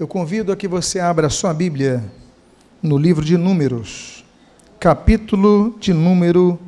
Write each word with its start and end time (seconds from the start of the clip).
Eu 0.00 0.08
convido 0.08 0.50
a 0.50 0.56
que 0.56 0.66
você 0.66 0.98
abra 0.98 1.30
sua 1.30 1.54
Bíblia 1.54 2.02
no 2.82 2.98
livro 2.98 3.24
de 3.24 3.36
Números, 3.36 4.24
capítulo 4.80 5.78
de 5.78 5.94
número 5.94 6.58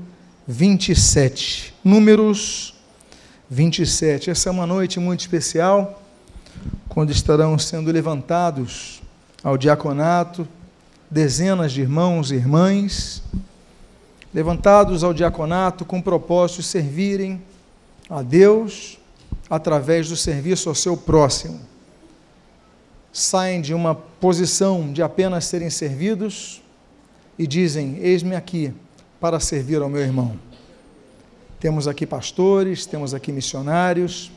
27. 0.47 1.75
Números 1.83 2.77
27. 3.51 4.31
Essa 4.31 4.51
é 4.51 4.53
uma 4.53 4.69
noite 4.69 5.01
muito 5.01 5.23
especial, 5.23 6.01
quando 6.89 7.11
estarão 7.11 7.59
sendo 7.59 7.91
levantados 7.91 9.03
ao 9.43 9.59
diaconato 9.59 10.47
dezenas 11.11 11.73
de 11.73 11.81
irmãos 11.81 12.31
e 12.31 12.37
irmãs, 12.37 13.21
levantados 14.33 15.03
ao 15.03 15.13
diaconato 15.13 15.85
com 15.85 15.99
o 15.99 16.03
propósito 16.05 16.61
de 16.61 16.69
servirem 16.69 17.43
a 18.09 18.23
Deus 18.23 18.97
através 19.49 20.09
do 20.09 20.17
serviço 20.17 20.69
ao 20.69 20.75
seu 20.75 20.97
próximo. 20.97 21.61
Saem 23.13 23.61
de 23.61 23.73
uma 23.73 23.95
posição 23.95 24.93
de 24.93 25.03
apenas 25.03 25.45
serem 25.45 25.71
servidos 25.71 26.63
e 27.39 27.47
dizem: 27.47 27.99
Eis-me 27.99 28.35
aqui 28.35 28.73
para 29.21 29.39
servir 29.39 29.81
ao 29.81 29.89
meu 29.89 30.01
irmão. 30.01 30.39
Temos 31.61 31.89
aqui 31.89 32.05
pastores, 32.05 32.85
temos 32.85 33.15
aqui 33.15 33.33
missionários, 33.33 34.31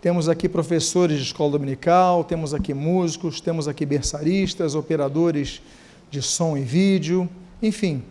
temos 0.00 0.28
aqui 0.28 0.48
professores 0.48 1.18
de 1.18 1.24
escola 1.24 1.52
dominical, 1.52 2.24
temos 2.24 2.52
aqui 2.52 2.74
músicos, 2.74 3.40
temos 3.40 3.66
aqui 3.66 3.86
berçaristas, 3.86 4.74
operadores 4.74 5.62
de 6.10 6.20
som 6.20 6.56
e 6.56 6.62
vídeo, 6.62 7.28
enfim, 7.62 8.02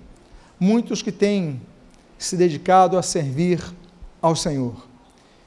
muitos 0.59 1.01
que 1.01 1.11
têm 1.11 1.61
se 2.17 2.35
dedicado 2.35 2.97
a 2.97 3.03
servir 3.03 3.61
ao 4.21 4.35
Senhor. 4.35 4.92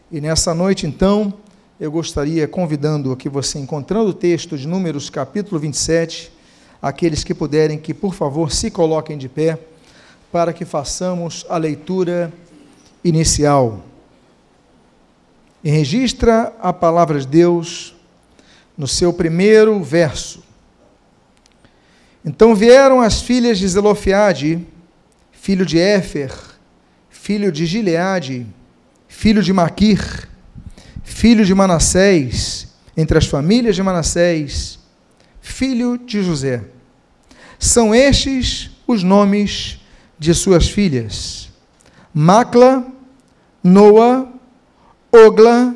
E 0.08 0.20
nessa 0.20 0.54
noite, 0.54 0.86
então, 0.86 1.34
eu 1.80 1.90
gostaria, 1.90 2.46
convidando 2.46 3.10
a 3.10 3.16
que 3.16 3.28
você, 3.28 3.58
encontrando 3.58 4.10
o 4.10 4.14
texto 4.14 4.56
de 4.56 4.68
Números 4.68 5.10
capítulo 5.10 5.60
27, 5.60 6.30
aqueles 6.80 7.24
que 7.24 7.34
puderem, 7.34 7.76
que 7.76 7.92
por 7.92 8.14
favor 8.14 8.52
se 8.52 8.70
coloquem 8.70 9.18
de 9.18 9.28
pé, 9.28 9.58
para 10.30 10.52
que 10.52 10.64
façamos 10.64 11.44
a 11.48 11.56
leitura 11.56 12.32
inicial. 13.02 13.84
E 15.64 15.70
registra 15.70 16.54
a 16.60 16.72
palavra 16.72 17.18
de 17.18 17.26
Deus 17.26 17.96
no 18.78 18.86
seu 18.86 19.12
primeiro 19.12 19.82
verso. 19.82 20.40
Então 22.24 22.54
vieram 22.54 23.00
as 23.00 23.20
filhas 23.20 23.58
de 23.58 23.66
Zelofiade, 23.66 24.64
filho 25.32 25.66
de 25.66 25.80
Éfer, 25.80 26.32
filho 27.10 27.50
de 27.50 27.66
Gileade, 27.66 28.46
filho 29.08 29.42
de 29.42 29.52
Maquir, 29.52 30.28
filho 31.02 31.44
de 31.44 31.54
Manassés, 31.54 32.68
entre 32.96 33.18
as 33.18 33.26
famílias 33.26 33.76
de 33.76 33.82
Manassés, 33.82 34.78
filho 35.40 35.96
de 35.98 36.22
José. 36.22 36.64
São 37.58 37.94
estes 37.94 38.70
os 38.86 39.02
nomes 39.02 39.80
de 40.18 40.34
suas 40.34 40.68
filhas: 40.68 41.50
Macla, 42.12 42.86
Noa, 43.62 44.28
Ogla, 45.12 45.74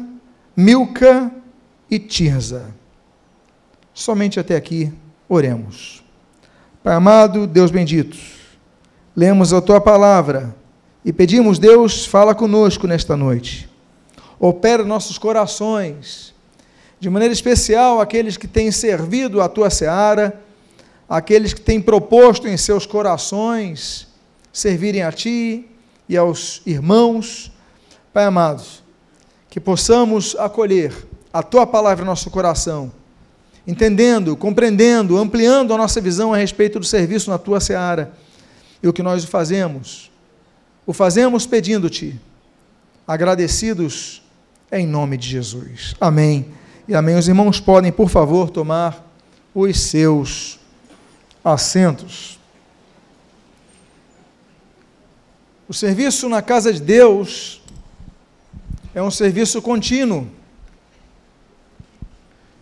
Milca 0.56 1.30
e 1.90 1.98
Tirza. 1.98 2.74
Somente 3.92 4.38
até 4.38 4.56
aqui, 4.56 4.92
oremos. 5.28 6.02
Pai 6.82 6.94
amado, 6.94 7.46
Deus 7.46 7.70
bendito, 7.70 8.16
lemos 9.14 9.52
a 9.52 9.60
tua 9.60 9.80
palavra 9.80 10.54
e 11.04 11.12
pedimos, 11.12 11.58
Deus, 11.58 12.04
fala 12.04 12.34
conosco 12.34 12.86
nesta 12.86 13.16
noite. 13.16 13.68
Opera 14.38 14.84
nossos 14.84 15.16
corações, 15.16 16.34
de 16.98 17.08
maneira 17.08 17.32
especial 17.32 18.00
aqueles 18.00 18.36
que 18.36 18.46
têm 18.46 18.70
servido 18.70 19.40
a 19.40 19.48
tua 19.48 19.70
seara, 19.70 20.40
aqueles 21.08 21.54
que 21.54 21.60
têm 21.60 21.80
proposto 21.80 22.46
em 22.46 22.56
seus 22.56 22.84
corações 22.84 24.08
servirem 24.52 25.02
a 25.02 25.12
ti 25.12 25.66
e 26.08 26.16
aos 26.16 26.60
irmãos. 26.66 27.50
Pai 28.12 28.24
amado, 28.24 28.62
que 29.48 29.60
possamos 29.60 30.36
acolher 30.38 30.92
a 31.32 31.42
tua 31.42 31.66
palavra 31.66 32.04
em 32.04 32.06
nosso 32.06 32.28
coração, 32.30 32.92
entendendo, 33.66 34.36
compreendendo, 34.36 35.16
ampliando 35.16 35.72
a 35.72 35.78
nossa 35.78 36.00
visão 36.00 36.34
a 36.34 36.36
respeito 36.36 36.78
do 36.78 36.84
serviço 36.84 37.30
na 37.30 37.38
tua 37.38 37.60
seara 37.60 38.12
e 38.82 38.88
o 38.88 38.92
que 38.92 39.02
nós 39.02 39.24
fazemos 39.24 40.09
o 40.90 40.92
fazemos 40.92 41.46
pedindo-te, 41.46 42.20
agradecidos 43.06 44.20
em 44.72 44.88
nome 44.88 45.16
de 45.16 45.28
Jesus. 45.28 45.94
Amém. 46.00 46.52
E 46.88 46.96
amém. 46.96 47.14
Os 47.14 47.28
irmãos 47.28 47.60
podem, 47.60 47.92
por 47.92 48.08
favor, 48.08 48.50
tomar 48.50 49.08
os 49.54 49.78
seus 49.78 50.58
assentos. 51.44 52.40
O 55.68 55.72
serviço 55.72 56.28
na 56.28 56.42
casa 56.42 56.72
de 56.72 56.82
Deus 56.82 57.62
é 58.92 59.00
um 59.00 59.12
serviço 59.12 59.62
contínuo. 59.62 60.26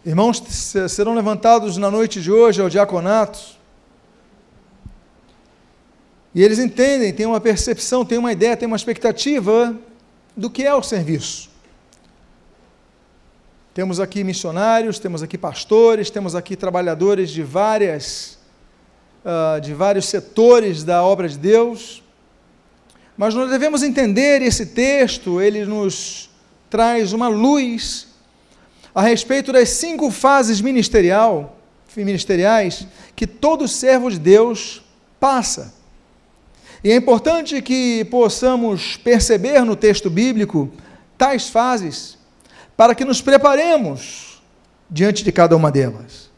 Irmãos 0.05 0.43
serão 0.91 1.15
levantados 1.15 1.79
na 1.79 1.91
noite 1.91 2.21
de 2.21 2.31
hoje 2.31 2.61
ao 2.61 2.69
diaconato 2.69 3.58
e 6.35 6.43
eles 6.43 6.59
entendem, 6.59 7.13
têm 7.13 7.27
uma 7.27 7.41
percepção, 7.41 8.05
têm 8.05 8.19
uma 8.19 8.33
ideia, 8.33 8.57
têm 8.57 8.67
uma 8.67 8.77
expectativa 8.77 9.77
do 10.37 10.51
que 10.51 10.65
é 10.65 10.75
o 10.75 10.83
serviço. 10.83 11.51
Temos 13.73 14.01
aqui 14.01 14.25
missionários, 14.25 14.99
temos 14.99 15.23
aqui 15.23 15.39
pastores, 15.39 16.11
temos 16.11 16.35
aqui 16.35 16.57
trabalhadores 16.57 17.31
de 17.31 17.43
várias, 17.43 18.39
uh, 19.25 19.61
de 19.61 19.73
vários 19.73 20.07
setores 20.07 20.85
da 20.85 21.03
obra 21.03 21.29
de 21.29 21.39
Deus. 21.39 22.03
Mas 23.17 23.35
nós 23.35 23.51
devemos 23.51 23.83
entender 23.83 24.43
esse 24.43 24.67
texto, 24.67 25.41
ele 25.41 25.65
nos 25.65 26.29
traz 26.69 27.13
uma 27.13 27.29
luz 27.29 28.09
a 28.95 29.01
respeito 29.01 29.53
das 29.53 29.71
cinco 29.71 30.11
fases 30.11 30.61
ministerial, 30.61 31.57
ministeriais 31.97 32.87
que 33.15 33.27
todo 33.27 33.67
servo 33.67 34.11
de 34.11 34.19
Deus 34.19 34.83
passa. 35.19 35.78
E 36.83 36.93
é 36.93 36.97
importante 36.97 37.61
que 37.61 38.05
possamos 38.05 38.97
perceber 38.97 39.65
no 39.65 39.75
texto 39.75 40.09
bíblico 40.09 40.71
tais 41.17 41.49
fases, 41.49 42.17
para 42.77 42.95
que 42.95 43.05
nos 43.05 43.21
preparemos 43.21 44.41
diante 44.89 45.25
de 45.25 45.33
cada 45.33 45.57
uma 45.57 45.71
delas. 45.73 46.31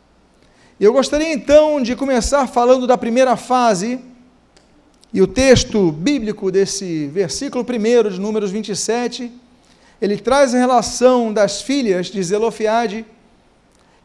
Eu 0.80 0.94
gostaria 0.94 1.30
então 1.30 1.82
de 1.82 1.94
começar 1.94 2.46
falando 2.46 2.86
da 2.86 2.96
primeira 2.96 3.36
fase, 3.36 4.00
e 5.12 5.20
o 5.20 5.26
texto 5.26 5.92
bíblico 5.92 6.50
desse 6.50 7.06
versículo 7.08 7.62
primeiro 7.62 8.10
de 8.10 8.18
Números 8.18 8.50
27, 8.50 9.30
ele 10.00 10.16
traz 10.16 10.54
a 10.54 10.58
relação 10.58 11.32
das 11.32 11.60
filhas 11.60 12.06
de 12.06 12.22
Zelofiade, 12.22 13.04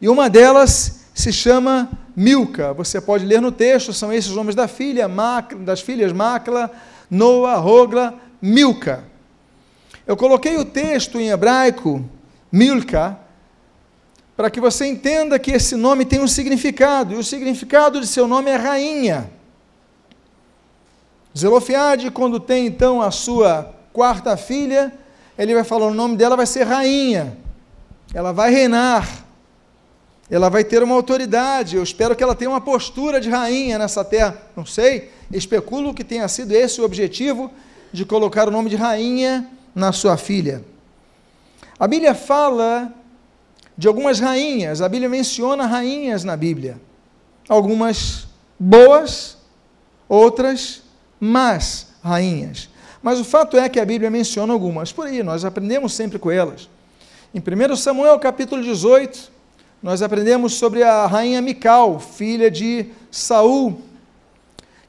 e 0.00 0.08
uma 0.08 0.28
delas 0.28 1.06
se 1.14 1.32
chama 1.32 1.88
Milca. 2.16 2.72
Você 2.72 2.98
pode 2.98 3.26
ler 3.26 3.42
no 3.42 3.52
texto, 3.52 3.92
são 3.92 4.10
esses 4.10 4.30
nomes 4.30 4.54
da 4.54 4.66
filha, 4.66 5.06
das 5.60 5.82
filhas 5.82 6.12
Macla, 6.12 6.70
Noa, 7.10 7.56
Rogla, 7.56 8.14
Milca. 8.40 9.04
Eu 10.06 10.16
coloquei 10.16 10.56
o 10.56 10.64
texto 10.64 11.20
em 11.20 11.28
hebraico, 11.28 12.02
Milca, 12.50 13.18
para 14.34 14.50
que 14.50 14.60
você 14.60 14.86
entenda 14.86 15.38
que 15.38 15.50
esse 15.50 15.76
nome 15.76 16.04
tem 16.04 16.20
um 16.20 16.28
significado, 16.28 17.14
e 17.14 17.16
o 17.16 17.24
significado 17.24 18.00
de 18.00 18.06
seu 18.06 18.26
nome 18.26 18.50
é 18.50 18.56
rainha. 18.56 19.30
Zelofiade, 21.36 22.10
quando 22.10 22.40
tem 22.40 22.66
então 22.66 23.02
a 23.02 23.10
sua 23.10 23.74
quarta 23.92 24.36
filha, 24.36 24.92
ele 25.36 25.54
vai 25.54 25.64
falar 25.64 25.86
o 25.86 25.94
nome 25.94 26.16
dela 26.16 26.36
vai 26.36 26.46
ser 26.46 26.64
rainha. 26.64 27.36
Ela 28.14 28.32
vai 28.32 28.50
reinar 28.50 29.25
ela 30.30 30.48
vai 30.48 30.64
ter 30.64 30.82
uma 30.82 30.94
autoridade. 30.94 31.76
Eu 31.76 31.82
espero 31.82 32.16
que 32.16 32.22
ela 32.22 32.34
tenha 32.34 32.50
uma 32.50 32.60
postura 32.60 33.20
de 33.20 33.30
rainha 33.30 33.78
nessa 33.78 34.04
terra. 34.04 34.36
Não 34.56 34.66
sei, 34.66 35.10
especulo 35.32 35.94
que 35.94 36.04
tenha 36.04 36.26
sido 36.28 36.52
esse 36.52 36.80
o 36.80 36.84
objetivo 36.84 37.50
de 37.92 38.04
colocar 38.04 38.48
o 38.48 38.50
nome 38.50 38.68
de 38.68 38.76
rainha 38.76 39.48
na 39.74 39.92
sua 39.92 40.16
filha. 40.16 40.64
A 41.78 41.86
Bíblia 41.86 42.14
fala 42.14 42.92
de 43.76 43.86
algumas 43.86 44.18
rainhas, 44.18 44.80
a 44.80 44.88
Bíblia 44.88 45.08
menciona 45.08 45.66
rainhas 45.66 46.24
na 46.24 46.36
Bíblia. 46.36 46.80
Algumas 47.48 48.26
boas, 48.58 49.36
outras 50.08 50.82
más 51.20 51.88
rainhas. 52.02 52.68
Mas 53.02 53.20
o 53.20 53.24
fato 53.24 53.56
é 53.56 53.68
que 53.68 53.78
a 53.78 53.84
Bíblia 53.84 54.10
menciona 54.10 54.52
algumas. 54.52 54.90
Por 54.90 55.06
aí, 55.06 55.22
nós 55.22 55.44
aprendemos 55.44 55.92
sempre 55.92 56.18
com 56.18 56.30
elas. 56.30 56.68
Em 57.34 57.38
1 57.38 57.76
Samuel 57.76 58.18
capítulo 58.18 58.62
18, 58.62 59.30
nós 59.82 60.02
aprendemos 60.02 60.54
sobre 60.54 60.82
a 60.82 61.06
rainha 61.06 61.40
Mical, 61.42 62.00
filha 62.00 62.50
de 62.50 62.86
Saul, 63.10 63.80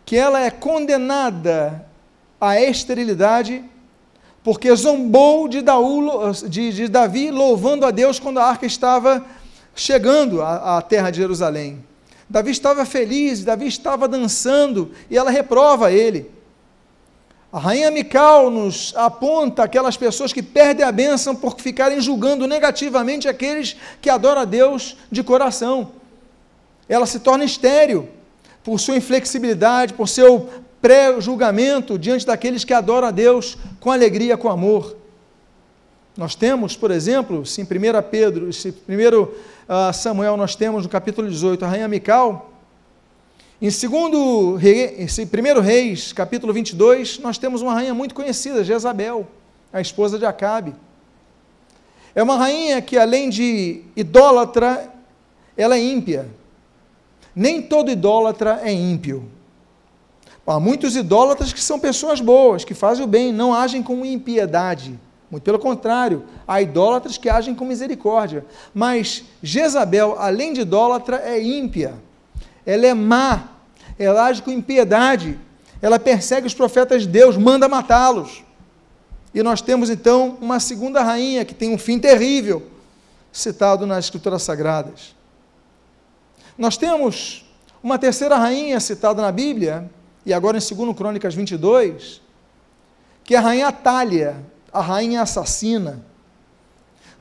que 0.06 0.16
ela 0.16 0.42
é 0.42 0.50
condenada 0.50 1.86
à 2.40 2.60
esterilidade 2.62 3.64
porque 4.48 4.74
zombou 4.74 5.50
de, 5.50 5.62
Daú, 5.62 6.32
de, 6.48 6.72
de 6.72 6.88
Davi 6.88 7.32
louvando 7.32 7.86
a 7.86 7.92
Deus 7.92 8.18
quando 8.18 8.40
a 8.40 8.46
arca 8.46 8.66
estava 8.66 9.26
chegando 9.76 10.42
à, 10.42 10.78
à 10.78 10.82
terra 10.82 11.12
de 11.12 11.18
Jerusalém. 11.18 11.84
Davi 12.30 12.52
estava 12.52 12.86
feliz, 12.86 13.44
Davi 13.44 13.68
estava 13.68 14.08
dançando 14.08 14.92
e 15.10 15.18
ela 15.18 15.30
reprova 15.32 15.92
ele. 15.92 16.32
A 17.58 17.60
rainha 17.60 17.90
Mical 17.90 18.52
nos 18.52 18.94
aponta 18.96 19.64
aquelas 19.64 19.98
pessoas 19.98 20.32
que 20.32 20.44
perdem 20.44 20.86
a 20.86 20.92
bênção 20.92 21.36
por 21.36 21.60
ficarem 21.60 22.00
julgando 22.00 22.46
negativamente 22.46 23.28
aqueles 23.28 23.76
que 24.00 24.12
adoram 24.12 24.42
a 24.42 24.46
Deus 24.46 24.96
de 25.12 25.24
coração. 25.24 25.94
Ela 26.88 27.08
se 27.08 27.20
torna 27.20 27.44
estéril 27.44 28.10
por 28.64 28.80
sua 28.80 28.96
inflexibilidade, 28.96 29.96
por 29.96 30.08
seu 30.08 30.48
pré-julgamento 30.80 31.98
diante 31.98 32.28
daqueles 32.28 32.64
que 32.64 32.76
adoram 32.76 33.08
a 33.08 33.12
Deus 33.12 33.58
com 33.80 33.92
alegria, 33.92 34.38
com 34.38 34.50
amor. 34.50 34.96
Nós 36.16 36.36
temos, 36.36 36.78
por 36.78 36.92
exemplo, 36.92 37.44
se 37.44 37.60
em 37.60 37.64
1 37.64 37.68
Pedro, 38.12 38.54
se 38.54 38.70
1 38.70 38.72
uh, 39.24 39.94
Samuel 39.96 40.38
nós 40.38 40.56
temos 40.56 40.84
no 40.84 40.90
capítulo 40.90 41.28
18 41.28 41.66
a 41.66 41.68
rainha 41.68 41.88
Mical, 41.88 42.52
em 43.60 43.72
segundo, 43.72 44.60
esse 44.62 45.26
primeiro 45.26 45.62
Reis, 45.62 46.14
capítulo 46.14 46.54
22, 46.54 47.18
nós 47.18 47.40
temos 47.40 47.60
uma 47.64 47.74
rainha 47.74 47.94
muito 47.94 48.14
conhecida, 48.14 48.64
Jezabel, 48.64 49.28
a 49.74 49.82
esposa 49.82 50.20
de 50.20 50.28
Acabe. 50.28 50.76
É 52.14 52.22
uma 52.22 52.38
rainha 52.38 52.80
que, 52.84 53.00
além 53.00 53.32
de 53.32 53.82
idólatra, 53.96 54.94
ela 55.58 55.76
é 55.76 55.82
ímpia. 55.82 56.30
Nem 57.36 57.60
todo 57.60 57.90
idólatra 57.90 58.62
é 58.64 58.72
ímpio. 58.72 59.28
Há 60.46 60.60
muitos 60.60 60.96
idólatras 60.96 61.52
que 61.52 61.60
são 61.60 61.80
pessoas 61.80 62.22
boas, 62.22 62.64
que 62.64 62.76
fazem 62.76 63.04
o 63.04 63.08
bem, 63.08 63.34
não 63.34 63.56
agem 63.56 63.82
com 63.82 64.06
impiedade. 64.06 65.00
Muito 65.32 65.44
pelo 65.44 65.58
contrário, 65.58 66.26
há 66.48 66.62
idólatras 66.62 67.18
que 67.18 67.28
agem 67.28 67.56
com 67.56 67.66
misericórdia. 67.66 68.46
Mas 68.72 69.24
Jezabel, 69.42 70.16
além 70.20 70.54
de 70.54 70.62
idólatra, 70.62 71.18
é 71.26 71.42
ímpia 71.42 72.06
ela 72.68 72.86
é 72.86 72.94
má, 72.94 73.48
ela 73.98 74.26
age 74.26 74.42
com 74.42 74.52
impiedade, 74.52 75.40
ela 75.82 75.98
persegue 75.98 76.46
os 76.46 76.54
profetas 76.54 77.04
de 77.04 77.08
Deus, 77.08 77.38
manda 77.38 77.70
matá-los. 77.70 78.44
E 79.34 79.42
nós 79.42 79.62
temos 79.62 79.90
então 79.90 80.38
uma 80.42 80.60
segunda 80.60 81.02
rainha 81.02 81.46
que 81.46 81.54
tem 81.54 81.74
um 81.74 81.78
fim 81.78 81.98
terrível, 81.98 82.68
citado 83.32 83.88
nas 83.88 84.06
Escrituras 84.06 84.44
Sagradas. 84.44 85.16
Nós 86.58 86.76
temos 86.76 87.46
uma 87.82 87.98
terceira 87.98 88.36
rainha 88.36 88.82
citada 88.82 89.22
na 89.22 89.32
Bíblia, 89.32 89.90
e 90.26 90.34
agora 90.34 90.58
em 90.58 90.76
2 90.76 90.98
Crônicas 90.98 91.34
22, 91.34 92.22
que 93.24 93.34
é 93.34 93.38
a 93.38 93.42
rainha 93.42 93.68
Atália, 93.70 94.44
a 94.74 94.82
rainha 94.82 95.22
assassina. 95.22 96.04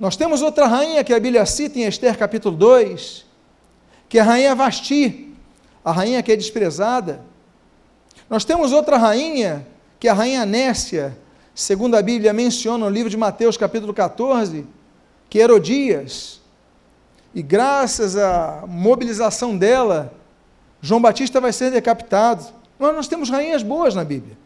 Nós 0.00 0.16
temos 0.16 0.42
outra 0.42 0.66
rainha 0.66 1.04
que 1.04 1.14
a 1.14 1.20
Bíblia 1.20 1.46
cita 1.46 1.78
em 1.78 1.84
Esther 1.84 2.18
capítulo 2.18 2.56
2, 2.56 3.24
que 4.08 4.18
é 4.18 4.22
a 4.22 4.24
rainha 4.24 4.54
Vasti, 4.54 5.25
a 5.86 5.92
rainha 5.92 6.20
que 6.20 6.32
é 6.32 6.36
desprezada. 6.36 7.20
Nós 8.28 8.44
temos 8.44 8.72
outra 8.72 8.98
rainha, 8.98 9.64
que 10.00 10.08
é 10.08 10.10
a 10.10 10.14
rainha 10.14 10.44
Nécia, 10.44 11.16
segundo 11.54 11.94
a 11.94 12.02
Bíblia 12.02 12.32
menciona 12.32 12.86
no 12.86 12.90
livro 12.90 13.08
de 13.08 13.16
Mateus, 13.16 13.56
capítulo 13.56 13.94
14, 13.94 14.66
que 15.30 15.38
é 15.38 15.44
Herodias. 15.44 16.40
E 17.32 17.40
graças 17.40 18.16
à 18.16 18.64
mobilização 18.66 19.56
dela, 19.56 20.12
João 20.82 21.00
Batista 21.00 21.40
vai 21.40 21.52
ser 21.52 21.70
decapitado. 21.70 22.44
Mas 22.80 22.92
nós 22.92 23.06
temos 23.06 23.30
rainhas 23.30 23.62
boas 23.62 23.94
na 23.94 24.02
Bíblia. 24.02 24.36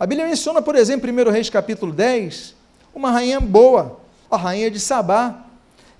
A 0.00 0.04
Bíblia 0.04 0.26
menciona, 0.26 0.60
por 0.60 0.74
exemplo, 0.74 1.08
em 1.08 1.12
1 1.12 1.30
Reis 1.30 1.48
capítulo 1.48 1.92
10, 1.92 2.56
uma 2.92 3.12
rainha 3.12 3.38
boa, 3.38 4.00
a 4.28 4.36
rainha 4.36 4.68
de 4.68 4.80
Sabá. 4.80 5.44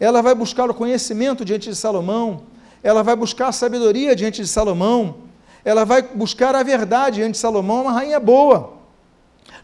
Ela 0.01 0.21
vai 0.23 0.35
buscar 0.35 0.69
o 0.69 0.75
conhecimento 0.75 1.45
diante 1.45 1.71
de 1.71 1.77
Salomão, 1.77 2.43
ela 2.87 3.03
vai 3.03 3.17
buscar 3.17 3.51
sabedoria 3.51 4.15
diante 4.15 4.41
de 4.41 4.47
Salomão, 4.47 5.17
ela 5.65 5.85
vai 5.85 6.03
buscar 6.03 6.55
a 6.55 6.63
verdade 6.63 7.17
diante 7.17 7.33
de 7.33 7.39
Salomão, 7.39 7.83
uma 7.83 7.91
rainha 7.91 8.21
boa. 8.21 8.75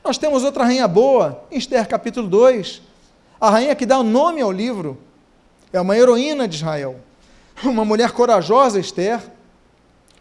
Nós 0.02 0.18
temos 0.18 0.42
outra 0.42 0.64
rainha 0.64 0.88
boa, 0.88 1.44
Esther 1.48 1.86
capítulo 1.86 2.26
2, 2.26 2.82
a 3.40 3.48
rainha 3.48 3.76
que 3.76 3.86
dá 3.86 3.96
o 4.00 4.02
nome 4.02 4.40
ao 4.40 4.50
livro, 4.50 4.98
é 5.72 5.80
uma 5.80 5.96
heroína 5.96 6.48
de 6.48 6.56
Israel, 6.56 6.96
uma 7.62 7.84
mulher 7.84 8.10
corajosa, 8.10 8.80
Esther, 8.80 9.22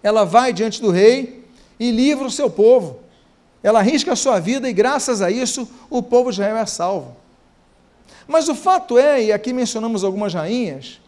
ela 0.04 0.24
vai 0.24 0.54
diante 0.54 0.80
do 0.80 0.92
rei 0.92 1.44
e 1.80 1.90
livra 1.90 2.28
o 2.28 2.32
seu 2.32 2.52
povo, 2.52 3.00
ela 3.64 3.80
arrisca 3.80 4.14
a 4.14 4.16
sua 4.16 4.40
vida 4.40 4.70
e 4.70 4.74
graças 4.74 5.24
a 5.24 5.32
isso 5.32 5.68
o 5.90 6.04
povo 6.04 6.30
de 6.30 6.36
Israel 6.36 6.58
é 6.58 6.68
salvo. 6.68 7.18
Mas 8.28 8.48
o 8.48 8.54
fato 8.54 8.96
é, 8.96 9.24
e 9.24 9.32
aqui 9.32 9.52
mencionamos 9.54 10.04
algumas 10.04 10.36
rainhas, 10.36 11.01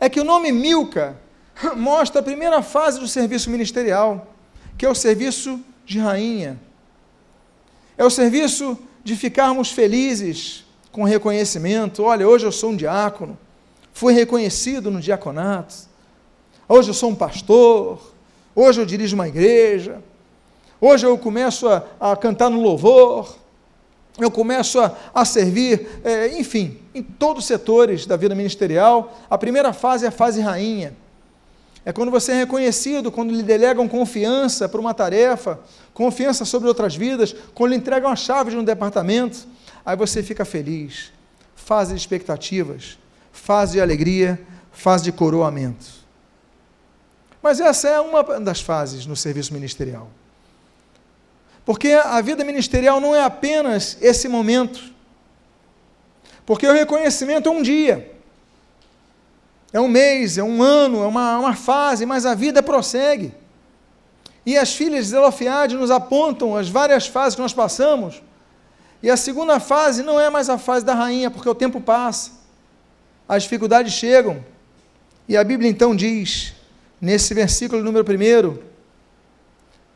é 0.00 0.08
que 0.08 0.20
o 0.20 0.24
nome 0.24 0.52
Milca 0.52 1.16
mostra 1.76 2.20
a 2.20 2.24
primeira 2.24 2.62
fase 2.62 3.00
do 3.00 3.08
serviço 3.08 3.50
ministerial, 3.50 4.34
que 4.76 4.86
é 4.86 4.88
o 4.88 4.94
serviço 4.94 5.60
de 5.84 5.98
rainha. 5.98 6.58
É 7.96 8.04
o 8.04 8.10
serviço 8.10 8.78
de 9.02 9.16
ficarmos 9.16 9.70
felizes 9.70 10.64
com 10.92 11.02
reconhecimento. 11.02 12.02
Olha, 12.02 12.28
hoje 12.28 12.46
eu 12.46 12.52
sou 12.52 12.70
um 12.70 12.76
diácono, 12.76 13.36
fui 13.92 14.12
reconhecido 14.12 14.90
no 14.90 15.00
diaconato. 15.00 15.74
Hoje 16.68 16.90
eu 16.90 16.94
sou 16.94 17.10
um 17.10 17.14
pastor. 17.14 18.12
Hoje 18.54 18.80
eu 18.80 18.86
dirijo 18.86 19.14
uma 19.16 19.26
igreja. 19.26 20.02
Hoje 20.80 21.06
eu 21.06 21.16
começo 21.18 21.68
a, 21.68 21.84
a 21.98 22.16
cantar 22.16 22.50
no 22.50 22.60
louvor 22.60 23.36
eu 24.24 24.30
começo 24.30 24.80
a, 24.80 24.96
a 25.14 25.24
servir, 25.24 26.00
é, 26.04 26.38
enfim, 26.38 26.78
em 26.94 27.02
todos 27.02 27.44
os 27.44 27.46
setores 27.46 28.06
da 28.06 28.16
vida 28.16 28.34
ministerial. 28.34 29.16
A 29.30 29.38
primeira 29.38 29.72
fase 29.72 30.04
é 30.04 30.08
a 30.08 30.12
fase 30.12 30.40
rainha. 30.40 30.94
É 31.84 31.92
quando 31.92 32.10
você 32.10 32.32
é 32.32 32.34
reconhecido, 32.34 33.10
quando 33.10 33.32
lhe 33.32 33.42
delegam 33.42 33.88
confiança 33.88 34.68
para 34.68 34.80
uma 34.80 34.92
tarefa, 34.92 35.58
confiança 35.94 36.44
sobre 36.44 36.68
outras 36.68 36.94
vidas, 36.94 37.34
quando 37.54 37.70
lhe 37.70 37.76
entregam 37.76 38.10
a 38.10 38.16
chave 38.16 38.50
de 38.50 38.56
um 38.56 38.64
departamento, 38.64 39.46
aí 39.86 39.96
você 39.96 40.22
fica 40.22 40.44
feliz. 40.44 41.12
Fase 41.56 41.94
de 41.94 42.00
expectativas, 42.00 42.98
fase 43.32 43.72
de 43.74 43.80
alegria, 43.80 44.38
fase 44.72 45.04
de 45.04 45.12
coroamento. 45.12 45.86
Mas 47.42 47.60
essa 47.60 47.88
é 47.88 48.00
uma 48.00 48.22
das 48.40 48.60
fases 48.60 49.06
no 49.06 49.16
serviço 49.16 49.54
ministerial. 49.54 50.10
Porque 51.68 51.92
a 51.92 52.18
vida 52.22 52.44
ministerial 52.44 52.98
não 52.98 53.14
é 53.14 53.22
apenas 53.22 53.98
esse 54.00 54.26
momento. 54.26 54.82
Porque 56.46 56.66
o 56.66 56.72
reconhecimento 56.72 57.46
é 57.46 57.52
um 57.52 57.60
dia, 57.60 58.10
é 59.70 59.78
um 59.78 59.86
mês, 59.86 60.38
é 60.38 60.42
um 60.42 60.62
ano, 60.62 61.02
é 61.02 61.06
uma, 61.06 61.38
uma 61.38 61.54
fase, 61.54 62.06
mas 62.06 62.24
a 62.24 62.34
vida 62.34 62.62
prossegue. 62.62 63.34
E 64.46 64.56
as 64.56 64.74
filhas 64.74 65.04
de 65.04 65.10
Zelofiade 65.10 65.76
nos 65.76 65.90
apontam 65.90 66.56
as 66.56 66.70
várias 66.70 67.06
fases 67.06 67.34
que 67.34 67.42
nós 67.42 67.52
passamos. 67.52 68.22
E 69.02 69.10
a 69.10 69.16
segunda 69.18 69.60
fase 69.60 70.02
não 70.02 70.18
é 70.18 70.30
mais 70.30 70.48
a 70.48 70.56
fase 70.56 70.86
da 70.86 70.94
rainha, 70.94 71.30
porque 71.30 71.50
o 71.50 71.54
tempo 71.54 71.82
passa, 71.82 72.30
as 73.28 73.42
dificuldades 73.42 73.92
chegam. 73.92 74.42
E 75.28 75.36
a 75.36 75.44
Bíblia 75.44 75.68
então 75.68 75.94
diz, 75.94 76.54
nesse 76.98 77.34
versículo 77.34 77.82
número 77.82 78.06
1, 78.10 78.67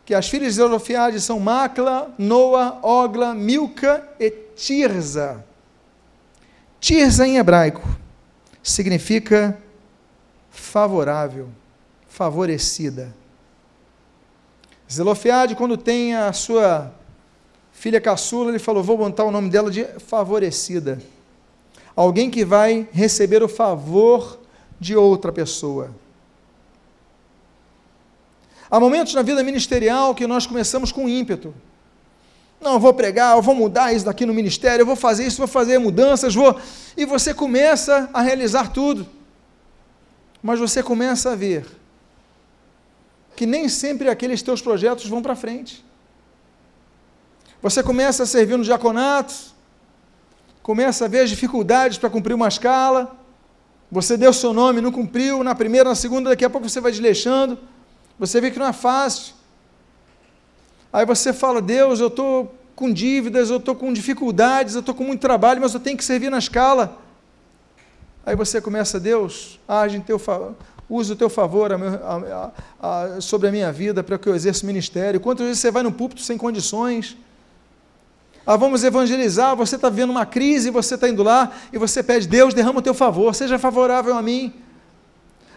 que 0.04 0.14
as 0.14 0.28
filhas 0.28 0.54
de 0.54 0.56
Zelofeade 0.56 1.20
são 1.20 1.38
Macla, 1.38 2.12
Noa, 2.18 2.78
Ogla, 2.82 3.34
Milca 3.34 4.06
e 4.18 4.30
Tirza. 4.30 5.44
Tirza 6.80 7.26
em 7.26 7.38
hebraico 7.38 7.88
significa 8.62 9.58
favorável, 10.50 11.48
favorecida. 12.08 13.14
Zelofeade, 14.90 15.56
quando 15.56 15.76
tem 15.76 16.14
a 16.14 16.32
sua 16.32 16.92
filha 17.72 18.00
caçula, 18.00 18.50
ele 18.50 18.58
falou: 18.58 18.82
vou 18.82 18.98
botar 18.98 19.24
o 19.24 19.30
nome 19.30 19.48
dela 19.48 19.70
de 19.70 19.84
favorecida. 20.00 21.00
Alguém 21.96 22.30
que 22.30 22.44
vai 22.44 22.88
receber 22.92 23.42
o 23.42 23.48
favor 23.48 24.38
de 24.78 24.96
outra 24.96 25.32
pessoa. 25.32 25.90
Há 28.72 28.80
momentos 28.80 29.12
na 29.12 29.20
vida 29.20 29.44
ministerial 29.44 30.14
que 30.14 30.26
nós 30.26 30.46
começamos 30.46 30.90
com 30.90 31.06
ímpeto. 31.06 31.54
Não, 32.58 32.72
eu 32.72 32.80
vou 32.80 32.94
pregar, 32.94 33.36
eu 33.36 33.42
vou 33.42 33.54
mudar 33.54 33.92
isso 33.92 34.06
daqui 34.06 34.24
no 34.24 34.32
ministério, 34.32 34.80
eu 34.80 34.86
vou 34.86 34.96
fazer 34.96 35.26
isso, 35.26 35.36
vou 35.36 35.46
fazer 35.46 35.76
mudanças, 35.76 36.34
vou. 36.34 36.58
E 36.96 37.04
você 37.04 37.34
começa 37.34 38.08
a 38.14 38.22
realizar 38.22 38.72
tudo. 38.72 39.06
Mas 40.42 40.58
você 40.58 40.82
começa 40.82 41.32
a 41.32 41.36
ver 41.36 41.66
que 43.36 43.44
nem 43.44 43.68
sempre 43.68 44.08
aqueles 44.08 44.40
teus 44.40 44.62
projetos 44.62 45.06
vão 45.06 45.20
para 45.20 45.36
frente. 45.36 45.84
Você 47.60 47.82
começa 47.82 48.22
a 48.22 48.26
servir 48.26 48.56
no 48.56 48.64
diaconato, 48.64 49.34
começa 50.62 51.04
a 51.04 51.08
ver 51.08 51.20
as 51.20 51.28
dificuldades 51.28 51.98
para 51.98 52.08
cumprir 52.08 52.32
uma 52.32 52.48
escala. 52.48 53.14
Você 53.90 54.16
deu 54.16 54.32
seu 54.32 54.54
nome, 54.54 54.80
não 54.80 54.90
cumpriu, 54.90 55.44
na 55.44 55.54
primeira, 55.54 55.90
na 55.90 55.94
segunda, 55.94 56.30
daqui 56.30 56.42
a 56.46 56.48
pouco 56.48 56.70
você 56.70 56.80
vai 56.80 56.90
desleixando. 56.90 57.58
Você 58.22 58.40
vê 58.40 58.52
que 58.52 58.58
não 58.60 58.68
é 58.68 58.72
fácil. 58.72 59.34
Aí 60.92 61.04
você 61.04 61.32
fala, 61.32 61.60
Deus, 61.60 61.98
eu 61.98 62.06
estou 62.06 62.54
com 62.76 62.92
dívidas, 62.92 63.50
eu 63.50 63.56
estou 63.56 63.74
com 63.74 63.92
dificuldades, 63.92 64.76
eu 64.76 64.80
estou 64.80 64.94
com 64.94 65.02
muito 65.02 65.20
trabalho, 65.20 65.60
mas 65.60 65.74
eu 65.74 65.80
tenho 65.80 65.96
que 65.96 66.04
servir 66.04 66.30
na 66.30 66.38
escala. 66.38 66.96
Aí 68.24 68.36
você 68.36 68.60
começa, 68.60 69.00
Deus, 69.00 69.58
age 69.66 69.96
em 69.96 70.00
teu 70.00 70.20
favor, 70.20 70.54
usa 70.88 71.14
o 71.14 71.16
teu 71.16 71.28
favor 71.28 71.72
a 71.72 71.78
meu, 71.78 71.88
a, 71.94 72.52
a, 72.80 73.20
sobre 73.20 73.48
a 73.48 73.50
minha 73.50 73.72
vida 73.72 74.04
para 74.04 74.16
que 74.16 74.28
eu 74.28 74.36
exerça 74.36 74.62
o 74.62 74.68
ministério. 74.68 75.18
Quantas 75.18 75.44
vezes 75.44 75.60
você 75.60 75.72
vai 75.72 75.82
no 75.82 75.90
púlpito 75.90 76.22
sem 76.22 76.38
condições? 76.38 77.16
Ah, 78.46 78.56
vamos 78.56 78.84
evangelizar, 78.84 79.56
você 79.56 79.74
está 79.74 79.88
vendo 79.88 80.10
uma 80.10 80.24
crise, 80.24 80.70
você 80.70 80.94
está 80.94 81.08
indo 81.08 81.24
lá 81.24 81.50
e 81.72 81.78
você 81.78 82.04
pede, 82.04 82.28
Deus, 82.28 82.54
derrama 82.54 82.78
o 82.78 82.82
teu 82.82 82.94
favor, 82.94 83.34
seja 83.34 83.58
favorável 83.58 84.16
a 84.16 84.22
mim. 84.22 84.54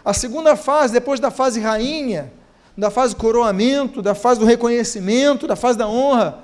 A 0.04 0.12
segunda 0.12 0.56
fase, 0.56 0.92
depois 0.92 1.20
da 1.20 1.30
fase 1.30 1.60
rainha, 1.60 2.32
da 2.76 2.90
fase 2.90 3.16
coroamento, 3.16 4.02
da 4.02 4.14
fase 4.14 4.38
do 4.38 4.46
reconhecimento, 4.46 5.46
da 5.46 5.56
fase 5.56 5.78
da 5.78 5.88
honra, 5.88 6.38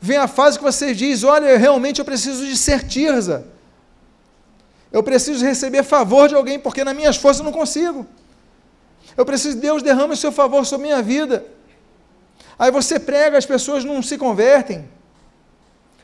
vem 0.00 0.16
a 0.16 0.28
fase 0.28 0.58
que 0.58 0.64
você 0.64 0.94
diz: 0.94 1.24
Olha, 1.24 1.56
realmente 1.58 1.98
eu 1.98 2.04
preciso 2.04 2.46
de 2.46 2.56
ser 2.56 2.86
Tirza. 2.86 3.44
Eu 4.92 5.02
preciso 5.02 5.44
receber 5.44 5.82
favor 5.82 6.28
de 6.28 6.34
alguém, 6.34 6.58
porque 6.58 6.84
nas 6.84 6.94
minhas 6.94 7.16
forças 7.16 7.40
eu 7.40 7.44
não 7.44 7.52
consigo. 7.52 8.06
Eu 9.16 9.26
preciso, 9.26 9.56
Deus 9.58 9.82
derrama 9.82 10.14
o 10.14 10.16
seu 10.16 10.30
favor 10.30 10.64
sobre 10.64 10.86
a 10.86 10.90
minha 10.90 11.02
vida. 11.02 11.44
Aí 12.58 12.70
você 12.70 12.98
prega, 12.98 13.36
as 13.36 13.44
pessoas 13.44 13.84
não 13.84 14.02
se 14.02 14.16
convertem. 14.16 14.88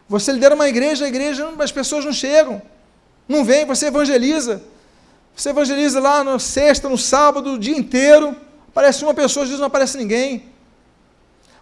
Você 0.09 0.33
lidera 0.33 0.55
uma 0.55 0.69
igreja, 0.69 1.05
a 1.05 1.09
igreja, 1.09 1.49
as 1.59 1.73
pessoas 1.73 2.05
não 2.05 2.13
chegam. 2.13 2.61
Não 3.27 3.45
vem, 3.45 3.65
você 3.65 3.87
evangeliza. 3.87 4.63
Você 5.35 5.51
evangeliza 5.51 6.01
lá 6.01 6.23
na 6.23 6.39
sexta, 6.39 6.89
no 6.89 6.99
sábado, 6.99 7.55
o 7.55 7.59
dia 7.59 7.77
inteiro. 7.77 8.37
Aparece 8.73 9.05
uma 9.05 9.13
pessoa, 9.13 9.45
às 9.45 9.51
vezes 9.51 9.61
não 9.61 9.67
aparece 9.67 9.99
ninguém. 9.99 10.51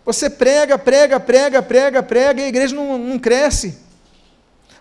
Você 0.05 0.31
prega, 0.31 0.79
prega, 0.79 1.19
prega, 1.19 1.61
prega, 1.61 2.03
prega, 2.03 2.41
e 2.41 2.45
a 2.45 2.49
igreja 2.49 2.75
não, 2.75 2.97
não 2.97 3.19
cresce. 3.19 3.79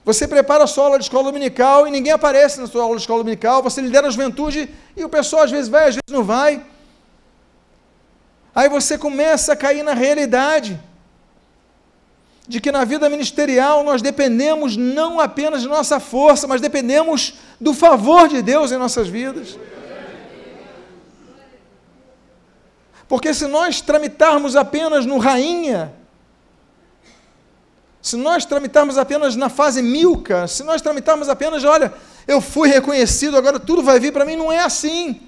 Você 0.05 0.27
prepara 0.27 0.63
a 0.63 0.67
sua 0.67 0.86
aula 0.86 1.00
de 1.00 1.05
escola 1.05 1.24
dominical 1.25 1.88
e 1.88 1.91
ninguém 1.91 2.13
aparece 2.13 2.59
na 2.59 2.67
sua 2.67 2.83
aula 2.83 2.95
de 2.95 3.01
escola 3.01 3.19
dominical. 3.21 3.63
Você 3.63 3.81
lidera 3.81 4.07
a 4.07 4.12
juventude 4.12 4.69
e 4.95 5.03
o 5.03 5.09
pessoal 5.09 5.43
às 5.43 5.51
vezes 5.51 5.67
vai, 5.67 5.89
às 5.89 5.95
vezes 5.95 6.12
não 6.12 6.24
vai. 6.24 6.63
Aí 8.53 8.69
você 8.69 8.98
começa 8.98 9.53
a 9.53 9.55
cair 9.55 9.83
na 9.83 9.93
realidade 9.93 10.79
de 12.48 12.59
que 12.59 12.71
na 12.71 12.83
vida 12.83 13.09
ministerial 13.09 13.83
nós 13.83 14.01
dependemos 14.01 14.75
não 14.77 15.19
apenas 15.19 15.62
de 15.62 15.67
nossa 15.67 16.00
força, 16.00 16.48
mas 16.48 16.62
dependemos 16.62 17.36
do 17.59 17.74
favor 17.74 18.27
de 18.27 18.41
Deus 18.41 18.71
em 18.71 18.77
nossas 18.77 19.07
vidas. 19.07 19.57
Porque 23.10 23.34
se 23.34 23.48
nós 23.48 23.82
tramitarmos 23.82 24.56
apenas 24.56 25.04
no 25.04 25.18
rainha, 25.18 25.92
se 28.00 28.16
nós 28.16 28.46
tramitarmos 28.46 29.00
apenas 29.00 29.36
na 29.36 29.50
fase 29.50 29.82
milka, 29.82 30.48
se 30.48 30.63
nós 30.63 30.80
tramitarmos 30.80 31.28
apenas, 31.28 31.63
olha, 31.63 31.92
eu 32.28 32.39
fui 32.39 32.70
reconhecido, 32.70 33.36
agora 33.36 33.60
tudo 33.60 33.82
vai 33.82 34.00
vir 34.00 34.13
para 34.13 34.24
mim, 34.25 34.36
não 34.36 34.51
é 34.51 34.60
assim. 34.60 35.20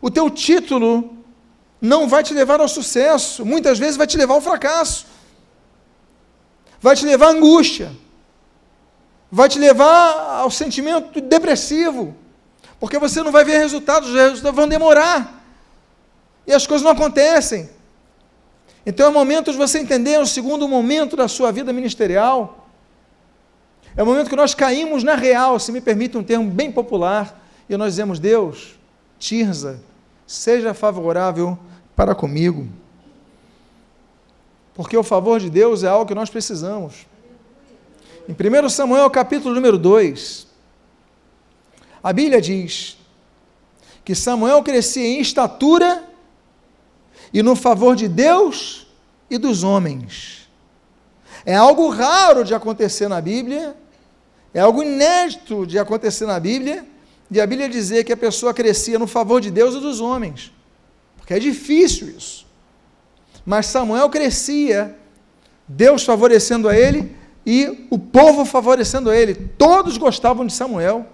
O 0.00 0.08
teu 0.08 0.30
título 0.30 1.18
não 1.80 2.08
vai 2.08 2.22
te 2.22 2.32
levar 2.32 2.60
ao 2.60 2.68
sucesso, 2.68 3.44
muitas 3.44 3.76
vezes 3.76 3.96
vai 3.96 4.06
te 4.06 4.16
levar 4.16 4.34
ao 4.34 4.40
fracasso. 4.40 5.06
Vai 6.80 6.94
te 6.94 7.04
levar 7.04 7.26
à 7.26 7.30
angústia, 7.30 7.90
vai 9.32 9.48
te 9.48 9.58
levar 9.58 10.42
ao 10.42 10.50
sentimento 10.50 11.20
depressivo, 11.20 12.14
porque 12.78 13.00
você 13.00 13.20
não 13.20 13.32
vai 13.32 13.44
ver 13.44 13.58
resultados, 13.58 14.10
os 14.10 14.14
resultados 14.14 14.56
vão 14.56 14.68
demorar, 14.68 15.35
e 16.46 16.52
as 16.52 16.66
coisas 16.66 16.84
não 16.84 16.92
acontecem. 16.92 17.68
Então 18.84 19.06
é 19.06 19.08
o 19.08 19.12
momento 19.12 19.50
de 19.50 19.58
você 19.58 19.78
entender, 19.78 20.12
é 20.12 20.20
o 20.20 20.26
segundo 20.26 20.68
momento 20.68 21.16
da 21.16 21.26
sua 21.26 21.50
vida 21.50 21.72
ministerial, 21.72 22.68
é 23.96 24.02
o 24.02 24.06
momento 24.06 24.28
que 24.28 24.36
nós 24.36 24.54
caímos 24.54 25.02
na 25.02 25.14
real, 25.14 25.58
se 25.58 25.72
me 25.72 25.80
permite 25.80 26.16
um 26.16 26.22
termo 26.22 26.50
bem 26.50 26.70
popular, 26.70 27.42
e 27.68 27.76
nós 27.76 27.92
dizemos, 27.92 28.18
Deus, 28.18 28.78
Tirza, 29.18 29.80
seja 30.26 30.72
favorável 30.72 31.58
para 31.96 32.14
comigo 32.14 32.68
porque 34.76 34.94
o 34.94 35.02
favor 35.02 35.40
de 35.40 35.48
Deus 35.48 35.82
é 35.82 35.88
algo 35.88 36.04
que 36.04 36.14
nós 36.14 36.28
precisamos. 36.28 37.06
Em 38.28 38.32
1 38.34 38.68
Samuel, 38.68 39.08
capítulo 39.08 39.54
número 39.54 39.78
2, 39.78 40.46
a 42.02 42.12
Bíblia 42.12 42.42
diz 42.42 42.98
que 44.04 44.14
Samuel 44.14 44.62
crescia 44.62 45.06
em 45.06 45.18
estatura 45.18 46.04
e 47.32 47.42
no 47.42 47.56
favor 47.56 47.96
de 47.96 48.08
Deus 48.08 48.86
e 49.30 49.38
dos 49.38 49.62
homens. 49.62 50.48
É 51.44 51.54
algo 51.54 51.88
raro 51.88 52.44
de 52.44 52.54
acontecer 52.54 53.08
na 53.08 53.20
Bíblia, 53.20 53.76
é 54.52 54.60
algo 54.60 54.82
inédito 54.82 55.66
de 55.66 55.78
acontecer 55.78 56.26
na 56.26 56.40
Bíblia, 56.40 56.84
de 57.30 57.40
a 57.40 57.46
Bíblia 57.46 57.68
dizer 57.68 58.04
que 58.04 58.12
a 58.12 58.16
pessoa 58.16 58.54
crescia 58.54 58.98
no 58.98 59.06
favor 59.06 59.40
de 59.40 59.50
Deus 59.50 59.74
e 59.74 59.80
dos 59.80 60.00
homens, 60.00 60.52
porque 61.16 61.34
é 61.34 61.38
difícil 61.38 62.08
isso. 62.08 62.46
Mas 63.44 63.66
Samuel 63.66 64.08
crescia, 64.08 64.96
Deus 65.68 66.04
favorecendo 66.04 66.68
a 66.68 66.76
ele 66.76 67.14
e 67.44 67.86
o 67.90 67.98
povo 67.98 68.44
favorecendo 68.44 69.08
a 69.08 69.16
ele. 69.16 69.34
Todos 69.34 69.96
gostavam 69.96 70.46
de 70.46 70.52
Samuel, 70.52 71.06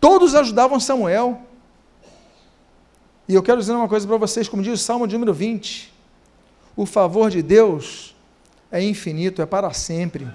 todos 0.00 0.34
ajudavam 0.34 0.80
Samuel. 0.80 1.40
E 3.30 3.34
eu 3.34 3.44
quero 3.44 3.60
dizer 3.60 3.70
uma 3.74 3.86
coisa 3.86 4.08
para 4.08 4.16
vocês, 4.16 4.48
como 4.48 4.60
diz 4.60 4.72
o 4.72 4.82
Salmo 4.82 5.06
de 5.06 5.14
número 5.14 5.32
20: 5.32 5.92
o 6.74 6.84
favor 6.84 7.30
de 7.30 7.40
Deus 7.40 8.12
é 8.72 8.82
infinito, 8.82 9.40
é 9.40 9.46
para 9.46 9.72
sempre. 9.72 10.26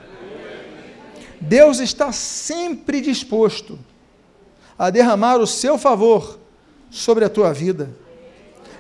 Deus 1.42 1.80
está 1.80 2.14
sempre 2.14 3.02
disposto 3.02 3.78
a 4.80 4.90
derramar 4.90 5.42
o 5.42 5.46
seu 5.46 5.78
favor 5.78 6.40
sobre 6.90 7.26
a 7.26 7.30
tua 7.30 7.52
vida. 7.52 7.90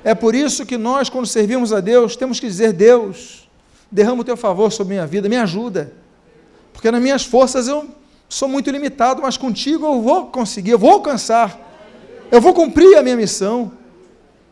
É 0.01 0.15
por 0.15 0.33
isso 0.33 0.65
que 0.65 0.77
nós, 0.77 1.09
quando 1.09 1.25
servimos 1.25 1.73
a 1.73 1.81
Deus, 1.81 2.15
temos 2.15 2.39
que 2.39 2.47
dizer: 2.47 2.71
Deus, 2.71 3.49
derrama 3.91 4.21
o 4.21 4.23
teu 4.23 4.37
favor 4.37 4.71
sobre 4.71 4.93
minha 4.93 5.05
vida, 5.05 5.27
me 5.27 5.35
ajuda. 5.35 5.91
Porque 6.71 6.89
nas 6.89 7.01
minhas 7.01 7.25
forças 7.25 7.67
eu 7.67 7.85
sou 8.29 8.47
muito 8.47 8.71
limitado, 8.71 9.21
mas 9.21 9.35
contigo 9.35 9.85
eu 9.85 10.01
vou 10.01 10.27
conseguir, 10.27 10.71
eu 10.71 10.79
vou 10.79 10.91
alcançar, 10.91 11.59
eu 12.31 12.39
vou 12.39 12.53
cumprir 12.53 12.97
a 12.97 13.03
minha 13.03 13.17
missão. 13.17 13.83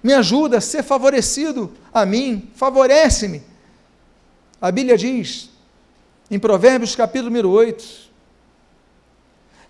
Me 0.03 0.13
ajuda 0.13 0.57
a 0.57 0.61
ser 0.61 0.83
favorecido 0.83 1.71
a 1.93 2.05
mim, 2.05 2.51
favorece-me. 2.55 3.41
A 4.61 4.69
Bíblia 4.69 4.97
diz, 4.97 5.49
em 6.29 6.37
Provérbios 6.37 6.93
capítulo 6.93 7.29
número 7.29 7.49
8, 7.49 8.11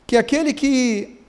que 0.08 0.18
aquele 0.18 0.52
que 0.52 1.20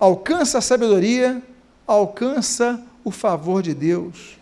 alcança 0.00 0.58
a 0.58 0.60
sabedoria 0.60 1.40
alcança 1.86 2.84
o 3.04 3.10
favor 3.12 3.62
de 3.62 3.72
Deus. 3.72 4.36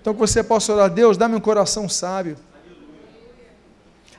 Então 0.00 0.14
que 0.14 0.20
você 0.20 0.42
possa 0.42 0.72
orar, 0.72 0.90
Deus, 0.90 1.18
dá-me 1.18 1.36
um 1.36 1.40
coração 1.40 1.86
sábio. 1.86 2.36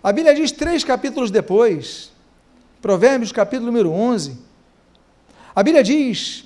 A 0.03 0.11
Bíblia 0.11 0.35
diz 0.35 0.51
três 0.51 0.83
capítulos 0.83 1.31
depois, 1.31 2.11
Provérbios 2.79 3.31
capítulo 3.31 3.67
número 3.67 3.91
11, 3.91 4.37
a 5.55 5.63
Bíblia 5.63 5.83
diz 5.83 6.45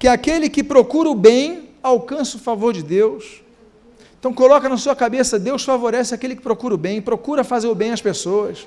que 0.00 0.08
aquele 0.08 0.48
que 0.48 0.64
procura 0.64 1.10
o 1.10 1.14
bem 1.14 1.68
alcança 1.82 2.38
o 2.38 2.40
favor 2.40 2.72
de 2.72 2.82
Deus. 2.82 3.42
Então 4.18 4.32
coloca 4.32 4.66
na 4.66 4.78
sua 4.78 4.96
cabeça, 4.96 5.38
Deus 5.38 5.62
favorece 5.62 6.14
aquele 6.14 6.34
que 6.34 6.40
procura 6.40 6.74
o 6.74 6.78
bem, 6.78 7.02
procura 7.02 7.44
fazer 7.44 7.68
o 7.68 7.74
bem 7.74 7.92
às 7.92 8.00
pessoas. 8.00 8.66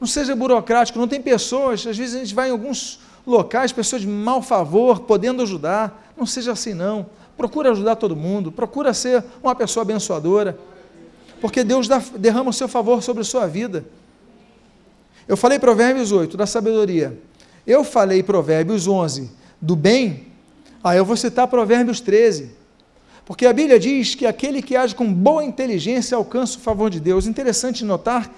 Não 0.00 0.08
seja 0.08 0.34
burocrático, 0.34 0.98
não 0.98 1.06
tem 1.06 1.22
pessoas, 1.22 1.86
às 1.86 1.96
vezes 1.96 2.16
a 2.16 2.18
gente 2.18 2.34
vai 2.34 2.48
em 2.48 2.50
alguns 2.50 2.98
locais, 3.24 3.70
pessoas 3.70 4.02
de 4.02 4.08
mau 4.08 4.42
favor, 4.42 5.00
podendo 5.02 5.40
ajudar. 5.44 6.12
Não 6.16 6.26
seja 6.26 6.50
assim, 6.50 6.74
não. 6.74 7.06
Procura 7.36 7.70
ajudar 7.70 7.94
todo 7.94 8.16
mundo, 8.16 8.50
procura 8.50 8.92
ser 8.92 9.22
uma 9.40 9.54
pessoa 9.54 9.82
abençoadora, 9.82 10.58
porque 11.40 11.62
Deus 11.62 11.86
dá, 11.86 12.02
derrama 12.16 12.50
o 12.50 12.52
seu 12.52 12.66
favor 12.66 13.04
sobre 13.04 13.20
a 13.20 13.24
sua 13.24 13.46
vida. 13.46 13.86
Eu 15.28 15.36
falei 15.36 15.60
Provérbios 15.60 16.10
8, 16.10 16.36
da 16.36 16.46
sabedoria. 16.46 17.16
Eu 17.64 17.84
falei 17.84 18.20
Provérbios 18.24 18.88
11, 18.88 19.30
do 19.60 19.76
bem. 19.76 20.26
Aí 20.82 20.98
eu 20.98 21.04
vou 21.04 21.16
citar 21.16 21.48
Provérbios 21.48 22.00
13. 22.00 22.50
Porque 23.24 23.44
a 23.44 23.52
Bíblia 23.52 23.78
diz 23.78 24.14
que 24.14 24.24
aquele 24.24 24.62
que 24.62 24.76
age 24.76 24.94
com 24.94 25.12
boa 25.12 25.44
inteligência 25.44 26.16
alcança 26.16 26.58
o 26.58 26.60
favor 26.60 26.88
de 26.88 27.00
Deus. 27.00 27.26
Interessante 27.26 27.84
notar 27.84 28.32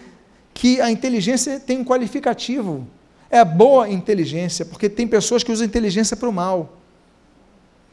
que 0.55 0.81
a 0.81 0.91
inteligência 0.91 1.61
tem 1.61 1.79
um 1.79 1.85
qualificativo. 1.85 2.87
É 3.31 3.45
boa 3.45 3.89
inteligência, 3.89 4.65
porque 4.65 4.89
tem 4.89 5.07
pessoas 5.07 5.45
que 5.45 5.53
usam 5.53 5.67
inteligência 5.67 6.17
para 6.17 6.29
o 6.29 6.33
mal, 6.33 6.79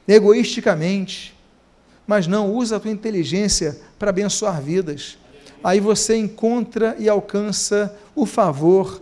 egoisticamente. 0.08 1.36
Mas 2.08 2.25
não, 2.25 2.53
usa 2.53 2.77
a 2.77 2.79
tua 2.79 2.91
inteligência 2.91 3.77
para 4.00 4.12
abençoar 4.12 4.62
vidas. 4.62 5.17
Aí 5.62 5.82
você 5.82 6.15
encontra 6.15 6.96
e 6.98 7.10
alcança 7.10 7.94
o 8.15 8.25
favor 8.25 9.01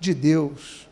de 0.00 0.14
Deus. 0.14 0.85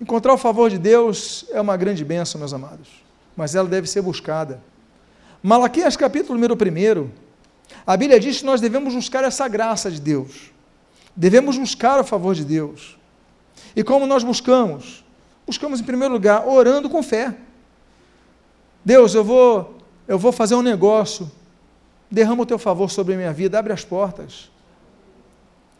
Encontrar 0.00 0.32
o 0.32 0.38
favor 0.38 0.70
de 0.70 0.78
Deus 0.78 1.44
é 1.50 1.60
uma 1.60 1.76
grande 1.76 2.04
bênção, 2.04 2.38
meus 2.38 2.54
amados, 2.54 2.88
mas 3.36 3.54
ela 3.54 3.68
deve 3.68 3.86
ser 3.86 4.00
buscada. 4.00 4.60
Malaquias 5.42 5.96
capítulo 5.96 6.38
número 6.38 6.54
1, 6.54 7.10
A 7.86 7.96
Bíblia 7.96 8.18
diz 8.18 8.38
que 8.38 8.46
nós 8.46 8.60
devemos 8.60 8.94
buscar 8.94 9.24
essa 9.24 9.46
graça 9.46 9.90
de 9.90 10.00
Deus. 10.00 10.50
Devemos 11.14 11.58
buscar 11.58 12.00
o 12.00 12.04
favor 12.04 12.34
de 12.34 12.44
Deus. 12.44 12.98
E 13.76 13.84
como 13.84 14.06
nós 14.06 14.24
buscamos? 14.24 15.04
Buscamos 15.46 15.80
em 15.80 15.84
primeiro 15.84 16.14
lugar 16.14 16.46
orando 16.46 16.88
com 16.88 17.02
fé. 17.02 17.36
Deus, 18.84 19.14
eu 19.14 19.22
vou 19.22 19.76
eu 20.08 20.18
vou 20.18 20.32
fazer 20.32 20.54
um 20.54 20.62
negócio. 20.62 21.30
Derrama 22.10 22.42
o 22.42 22.46
teu 22.46 22.58
favor 22.58 22.90
sobre 22.90 23.14
a 23.14 23.16
minha 23.16 23.32
vida, 23.32 23.58
abre 23.58 23.72
as 23.72 23.84
portas. 23.84 24.50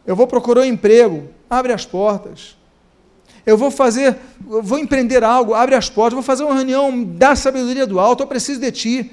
Eu 0.05 0.15
vou 0.15 0.25
procurar 0.27 0.61
um 0.61 0.65
emprego, 0.65 1.29
abre 1.49 1.73
as 1.73 1.85
portas. 1.85 2.55
Eu 3.45 3.57
vou 3.57 3.71
fazer, 3.71 4.17
eu 4.49 4.61
vou 4.61 4.77
empreender 4.77 5.23
algo, 5.23 5.53
abre 5.53 5.75
as 5.75 5.89
portas. 5.89 6.13
Vou 6.13 6.23
fazer 6.23 6.43
uma 6.43 6.55
reunião 6.55 7.03
da 7.03 7.35
sabedoria 7.35 7.87
do 7.87 7.99
alto, 7.99 8.23
eu 8.23 8.27
preciso 8.27 8.59
de 8.59 8.71
ti. 8.71 9.11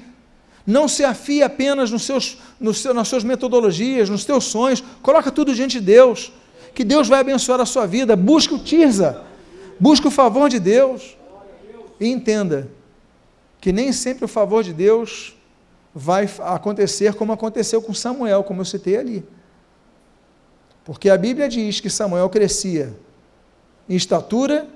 Não 0.65 0.87
se 0.87 1.03
afie 1.03 1.41
apenas 1.41 1.89
nos 1.89 2.03
seus, 2.03 2.37
nos 2.59 2.79
seus, 2.79 2.95
nas 2.95 3.07
suas 3.07 3.23
metodologias, 3.23 4.09
nos 4.09 4.23
teus 4.23 4.45
sonhos. 4.45 4.83
Coloca 5.01 5.31
tudo 5.31 5.53
diante 5.53 5.79
de 5.79 5.85
Deus. 5.85 6.31
Que 6.75 6.83
Deus 6.83 7.07
vai 7.07 7.21
abençoar 7.21 7.59
a 7.59 7.65
sua 7.65 7.87
vida. 7.87 8.15
Busque 8.15 8.53
o 8.53 8.59
Tirza. 8.59 9.23
Busque 9.79 10.07
o 10.07 10.11
favor 10.11 10.47
de 10.47 10.59
Deus. 10.59 11.17
E 11.99 12.07
entenda 12.07 12.69
que 13.59 13.71
nem 13.71 13.91
sempre 13.91 14.25
o 14.25 14.27
favor 14.27 14.63
de 14.63 14.71
Deus 14.71 15.35
vai 15.93 16.29
acontecer 16.41 17.15
como 17.15 17.33
aconteceu 17.33 17.81
com 17.81 17.93
Samuel, 17.93 18.43
como 18.43 18.61
eu 18.61 18.65
citei 18.65 18.95
ali. 18.95 19.25
Porque 20.85 21.09
a 21.09 21.17
Bíblia 21.17 21.49
diz 21.49 21.79
que 21.79 21.89
Samuel 21.89 22.29
crescia 22.29 22.95
em 23.89 23.95
estatura 23.95 24.69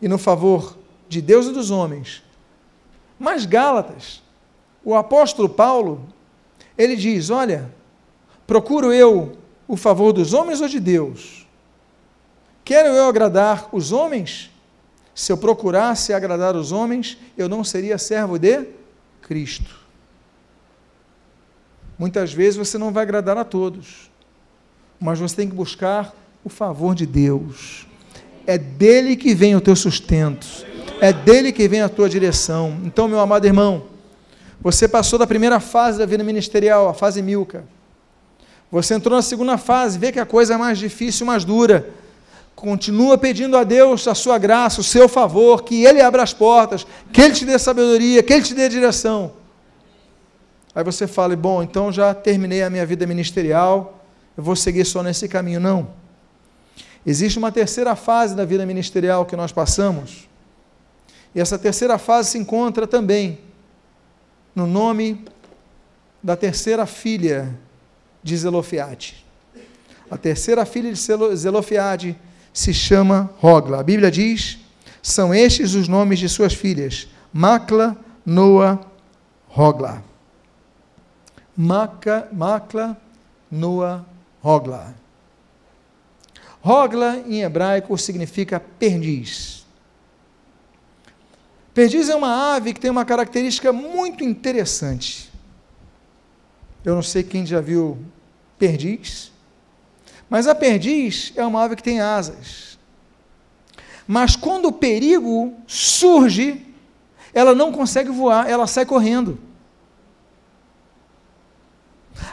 e 0.00 0.06
no 0.06 0.16
favor 0.16 0.78
de 1.08 1.20
Deus 1.20 1.46
e 1.46 1.52
dos 1.52 1.70
homens. 1.70 2.22
Mas 3.18 3.44
Gálatas, 3.44 4.22
o 4.84 4.94
apóstolo 4.94 5.48
Paulo, 5.48 6.06
ele 6.76 6.94
diz: 6.94 7.30
Olha, 7.30 7.74
procuro 8.46 8.92
eu 8.92 9.36
o 9.66 9.76
favor 9.76 10.12
dos 10.12 10.32
homens 10.32 10.60
ou 10.60 10.68
de 10.68 10.78
Deus? 10.78 11.46
Quero 12.64 12.88
eu 12.90 13.08
agradar 13.08 13.68
os 13.72 13.90
homens? 13.90 14.50
Se 15.14 15.32
eu 15.32 15.36
procurasse 15.36 16.12
agradar 16.12 16.54
os 16.54 16.70
homens, 16.70 17.18
eu 17.36 17.48
não 17.48 17.64
seria 17.64 17.98
servo 17.98 18.38
de 18.38 18.68
Cristo. 19.22 19.76
Muitas 21.98 22.32
vezes 22.32 22.56
você 22.56 22.78
não 22.78 22.92
vai 22.92 23.02
agradar 23.02 23.36
a 23.36 23.44
todos, 23.44 24.08
mas 25.00 25.18
você 25.18 25.34
tem 25.34 25.48
que 25.48 25.56
buscar 25.56 26.14
o 26.44 26.48
favor 26.48 26.94
de 26.94 27.04
Deus. 27.04 27.87
É 28.48 28.56
dele 28.56 29.14
que 29.14 29.34
vem 29.34 29.54
o 29.54 29.60
teu 29.60 29.76
sustento, 29.76 30.46
é 31.02 31.12
dele 31.12 31.52
que 31.52 31.68
vem 31.68 31.82
a 31.82 31.88
tua 31.90 32.08
direção. 32.08 32.80
Então, 32.82 33.06
meu 33.06 33.20
amado 33.20 33.44
irmão, 33.44 33.82
você 34.58 34.88
passou 34.88 35.18
da 35.18 35.26
primeira 35.26 35.60
fase 35.60 35.98
da 35.98 36.06
vida 36.06 36.24
ministerial, 36.24 36.88
a 36.88 36.94
fase 36.94 37.20
milca. 37.20 37.66
Você 38.72 38.94
entrou 38.94 39.14
na 39.14 39.20
segunda 39.20 39.58
fase, 39.58 39.98
vê 39.98 40.10
que 40.10 40.18
a 40.18 40.24
coisa 40.24 40.54
é 40.54 40.56
mais 40.56 40.78
difícil, 40.78 41.26
mais 41.26 41.44
dura. 41.44 41.90
Continua 42.56 43.18
pedindo 43.18 43.54
a 43.54 43.64
Deus 43.64 44.08
a 44.08 44.14
sua 44.14 44.38
graça, 44.38 44.80
o 44.80 44.84
seu 44.84 45.10
favor, 45.10 45.62
que 45.62 45.84
Ele 45.84 46.00
abra 46.00 46.22
as 46.22 46.32
portas, 46.32 46.86
que 47.12 47.20
Ele 47.20 47.34
te 47.34 47.44
dê 47.44 47.58
sabedoria, 47.58 48.22
que 48.22 48.32
Ele 48.32 48.42
te 48.42 48.54
dê 48.54 48.66
direção. 48.66 49.32
Aí 50.74 50.82
você 50.82 51.06
fala, 51.06 51.36
bom, 51.36 51.62
então 51.62 51.92
já 51.92 52.14
terminei 52.14 52.62
a 52.62 52.70
minha 52.70 52.86
vida 52.86 53.06
ministerial, 53.06 54.02
eu 54.34 54.42
vou 54.42 54.56
seguir 54.56 54.86
só 54.86 55.02
nesse 55.02 55.28
caminho. 55.28 55.60
Não. 55.60 55.97
Existe 57.08 57.38
uma 57.38 57.50
terceira 57.50 57.96
fase 57.96 58.36
da 58.36 58.44
vida 58.44 58.66
ministerial 58.66 59.24
que 59.24 59.34
nós 59.34 59.50
passamos, 59.50 60.28
e 61.34 61.40
essa 61.40 61.58
terceira 61.58 61.96
fase 61.96 62.32
se 62.32 62.38
encontra 62.38 62.86
também 62.86 63.38
no 64.54 64.66
nome 64.66 65.24
da 66.22 66.36
terceira 66.36 66.84
filha 66.84 67.58
de 68.22 68.36
Zelofiade. 68.36 69.24
A 70.10 70.18
terceira 70.18 70.66
filha 70.66 70.92
de 70.92 71.00
Zelofiade 71.34 72.14
se 72.52 72.74
chama 72.74 73.30
Rogla. 73.38 73.80
A 73.80 73.82
Bíblia 73.82 74.10
diz: 74.10 74.58
são 75.02 75.34
estes 75.34 75.72
os 75.72 75.88
nomes 75.88 76.18
de 76.18 76.28
suas 76.28 76.52
filhas: 76.52 77.08
Macla, 77.32 77.96
Noa, 78.26 78.80
Rogla. 79.46 80.04
Maca, 81.56 82.28
Macla, 82.30 83.00
Noa, 83.50 84.04
Rogla. 84.42 85.07
Rogla 86.68 87.22
em 87.26 87.40
hebraico 87.40 87.96
significa 87.96 88.60
perdiz. 88.60 89.64
Perdiz 91.72 92.10
é 92.10 92.14
uma 92.14 92.54
ave 92.54 92.74
que 92.74 92.80
tem 92.80 92.90
uma 92.90 93.06
característica 93.06 93.72
muito 93.72 94.22
interessante. 94.22 95.32
Eu 96.84 96.94
não 96.94 97.02
sei 97.02 97.22
quem 97.22 97.46
já 97.46 97.62
viu 97.62 97.96
perdiz, 98.58 99.32
mas 100.28 100.46
a 100.46 100.54
perdiz 100.54 101.32
é 101.36 101.46
uma 101.46 101.64
ave 101.64 101.74
que 101.74 101.82
tem 101.82 102.02
asas. 102.02 102.78
Mas 104.06 104.36
quando 104.36 104.66
o 104.66 104.72
perigo 104.72 105.54
surge, 105.66 106.66
ela 107.32 107.54
não 107.54 107.72
consegue 107.72 108.10
voar, 108.10 108.46
ela 108.46 108.66
sai 108.66 108.84
correndo. 108.84 109.38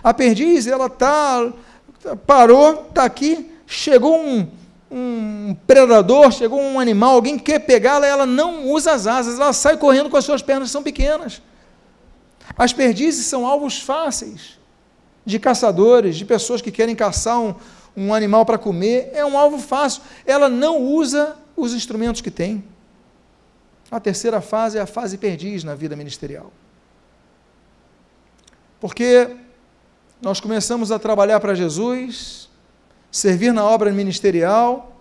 A 0.03 0.13
perdiz, 0.13 0.67
ela 0.67 0.89
tá 0.89 1.53
parou, 2.27 2.87
está 2.89 3.05
aqui, 3.05 3.54
chegou 3.65 4.19
um, 4.19 4.47
um 4.91 5.56
predador, 5.65 6.32
chegou 6.32 6.60
um 6.60 6.80
animal, 6.80 7.15
alguém 7.15 7.38
quer 7.38 7.60
pegá-la, 7.60 8.06
ela 8.06 8.25
não 8.25 8.67
usa 8.67 8.91
as 8.93 9.08
asas, 9.08 9.39
ela 9.39 9.54
sai 9.54 9.78
correndo 9.78 10.10
com 10.10 10.17
as 10.17 10.25
suas 10.25 10.41
pernas, 10.41 10.71
são 10.71 10.84
pequenas. 10.84 11.41
As 12.58 12.71
perdizes 12.71 13.25
são 13.25 13.45
alvos 13.45 13.80
fáceis 13.80 14.60
de 15.25 15.39
caçadores, 15.39 16.15
de 16.15 16.25
pessoas 16.25 16.62
que 16.62 16.71
querem 16.71 16.95
caçar 16.95 17.39
um, 17.39 17.56
um 17.97 18.13
animal 18.13 18.45
para 18.45 18.58
comer, 18.58 19.10
é 19.13 19.25
um 19.25 19.38
alvo 19.38 19.58
fácil. 19.58 20.04
Ela 20.25 20.47
não 20.47 20.82
usa 20.82 21.36
os 21.56 21.73
instrumentos 21.73 22.21
que 22.21 22.30
tem. 22.30 22.63
A 23.89 23.99
terceira 23.99 24.41
fase 24.41 24.78
é 24.78 24.82
a 24.82 24.86
fase 24.86 25.17
perdiz 25.17 25.63
na 25.63 25.73
vida 25.73 25.95
ministerial. 25.95 26.51
Porque 28.80 29.36
nós 30.21 30.39
começamos 30.39 30.91
a 30.91 30.99
trabalhar 30.99 31.39
para 31.39 31.56
Jesus, 31.56 32.44
servir 33.15 33.54
na 33.54 33.63
obra 33.63 33.93
ministerial, 33.93 34.91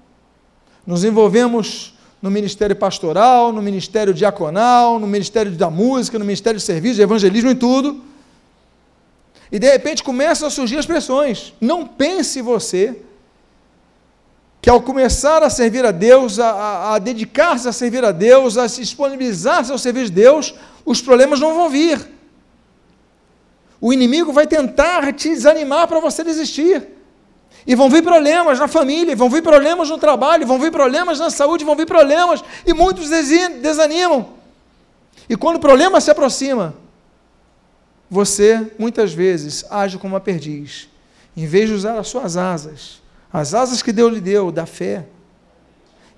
nos 0.87 1.03
envolvemos 1.03 1.95
no 2.23 2.31
ministério 2.31 2.77
pastoral, 2.77 3.53
no 3.53 3.61
ministério 3.61 4.15
diaconal, 4.15 5.01
no 5.01 5.07
ministério 5.07 5.51
da 5.51 5.69
música, 5.69 6.17
no 6.17 6.25
ministério 6.25 6.61
de 6.61 6.65
serviço, 6.65 6.95
de 6.95 7.03
evangelismo 7.03 7.51
e 7.51 7.57
tudo. 7.57 8.05
E 9.51 9.59
de 9.59 9.69
repente 9.69 10.05
começam 10.05 10.47
a 10.47 10.51
surgir 10.51 10.79
as 10.79 10.87
pressões. 10.87 11.55
Não 11.61 11.85
pense 11.85 12.41
você 12.41 12.97
que 14.63 14.71
ao 14.71 14.81
começar 14.81 15.43
a 15.43 15.51
servir 15.51 15.85
a 15.85 15.91
Deus, 15.91 16.39
a, 16.39 16.51
a, 16.51 16.95
a 16.95 16.99
dedicar-se 17.01 17.69
a 17.69 17.73
servir 17.73 18.05
a 18.05 18.13
Deus, 18.13 18.57
a 18.57 18.69
se 18.69 18.81
disponibilizar-se 18.81 19.73
ao 19.73 19.79
serviço 19.79 20.07
de 20.07 20.13
Deus, 20.23 20.55
os 20.87 21.03
problemas 21.03 21.41
não 21.41 21.53
vão 21.53 21.69
vir. 21.69 22.01
O 23.81 23.93
inimigo 23.93 24.33
vai 24.33 24.47
tentar 24.47 25.13
te 25.13 25.31
desanimar 25.31 25.89
para 25.89 25.99
você 25.99 26.23
desistir. 26.23 26.94
E 27.67 27.75
vão 27.75 27.89
vir 27.89 28.03
problemas 28.03 28.59
na 28.59 28.69
família, 28.69 29.17
vão 29.17 29.31
vir 29.31 29.43
problemas 29.43 29.89
no 29.89 29.99
trabalho, 29.99 30.47
vão 30.47 30.59
vir 30.59 30.71
problemas 30.71 31.19
na 31.19 31.31
saúde, 31.31 31.65
vão 31.65 31.75
vir 31.75 31.87
problemas, 31.87 32.45
e 32.67 32.75
muitos 32.75 33.09
desanimam. 33.09 34.29
E 35.29 35.37
quando 35.37 35.57
o 35.57 35.61
problema 35.61 36.01
se 36.01 36.11
aproxima, 36.11 36.75
você 38.11 38.71
muitas 38.79 39.13
vezes 39.13 39.65
age 39.71 39.99
como 39.99 40.15
uma 40.15 40.21
perdiz. 40.21 40.89
Em 41.37 41.47
vez 41.47 41.69
de 41.69 41.75
usar 41.75 41.99
as 41.99 42.07
suas 42.07 42.37
asas, 42.37 43.03
as 43.33 43.55
asas 43.55 43.83
que 43.83 43.93
Deus 43.93 44.13
lhe 44.13 44.21
deu, 44.21 44.53
da 44.53 44.67
fé, 44.67 45.07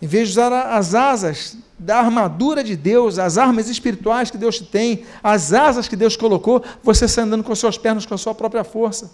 em 0.03 0.07
vez 0.07 0.29
de 0.29 0.33
usar 0.33 0.53
as 0.53 0.95
asas 0.95 1.57
da 1.79 1.99
armadura 1.99 2.63
de 2.63 2.77
Deus, 2.77 3.19
as 3.19 3.39
armas 3.39 3.69
espirituais 3.69 4.31
que 4.31 4.37
Deus 4.37 4.59
te 4.59 4.65
tem, 4.65 5.05
as 5.23 5.53
asas 5.53 5.89
que 5.89 5.97
Deus 5.97 6.17
colocou, 6.17 6.63
você 6.83 7.09
sai 7.09 7.25
andando 7.25 7.45
com 7.45 7.53
as 7.53 7.59
suas 7.59 7.79
pernas, 7.79 8.05
com 8.05 8.15
a 8.15 8.19
sua 8.19 8.35
própria 8.35 8.65
força. 8.65 9.11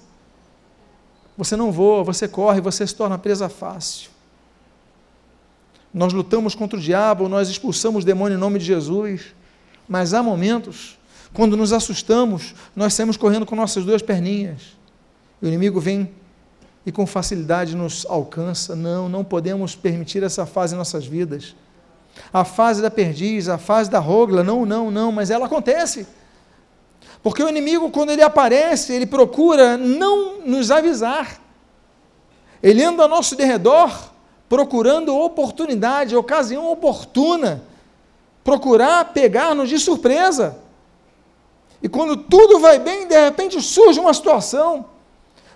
Você 1.36 1.56
não 1.56 1.72
voa, 1.72 2.04
você 2.04 2.28
corre, 2.28 2.60
você 2.60 2.86
se 2.86 2.94
torna 2.94 3.18
presa 3.18 3.48
fácil. 3.48 4.10
Nós 5.92 6.12
lutamos 6.12 6.54
contra 6.54 6.78
o 6.78 6.82
diabo, 6.82 7.28
nós 7.28 7.48
expulsamos 7.48 8.04
o 8.04 8.06
demônio 8.06 8.36
em 8.36 8.40
nome 8.40 8.58
de 8.58 8.64
Jesus, 8.64 9.34
mas 9.88 10.14
há 10.14 10.22
momentos, 10.22 10.98
quando 11.32 11.56
nos 11.56 11.72
assustamos, 11.72 12.54
nós 12.74 12.94
saímos 12.94 13.16
correndo 13.16 13.44
com 13.44 13.54
nossas 13.54 13.84
duas 13.84 14.00
perninhas. 14.00 14.76
E 15.40 15.46
o 15.46 15.48
inimigo 15.48 15.80
vem 15.80 16.10
e 16.84 16.90
com 16.90 17.06
facilidade 17.06 17.76
nos 17.76 18.06
alcança. 18.06 18.74
Não, 18.74 19.08
não 19.08 19.24
podemos 19.24 19.74
permitir 19.74 20.22
essa 20.22 20.46
fase 20.46 20.74
em 20.74 20.78
nossas 20.78 21.06
vidas. 21.06 21.54
A 22.32 22.44
fase 22.44 22.82
da 22.82 22.90
perdiz, 22.90 23.48
a 23.48 23.58
fase 23.58 23.90
da 23.90 23.98
rogla, 23.98 24.42
não, 24.42 24.66
não, 24.66 24.90
não, 24.90 25.12
mas 25.12 25.30
ela 25.30 25.46
acontece. 25.46 26.06
Porque 27.22 27.42
o 27.42 27.48
inimigo, 27.48 27.90
quando 27.90 28.10
ele 28.10 28.22
aparece, 28.22 28.92
ele 28.92 29.06
procura 29.06 29.76
não 29.76 30.40
nos 30.40 30.70
avisar. 30.70 31.40
Ele 32.62 32.82
anda 32.82 33.04
ao 33.04 33.08
nosso 33.08 33.36
derredor, 33.36 33.90
procurando 34.48 35.16
oportunidade, 35.16 36.16
ocasião 36.16 36.70
oportuna, 36.70 37.62
procurar 38.42 39.12
pegar-nos 39.12 39.68
de 39.68 39.78
surpresa. 39.78 40.58
E 41.82 41.88
quando 41.88 42.16
tudo 42.16 42.58
vai 42.58 42.78
bem, 42.78 43.06
de 43.06 43.18
repente 43.18 43.60
surge 43.62 44.00
uma 44.00 44.14
situação. 44.14 44.86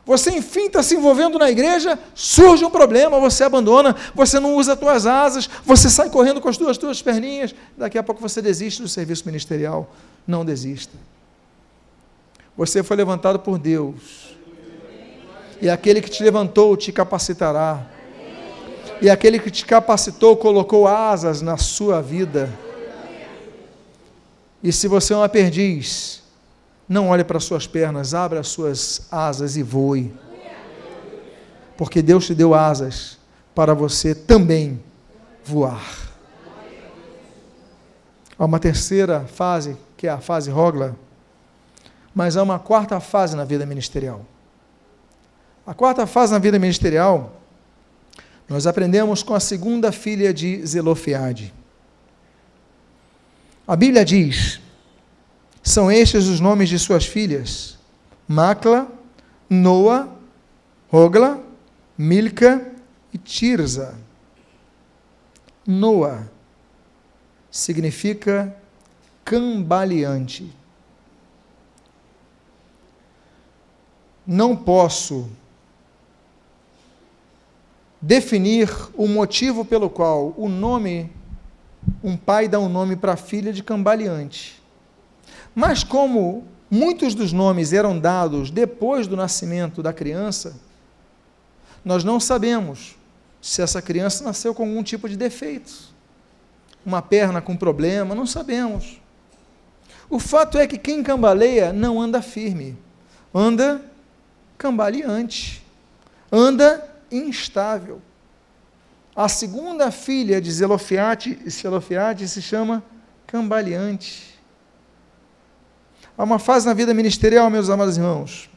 Você, 0.05 0.31
enfim, 0.31 0.67
está 0.67 0.85
se 0.85 0.95
envolvendo 0.95 1.37
na 1.37 1.51
igreja, 1.51 1.99
surge 2.15 2.65
um 2.65 2.71
problema, 2.71 3.19
você 3.19 3.43
abandona, 3.43 3.97
você 4.15 4.39
não 4.39 4.55
usa 4.55 4.75
as 4.75 4.79
tuas 4.79 5.05
asas, 5.05 5.51
você 5.65 5.91
sai 5.91 6.09
correndo 6.11 6.41
com 6.41 6.49
as 6.49 6.57
tuas 6.57 7.03
perninhas, 7.03 7.53
daqui 7.77 7.99
a 7.99 8.05
pouco 8.05 8.21
você 8.21 8.41
desiste 8.41 8.81
do 8.81 8.89
serviço 8.89 9.25
ministerial. 9.27 9.91
Não 10.25 10.45
desista. 10.45 10.97
Você 12.57 12.83
foi 12.83 12.97
levantado 12.97 13.39
por 13.39 13.59
Deus. 13.59 14.37
E 15.61 15.69
aquele 15.69 16.01
que 16.01 16.11
te 16.11 16.23
levantou 16.23 16.77
te 16.77 16.91
capacitará. 16.91 17.87
E 19.01 19.11
aquele 19.11 19.39
que 19.39 19.51
te 19.51 19.65
capacitou 19.65 20.37
colocou 20.37 20.87
asas 20.89 21.43
na 21.43 21.57
sua 21.57 22.01
vida. 22.01 22.51
E 24.63 24.73
se 24.73 24.89
você 24.89 25.13
é 25.13 25.17
uma 25.17 25.29
perdiz, 25.29 26.23
não 26.89 27.09
olhe 27.09 27.25
para 27.25 27.37
as 27.37 27.45
suas 27.45 27.67
pernas, 27.67 28.15
abra 28.15 28.41
as 28.41 28.49
suas 28.49 29.07
asas 29.11 29.57
e 29.57 29.63
voe. 29.63 30.13
Porque 31.77 32.01
Deus 32.01 32.27
te 32.27 32.35
deu 32.35 32.55
asas 32.55 33.19
para 33.55 33.75
você 33.75 34.15
também 34.15 34.83
voar. 35.45 35.83
Há 38.39 38.45
uma 38.45 38.59
terceira 38.59 39.21
fase, 39.21 39.77
que 39.97 40.07
é 40.07 40.11
a 40.11 40.21
fase 40.21 40.51
Rogla, 40.51 40.97
mas 42.17 42.35
há 42.35 42.43
uma 42.43 42.59
quarta 42.59 42.99
fase 42.99 43.37
na 43.37 43.45
vida 43.45 43.67
ministerial. 43.67 44.25
A 45.67 45.75
quarta 45.75 46.07
fase 46.07 46.33
na 46.33 46.39
vida 46.39 46.59
ministerial, 46.59 47.43
nós 48.49 48.67
aprendemos 48.67 49.23
com 49.23 49.35
a 49.35 49.41
segunda 49.41 49.93
filha 49.93 50.33
de 50.33 50.65
Zelofeade. 50.65 51.53
A 53.69 53.77
Bíblia 53.77 54.03
diz 54.03 54.63
são 55.63 55.93
estes 55.93 56.27
os 56.27 56.41
nomes 56.41 56.71
de 56.71 56.79
suas 56.79 57.05
filhas: 57.05 57.79
Macla, 58.27 58.91
Noa, 59.51 60.09
Rogla, 60.89 61.45
Milca 61.99 62.67
e 63.13 63.19
Tirza. 63.19 63.95
Noa 65.67 66.31
significa 67.51 68.57
cambaleante. 69.23 70.56
Não 74.27 74.57
posso 74.57 75.29
definir 78.01 78.71
o 78.95 79.07
motivo 79.07 79.65
pelo 79.65 79.89
qual 79.89 80.35
o 80.37 80.49
nome, 80.49 81.11
um 82.03 82.17
pai 82.17 82.49
dá 82.49 82.59
um 82.59 82.69
nome 82.69 82.97
para 82.97 83.13
a 83.13 83.17
filha 83.17 83.53
de 83.53 83.63
cambaleante. 83.63 84.63
Mas 85.55 85.83
como 85.83 86.45
muitos 86.71 87.15
dos 87.15 87.33
nomes 87.33 87.73
eram 87.73 87.99
dados 87.99 88.51
depois 88.51 89.07
do 89.07 89.17
nascimento 89.17 89.83
da 89.83 89.93
criança, 89.93 90.57
nós 91.85 92.05
não 92.05 92.19
sabemos 92.19 92.97
se 93.41 93.63
essa 93.63 93.81
criança 93.81 94.25
nasceu 94.25 94.55
com 94.55 94.65
algum 94.65 94.83
tipo 94.83 95.09
de 95.09 95.17
defeito, 95.17 95.73
uma 96.85 97.01
perna 97.01 97.41
com 97.41 97.57
problema, 97.57 98.15
não 98.15 98.27
sabemos. 98.27 99.01
O 100.11 100.19
fato 100.19 100.59
é 100.59 100.67
que 100.67 100.79
quem 100.79 101.03
cambaleia 101.03 101.73
não 101.73 102.01
anda 102.01 102.21
firme, 102.21 102.77
anda 103.35 103.81
cambaleante, 104.57 105.65
anda 106.31 106.87
instável. 107.11 108.01
A 109.15 109.29
segunda 109.29 109.91
filha 109.91 110.41
de 110.41 110.51
Zelofiate, 110.51 111.39
Zelofiate 111.49 112.29
se 112.29 112.43
chama 112.43 112.83
cambaleante. 113.27 114.39
Há 116.19 116.25
uma 116.25 116.39
fase 116.39 116.67
na 116.67 116.75
vida 116.75 116.95
ministerial, 116.95 117.49
meus 117.51 117.69
amados 117.69 117.97
irmãos, 117.97 118.51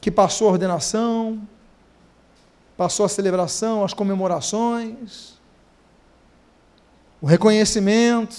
que 0.00 0.10
passou 0.10 0.48
a 0.48 0.52
ordenação, 0.52 1.40
passou 2.76 3.04
a 3.04 3.08
celebração, 3.08 3.84
as 3.84 3.92
comemorações, 3.92 5.38
o 7.20 7.26
reconhecimento, 7.26 8.36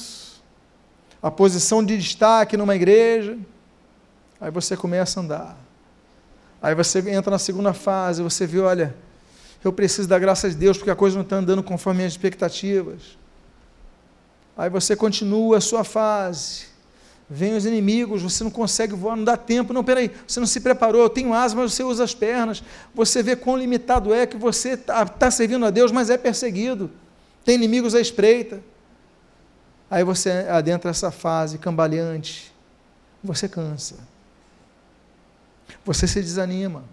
a 1.21 1.29
posição 1.29 1.83
de 1.83 1.97
destaque 1.97 2.55
numa 2.55 2.75
igreja. 2.75 3.37
Aí 4.39 4.51
você 4.51 4.77
começa 4.77 5.19
a 5.19 5.23
andar. 5.23 5.57
Aí 6.61 6.75
você 6.75 6.99
entra 7.09 7.31
na 7.31 7.39
segunda 7.39 7.73
fase, 7.73 8.21
você 8.21 8.45
vê, 8.45 8.59
olha, 8.59 8.95
eu 9.63 9.71
preciso 9.73 10.07
da 10.07 10.17
graça 10.17 10.49
de 10.49 10.55
Deus 10.55 10.77
porque 10.77 10.91
a 10.91 10.95
coisa 10.95 11.15
não 11.15 11.23
está 11.23 11.37
andando 11.37 11.63
conforme 11.63 12.05
as 12.05 12.13
expectativas. 12.13 13.17
Aí 14.57 14.69
você 14.69 14.95
continua 14.95 15.57
a 15.57 15.61
sua 15.61 15.83
fase. 15.83 16.67
Vem 17.29 17.55
os 17.55 17.65
inimigos, 17.65 18.23
você 18.23 18.43
não 18.43 18.49
consegue 18.49 18.95
voar, 18.95 19.15
não 19.15 19.23
dá 19.23 19.37
tempo. 19.37 19.71
Não, 19.71 19.83
peraí, 19.83 20.11
você 20.27 20.39
não 20.39 20.47
se 20.47 20.59
preparou, 20.59 21.01
eu 21.03 21.09
tenho 21.09 21.33
asas, 21.33 21.53
mas 21.53 21.73
você 21.73 21.83
usa 21.83 22.03
as 22.03 22.15
pernas. 22.15 22.63
Você 22.93 23.21
vê 23.21 23.35
quão 23.35 23.55
limitado 23.55 24.13
é 24.13 24.25
que 24.25 24.35
você 24.35 24.69
está 24.69 25.05
tá 25.05 25.29
servindo 25.29 25.65
a 25.65 25.69
Deus, 25.69 25.91
mas 25.91 26.09
é 26.09 26.17
perseguido. 26.17 26.89
Tem 27.45 27.55
inimigos 27.55 27.93
à 27.93 28.01
espreita. 28.01 28.61
Aí 29.91 30.03
você 30.03 30.29
adentra 30.49 30.89
essa 30.89 31.11
fase 31.11 31.57
cambaleante. 31.57 32.51
Você 33.23 33.47
cansa. 33.47 33.95
Você 35.89 36.07
se 36.07 36.21
desanima. 36.21 36.83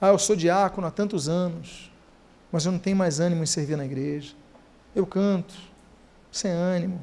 Ah, 0.00 0.08
eu 0.08 0.18
sou 0.18 0.34
diácono 0.34 0.86
há 0.86 0.90
tantos 0.90 1.28
anos, 1.28 1.92
mas 2.50 2.64
eu 2.64 2.72
não 2.72 2.78
tenho 2.78 2.96
mais 2.96 3.20
ânimo 3.20 3.42
em 3.42 3.46
servir 3.46 3.76
na 3.76 3.84
igreja. 3.84 4.34
Eu 4.94 5.06
canto, 5.06 5.54
sem 6.32 6.50
ânimo 6.50 7.00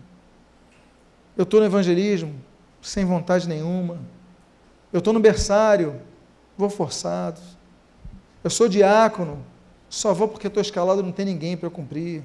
eu 1.38 1.44
estou 1.44 1.60
no 1.60 1.68
evangelismo 1.68 2.34
sem 2.82 3.06
vontade 3.06 3.48
nenhuma. 3.48 4.00
Eu 4.92 5.00
estou 5.00 5.13
no 5.13 5.20
berçário, 5.20 6.02
vou 6.58 6.70
forçado. 6.70 7.40
Eu 8.44 8.50
sou 8.50 8.68
diácono, 8.68 9.46
só 9.88 10.13
vou 10.13 10.28
porque 10.28 10.48
estou 10.48 10.62
escalado, 10.62 11.04
não 11.04 11.12
tem 11.12 11.26
ninguém 11.26 11.56
para 11.56 11.68
eu 11.68 11.72
cumprir. 11.72 12.24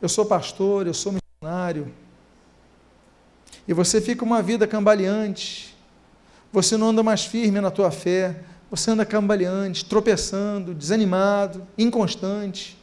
Eu 0.00 0.08
sou 0.08 0.24
pastor, 0.24 0.86
eu 0.86 0.94
sou 0.94 1.12
missionário. 1.12 1.92
E 3.66 3.72
você 3.72 4.00
fica 4.00 4.24
uma 4.24 4.40
vida 4.40 4.66
cambaleante. 4.66 5.71
Você 6.52 6.76
não 6.76 6.90
anda 6.90 7.02
mais 7.02 7.24
firme 7.24 7.60
na 7.60 7.70
tua 7.70 7.90
fé. 7.90 8.36
Você 8.70 8.90
anda 8.90 9.04
cambaleante, 9.06 9.84
tropeçando, 9.84 10.74
desanimado, 10.74 11.66
inconstante. 11.76 12.78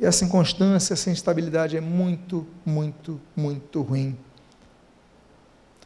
E 0.00 0.04
essa 0.04 0.24
inconstância, 0.24 0.94
essa 0.94 1.10
instabilidade 1.10 1.76
é 1.76 1.80
muito, 1.80 2.46
muito, 2.64 3.20
muito 3.34 3.82
ruim. 3.82 4.16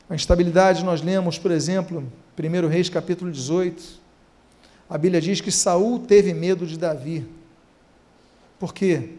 A 0.09 0.15
instabilidade 0.15 0.85
nós 0.85 1.03
lemos, 1.03 1.39
por 1.39 1.51
exemplo, 1.51 2.05
1 2.39 2.69
Reis 2.69 2.89
capítulo 2.89 3.31
18. 3.31 4.01
A 4.89 4.99
Bíblia 4.99 5.21
diz 5.21 5.41
que 5.41 5.53
Saul 5.53 6.01
teve 6.01 6.35
medo 6.35 6.67
de 6.67 6.77
Davi. 6.77 7.25
Por 8.59 8.75
quê? 8.75 9.11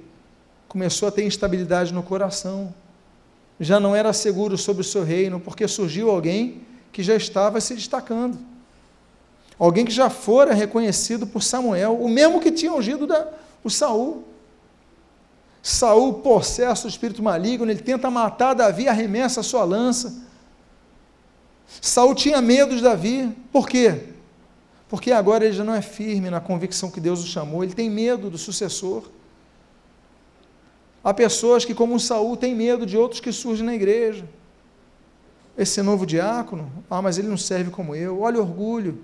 Começou 0.67 1.07
a 1.07 1.11
ter 1.11 1.23
instabilidade 1.23 1.93
no 1.93 2.03
coração. 2.03 2.73
Já 3.59 3.79
não 3.79 3.95
era 3.95 4.11
seguro 4.11 4.57
sobre 4.57 4.81
o 4.81 4.85
seu 4.85 5.03
reino, 5.03 5.39
porque 5.39 5.67
surgiu 5.67 6.09
alguém 6.09 6.61
que 6.91 7.03
já 7.03 7.15
estava 7.15 7.59
se 7.61 7.73
destacando. 7.73 8.37
Alguém 9.57 9.85
que 9.85 9.91
já 9.91 10.09
fora 10.09 10.53
reconhecido 10.53 11.27
por 11.27 11.43
Samuel, 11.43 11.95
o 12.01 12.09
mesmo 12.09 12.39
que 12.39 12.51
tinha 12.51 12.73
ungido 12.73 13.05
da, 13.05 13.27
o 13.63 13.69
Saul. 13.69 14.23
Saul, 15.61 16.15
possesso 16.15 16.87
do 16.87 16.89
espírito 16.89 17.21
maligno, 17.21 17.69
ele 17.69 17.81
tenta 17.81 18.09
matar 18.09 18.55
Davi, 18.55 18.87
arremessa 18.87 19.41
a 19.41 19.43
sua 19.43 19.63
lança. 19.63 20.23
Saul 21.79 22.15
tinha 22.15 22.41
medo 22.41 22.75
de 22.75 22.81
Davi. 22.81 23.31
Por 23.51 23.69
quê? 23.69 24.07
Porque 24.89 25.11
agora 25.11 25.45
ele 25.45 25.53
já 25.53 25.63
não 25.63 25.73
é 25.75 25.81
firme 25.81 26.29
na 26.29 26.41
convicção 26.41 26.89
que 26.89 26.99
Deus 26.99 27.23
o 27.23 27.27
chamou, 27.27 27.63
ele 27.63 27.73
tem 27.73 27.89
medo 27.89 28.29
do 28.29 28.37
sucessor. 28.37 29.03
Há 31.03 31.13
pessoas 31.13 31.63
que, 31.63 31.73
como 31.73 31.99
Saul, 31.99 32.35
têm 32.35 32.53
medo 32.53 32.85
de 32.85 32.97
outros 32.97 33.21
que 33.21 33.31
surgem 33.31 33.65
na 33.65 33.73
igreja. 33.73 34.25
Esse 35.57 35.81
novo 35.81 36.05
diácono, 36.05 36.71
ah, 36.89 37.01
mas 37.01 37.17
ele 37.17 37.27
não 37.27 37.37
serve 37.37 37.69
como 37.69 37.95
eu. 37.95 38.21
Olha 38.21 38.39
o 38.39 38.41
orgulho. 38.41 38.99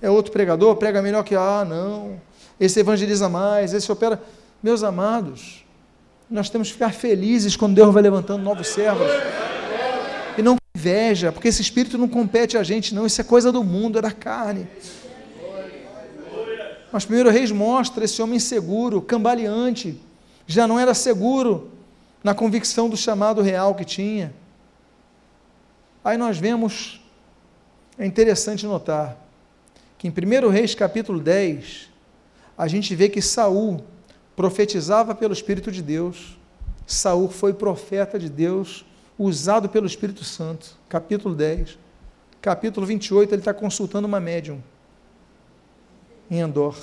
É 0.00 0.10
outro 0.10 0.32
pregador, 0.32 0.76
prega 0.76 1.02
melhor 1.02 1.22
que 1.22 1.34
ah, 1.34 1.64
não. 1.66 2.20
Esse 2.58 2.80
evangeliza 2.80 3.28
mais, 3.28 3.72
esse 3.72 3.90
opera. 3.90 4.22
Meus 4.62 4.82
amados, 4.82 5.64
nós 6.30 6.50
temos 6.50 6.68
que 6.68 6.74
ficar 6.74 6.92
felizes 6.92 7.56
quando 7.56 7.74
Deus 7.74 7.92
vai 7.92 8.02
levantando 8.02 8.42
novos 8.42 8.68
servos. 8.68 9.06
E 10.36 10.42
não 10.42 10.56
inveja, 10.76 11.32
porque 11.32 11.48
esse 11.48 11.62
espírito 11.62 11.96
não 11.96 12.08
compete 12.08 12.58
a 12.58 12.62
gente, 12.62 12.94
não, 12.94 13.06
isso 13.06 13.20
é 13.20 13.24
coisa 13.24 13.50
do 13.50 13.62
mundo, 13.62 13.98
é 13.98 14.02
da 14.02 14.10
carne. 14.10 14.66
Mas 16.92 17.04
primeiro 17.04 17.30
Reis 17.30 17.50
mostra 17.50 18.04
esse 18.04 18.20
homem 18.22 18.38
seguro, 18.38 19.02
cambaleante, 19.02 20.00
já 20.46 20.66
não 20.66 20.78
era 20.78 20.94
seguro 20.94 21.70
na 22.22 22.34
convicção 22.34 22.88
do 22.88 22.96
chamado 22.96 23.42
real 23.42 23.74
que 23.74 23.84
tinha. 23.84 24.32
Aí 26.06 26.16
nós 26.16 26.38
vemos, 26.38 27.00
é 27.98 28.06
interessante 28.06 28.64
notar, 28.64 29.18
que 29.98 30.06
em 30.06 30.12
1 30.12 30.48
Reis 30.50 30.72
capítulo 30.72 31.18
10, 31.18 31.90
a 32.56 32.68
gente 32.68 32.94
vê 32.94 33.08
que 33.08 33.20
Saul 33.20 33.82
profetizava 34.36 35.16
pelo 35.16 35.32
Espírito 35.32 35.72
de 35.72 35.82
Deus. 35.82 36.38
Saul 36.86 37.28
foi 37.28 37.52
profeta 37.52 38.20
de 38.20 38.30
Deus 38.30 38.84
usado 39.18 39.68
pelo 39.68 39.84
Espírito 39.84 40.22
Santo. 40.22 40.78
Capítulo 40.88 41.34
10. 41.34 41.76
Capítulo 42.40 42.86
28, 42.86 43.34
ele 43.34 43.40
está 43.40 43.52
consultando 43.52 44.06
uma 44.06 44.20
médium 44.20 44.62
em 46.30 46.38
Endor. 46.38 46.76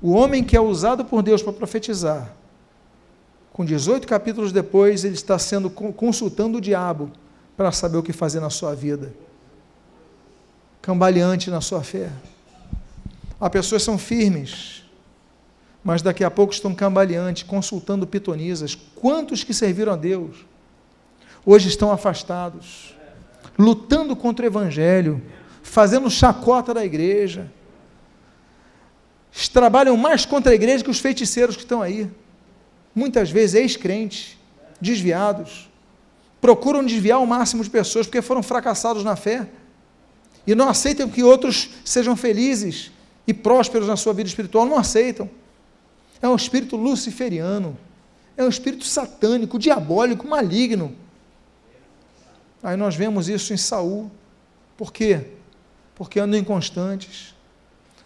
O 0.00 0.12
homem 0.12 0.42
que 0.42 0.56
é 0.56 0.60
usado 0.60 1.04
por 1.04 1.22
Deus 1.22 1.42
para 1.42 1.52
profetizar, 1.52 2.34
com 3.52 3.62
18 3.62 4.08
capítulos 4.08 4.52
depois, 4.52 5.04
ele 5.04 5.16
está 5.16 5.38
sendo 5.38 5.68
consultando 5.68 6.56
o 6.56 6.62
diabo 6.62 7.12
para 7.56 7.72
saber 7.72 7.96
o 7.96 8.02
que 8.02 8.12
fazer 8.12 8.40
na 8.40 8.50
sua 8.50 8.74
vida. 8.74 9.14
Cambaleante 10.82 11.50
na 11.50 11.60
sua 11.60 11.82
fé. 11.82 12.10
Há 13.40 13.48
pessoas 13.50 13.82
que 13.82 13.86
são 13.86 13.98
firmes, 13.98 14.84
mas 15.82 16.02
daqui 16.02 16.24
a 16.24 16.30
pouco 16.30 16.52
estão 16.52 16.74
cambaleantes, 16.74 17.42
consultando 17.42 18.06
pitonisas. 18.06 18.74
Quantos 18.94 19.44
que 19.44 19.52
serviram 19.52 19.92
a 19.92 19.96
Deus 19.96 20.44
hoje 21.44 21.68
estão 21.68 21.92
afastados, 21.92 22.94
lutando 23.58 24.16
contra 24.16 24.44
o 24.44 24.48
Evangelho, 24.48 25.22
fazendo 25.62 26.10
chacota 26.10 26.72
da 26.72 26.84
igreja. 26.84 27.50
Trabalham 29.52 29.96
mais 29.96 30.24
contra 30.24 30.52
a 30.52 30.54
igreja 30.54 30.84
que 30.84 30.90
os 30.90 31.00
feiticeiros 31.00 31.56
que 31.56 31.62
estão 31.62 31.82
aí. 31.82 32.10
Muitas 32.94 33.30
vezes 33.30 33.54
ex-crentes, 33.54 34.38
desviados, 34.80 35.68
procuram 36.44 36.84
desviar 36.84 37.22
o 37.22 37.26
máximo 37.26 37.64
de 37.64 37.70
pessoas 37.70 38.06
porque 38.06 38.20
foram 38.20 38.42
fracassados 38.42 39.02
na 39.02 39.16
fé 39.16 39.48
e 40.46 40.54
não 40.54 40.68
aceitam 40.68 41.08
que 41.08 41.22
outros 41.22 41.70
sejam 41.82 42.14
felizes 42.14 42.92
e 43.26 43.32
prósperos 43.32 43.88
na 43.88 43.96
sua 43.96 44.12
vida 44.12 44.28
espiritual, 44.28 44.66
não 44.66 44.76
aceitam. 44.76 45.30
É 46.20 46.28
um 46.28 46.36
espírito 46.36 46.76
luciferiano, 46.76 47.78
é 48.36 48.44
um 48.44 48.48
espírito 48.50 48.84
satânico, 48.84 49.58
diabólico, 49.58 50.28
maligno. 50.28 50.94
Aí 52.62 52.76
nós 52.76 52.94
vemos 52.94 53.26
isso 53.26 53.54
em 53.54 53.56
Saul. 53.56 54.10
Por 54.76 54.92
quê? 54.92 55.28
Porque 55.94 56.20
andam 56.20 56.38
inconstantes. 56.38 57.34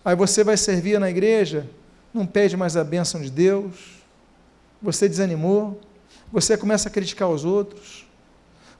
Aí 0.05 0.15
você 0.15 0.45
vai 0.45 0.57
servir 0.57 1.01
na 1.01 1.11
igreja, 1.11 1.69
não 2.15 2.25
pede 2.25 2.57
mais 2.57 2.77
a 2.77 2.85
bênção 2.85 3.21
de 3.21 3.33
Deus, 3.33 3.75
você 4.81 5.09
desanimou, 5.09 5.81
você 6.31 6.57
começa 6.57 6.89
a 6.89 6.93
criticar 6.93 7.29
os 7.29 7.45
outros, 7.45 8.07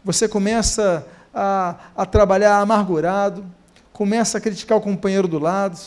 você 0.05 0.29
começa 0.29 1.07
a, 1.35 1.77
a 1.97 2.07
trabalhar 2.07 2.59
amargurado, 2.59 3.45
começa 3.93 4.39
a 4.39 4.41
criticar 4.41 4.79
o 4.79 4.81
companheiro 4.81 5.29
do 5.29 5.39
lado, 5.39 5.79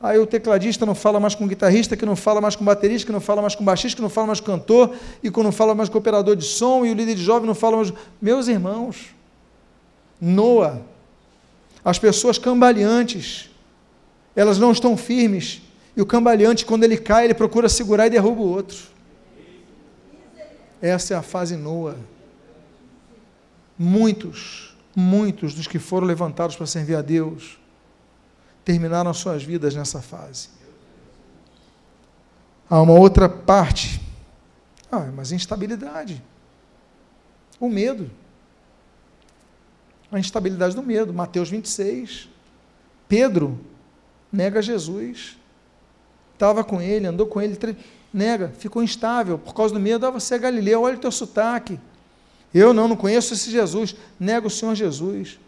Aí 0.00 0.16
o 0.18 0.26
tecladista 0.26 0.86
não 0.86 0.94
fala 0.94 1.18
mais 1.18 1.34
com 1.34 1.44
o 1.44 1.48
guitarrista, 1.48 1.96
que 1.96 2.06
não 2.06 2.14
fala 2.14 2.40
mais 2.40 2.54
com 2.54 2.62
o 2.62 2.64
baterista, 2.64 3.06
que 3.06 3.12
não 3.12 3.20
fala 3.20 3.42
mais 3.42 3.56
com 3.56 3.62
o 3.62 3.66
baixista, 3.66 3.96
que 3.96 4.02
não 4.02 4.08
fala 4.08 4.28
mais 4.28 4.38
com 4.38 4.52
o 4.52 4.54
cantor, 4.54 4.94
e 5.22 5.30
que 5.30 5.42
não 5.42 5.50
fala 5.50 5.74
mais 5.74 5.88
com 5.88 5.96
o 5.96 5.98
operador 5.98 6.36
de 6.36 6.44
som, 6.44 6.86
e 6.86 6.90
o 6.90 6.94
líder 6.94 7.16
de 7.16 7.22
jovem 7.22 7.46
não 7.46 7.54
fala 7.54 7.78
mais. 7.78 7.92
Meus 8.22 8.46
irmãos, 8.46 9.14
Noa, 10.20 10.82
as 11.84 11.98
pessoas 11.98 12.38
cambaleantes, 12.38 13.50
elas 14.36 14.56
não 14.56 14.70
estão 14.70 14.96
firmes, 14.96 15.62
e 15.96 16.02
o 16.02 16.06
cambaleante, 16.06 16.64
quando 16.64 16.84
ele 16.84 16.96
cai, 16.96 17.24
ele 17.24 17.34
procura 17.34 17.68
segurar 17.68 18.06
e 18.06 18.10
derruba 18.10 18.40
o 18.40 18.48
outro. 18.48 18.78
Essa 20.80 21.14
é 21.14 21.16
a 21.16 21.22
fase 21.22 21.56
Noa. 21.56 21.96
Muitos, 23.78 24.76
muitos 24.94 25.54
dos 25.54 25.66
que 25.66 25.78
foram 25.78 26.06
levantados 26.06 26.56
para 26.56 26.66
servir 26.66 26.96
a 26.96 27.02
Deus, 27.02 27.58
terminaram 28.64 29.14
suas 29.14 29.42
vidas 29.42 29.74
nessa 29.74 30.02
fase. 30.02 30.48
Há 32.68 32.82
uma 32.82 32.92
outra 32.92 33.28
parte. 33.28 34.00
Ah, 34.90 35.10
mas 35.14 35.32
instabilidade. 35.32 36.22
O 37.60 37.68
medo. 37.68 38.10
A 40.10 40.18
instabilidade 40.18 40.74
do 40.74 40.82
medo. 40.82 41.14
Mateus 41.14 41.48
26. 41.48 42.28
Pedro 43.08 43.58
nega 44.32 44.60
Jesus. 44.60 45.38
Estava 46.34 46.62
com 46.62 46.80
ele, 46.80 47.06
andou 47.06 47.26
com 47.26 47.40
ele, 47.40 47.58
nega, 48.14 48.52
ficou 48.58 48.82
instável 48.82 49.38
por 49.38 49.54
causa 49.54 49.74
do 49.74 49.80
medo. 49.80 50.06
Ah, 50.06 50.10
você 50.10 50.36
é 50.36 50.38
Galileu, 50.38 50.82
olha 50.82 50.96
o 50.96 51.00
teu 51.00 51.10
sotaque. 51.10 51.80
Eu 52.52 52.72
não, 52.72 52.88
não 52.88 52.96
conheço 52.96 53.34
esse 53.34 53.50
Jesus. 53.50 53.94
Nega 54.18 54.46
o 54.46 54.50
Senhor 54.50 54.74
Jesus. 54.74 55.38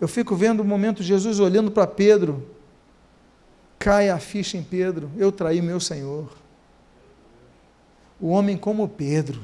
Eu 0.00 0.06
fico 0.06 0.36
vendo 0.36 0.60
o 0.60 0.64
momento 0.64 1.02
Jesus 1.02 1.40
olhando 1.40 1.70
para 1.70 1.86
Pedro, 1.86 2.46
cai 3.78 4.10
a 4.10 4.18
ficha 4.18 4.58
em 4.58 4.62
Pedro, 4.62 5.10
eu 5.16 5.32
traí 5.32 5.62
meu 5.62 5.80
Senhor. 5.80 6.30
O 8.20 8.28
homem 8.28 8.56
como 8.56 8.88
Pedro, 8.88 9.40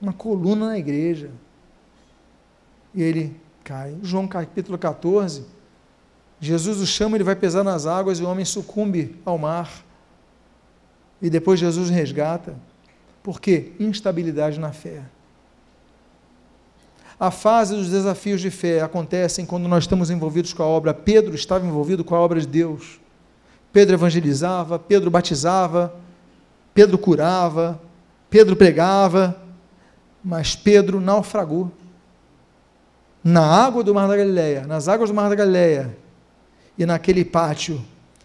uma 0.00 0.12
coluna 0.12 0.66
na 0.66 0.78
igreja, 0.78 1.30
e 2.94 3.02
ele 3.02 3.34
cai. 3.64 3.96
João 4.02 4.28
capítulo 4.28 4.76
14, 4.76 5.44
Jesus 6.40 6.78
o 6.78 6.86
chama, 6.86 7.16
ele 7.16 7.24
vai 7.24 7.36
pesar 7.36 7.64
nas 7.64 7.86
águas 7.86 8.18
e 8.18 8.22
o 8.22 8.28
homem 8.28 8.44
sucumbe 8.44 9.16
ao 9.24 9.38
mar. 9.38 9.84
E 11.20 11.28
depois 11.28 11.58
Jesus 11.58 11.90
resgata. 11.90 12.54
Por 13.28 13.42
quê? 13.42 13.72
Instabilidade 13.78 14.58
na 14.58 14.72
fé. 14.72 15.02
A 17.20 17.30
fase 17.30 17.76
dos 17.76 17.90
desafios 17.90 18.40
de 18.40 18.50
fé 18.50 18.80
acontecem 18.80 19.44
quando 19.44 19.68
nós 19.68 19.84
estamos 19.84 20.08
envolvidos 20.08 20.54
com 20.54 20.62
a 20.62 20.66
obra. 20.66 20.94
Pedro 20.94 21.34
estava 21.34 21.66
envolvido 21.66 22.02
com 22.02 22.14
a 22.14 22.20
obra 22.20 22.40
de 22.40 22.46
Deus. 22.46 22.98
Pedro 23.70 23.96
evangelizava, 23.96 24.78
Pedro 24.78 25.10
batizava, 25.10 25.94
Pedro 26.72 26.96
curava, 26.96 27.78
Pedro 28.30 28.56
pregava, 28.56 29.38
mas 30.24 30.56
Pedro 30.56 30.98
naufragou. 30.98 31.70
Na 33.22 33.44
água 33.44 33.84
do 33.84 33.92
Mar 33.94 34.08
da 34.08 34.16
Galileia, 34.16 34.66
nas 34.66 34.88
águas 34.88 35.10
do 35.10 35.14
Mar 35.14 35.28
da 35.28 35.34
Galileia, 35.34 35.94
e 36.78 36.86
naquele 36.86 37.26
pátio, 37.26 37.84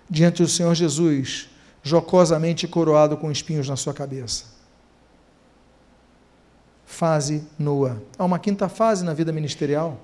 diante 0.10 0.42
do 0.42 0.48
Senhor 0.48 0.74
Jesus, 0.74 1.50
jocosamente 1.84 2.70
coroado 2.70 3.18
com 3.18 3.30
espinhos 3.30 3.68
na 3.68 3.76
sua 3.76 3.94
cabeça 3.94 4.53
fase 6.94 7.44
Noa. 7.58 8.02
Há 8.18 8.24
uma 8.24 8.40
quinta 8.40 8.70
fase 8.70 9.04
na 9.04 9.14
vida 9.14 9.34
ministerial. 9.34 10.00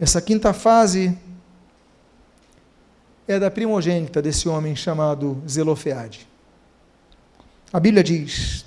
Essa 0.00 0.22
quinta 0.22 0.52
fase 0.52 1.18
é 3.26 3.38
da 3.38 3.50
primogênita 3.50 4.22
desse 4.22 4.48
homem 4.48 4.74
chamado 4.74 5.42
Zelofeade. 5.46 6.26
A 7.72 7.80
Bíblia 7.80 8.02
diz: 8.02 8.64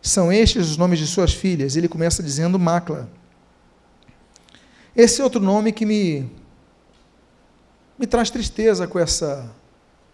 são 0.00 0.32
estes 0.32 0.70
os 0.70 0.76
nomes 0.76 0.98
de 0.98 1.06
suas 1.06 1.32
filhas. 1.32 1.76
Ele 1.76 1.88
começa 1.88 2.22
dizendo 2.22 2.58
Macla. 2.58 3.08
Esse 4.94 5.20
outro 5.20 5.40
nome 5.40 5.72
que 5.72 5.84
me, 5.84 6.30
me 7.98 8.06
traz 8.06 8.30
tristeza 8.30 8.86
com 8.86 8.98
essa 8.98 9.52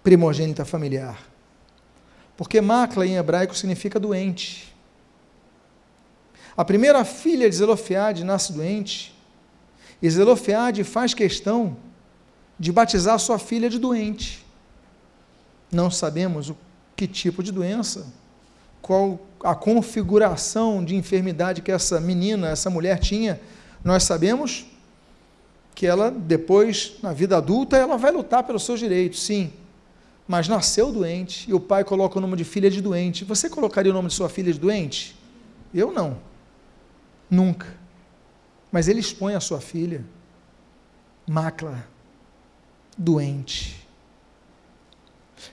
primogênita 0.02 0.64
familiar. 0.64 1.18
Porque 2.36 2.60
Macla 2.60 3.06
em 3.06 3.16
hebraico 3.16 3.54
significa 3.54 4.00
doente. 4.00 4.71
A 6.56 6.64
primeira 6.64 7.04
filha 7.04 7.48
de 7.48 7.56
Zelofeade 7.56 8.24
nasce 8.24 8.52
doente, 8.52 9.14
e 10.02 10.10
Zelofeade 10.10 10.84
faz 10.84 11.14
questão 11.14 11.76
de 12.58 12.70
batizar 12.72 13.18
sua 13.18 13.38
filha 13.38 13.70
de 13.70 13.78
doente. 13.78 14.44
Não 15.70 15.90
sabemos 15.90 16.50
o 16.50 16.56
que 16.94 17.06
tipo 17.06 17.42
de 17.42 17.50
doença, 17.50 18.12
qual 18.82 19.18
a 19.42 19.54
configuração 19.54 20.84
de 20.84 20.94
enfermidade 20.94 21.62
que 21.62 21.72
essa 21.72 22.00
menina, 22.00 22.48
essa 22.48 22.68
mulher 22.68 22.98
tinha. 22.98 23.40
Nós 23.82 24.02
sabemos 24.02 24.66
que 25.74 25.86
ela 25.86 26.10
depois, 26.10 26.94
na 27.02 27.12
vida 27.12 27.36
adulta, 27.36 27.76
ela 27.76 27.96
vai 27.96 28.12
lutar 28.12 28.44
pelos 28.44 28.64
seus 28.64 28.78
direitos, 28.78 29.22
sim. 29.22 29.52
Mas 30.28 30.46
nasceu 30.46 30.92
doente 30.92 31.48
e 31.50 31.54
o 31.54 31.60
pai 31.60 31.82
coloca 31.84 32.18
o 32.18 32.20
nome 32.20 32.36
de 32.36 32.44
filha 32.44 32.70
de 32.70 32.80
doente. 32.80 33.24
Você 33.24 33.48
colocaria 33.48 33.90
o 33.90 33.94
nome 33.94 34.08
de 34.08 34.14
sua 34.14 34.28
filha 34.28 34.52
de 34.52 34.58
doente? 34.58 35.16
Eu 35.74 35.90
não. 35.90 36.31
Nunca. 37.32 37.66
Mas 38.70 38.88
ele 38.88 39.00
expõe 39.00 39.34
a 39.34 39.40
sua 39.40 39.58
filha, 39.58 40.04
Macla, 41.26 41.88
doente. 42.96 43.88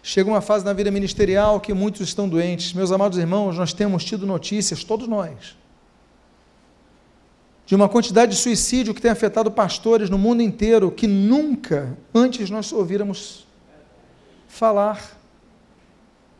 Chega 0.03 0.29
uma 0.29 0.41
fase 0.41 0.65
na 0.65 0.73
vida 0.73 0.91
ministerial 0.91 1.61
que 1.61 1.73
muitos 1.73 2.01
estão 2.01 2.27
doentes. 2.27 2.73
Meus 2.73 2.91
amados 2.91 3.17
irmãos, 3.17 3.57
nós 3.57 3.71
temos 3.71 4.03
tido 4.03 4.27
notícias, 4.27 4.83
todos 4.83 5.07
nós, 5.07 5.55
de 7.65 7.75
uma 7.75 7.87
quantidade 7.87 8.33
de 8.33 8.37
suicídio 8.37 8.93
que 8.93 9.01
tem 9.01 9.11
afetado 9.11 9.49
pastores 9.49 10.09
no 10.09 10.17
mundo 10.17 10.41
inteiro 10.41 10.91
que 10.91 11.07
nunca 11.07 11.97
antes 12.13 12.49
nós 12.49 12.73
ouvíramos 12.73 13.47
falar. 14.49 15.17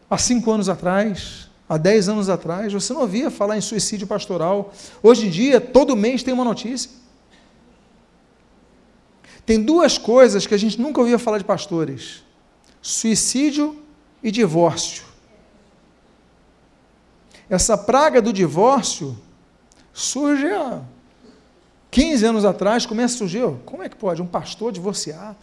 Há 0.09 0.17
cinco 0.17 0.51
anos 0.51 0.67
atrás, 0.67 1.48
Há 1.69 1.77
10 1.77 2.09
anos 2.09 2.29
atrás, 2.29 2.73
você 2.73 2.91
não 2.91 3.01
ouvia 3.01 3.29
falar 3.29 3.55
em 3.55 3.61
suicídio 3.61 4.07
pastoral. 4.07 4.73
Hoje 5.03 5.27
em 5.27 5.29
dia, 5.29 5.61
todo 5.61 5.95
mês 5.95 6.23
tem 6.23 6.33
uma 6.33 6.43
notícia. 6.43 6.89
Tem 9.45 9.61
duas 9.61 9.95
coisas 9.95 10.47
que 10.47 10.55
a 10.55 10.57
gente 10.57 10.81
nunca 10.81 10.99
ouvia 10.99 11.19
falar 11.19 11.37
de 11.37 11.43
pastores: 11.43 12.23
suicídio 12.81 13.79
e 14.23 14.31
divórcio. 14.31 15.03
Essa 17.47 17.77
praga 17.77 18.19
do 18.19 18.33
divórcio 18.33 19.15
surge 19.93 20.47
há 20.47 20.81
15 21.91 22.25
anos 22.25 22.45
atrás, 22.45 22.85
começa 22.85 23.15
a 23.15 23.17
surgir, 23.19 23.43
como 23.65 23.83
é 23.83 23.89
que 23.89 23.95
pode 23.95 24.21
um 24.21 24.27
pastor 24.27 24.71
divorciar? 24.71 25.35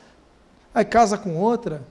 Aí 0.74 0.84
casa 0.84 1.16
com 1.16 1.36
outra, 1.36 1.86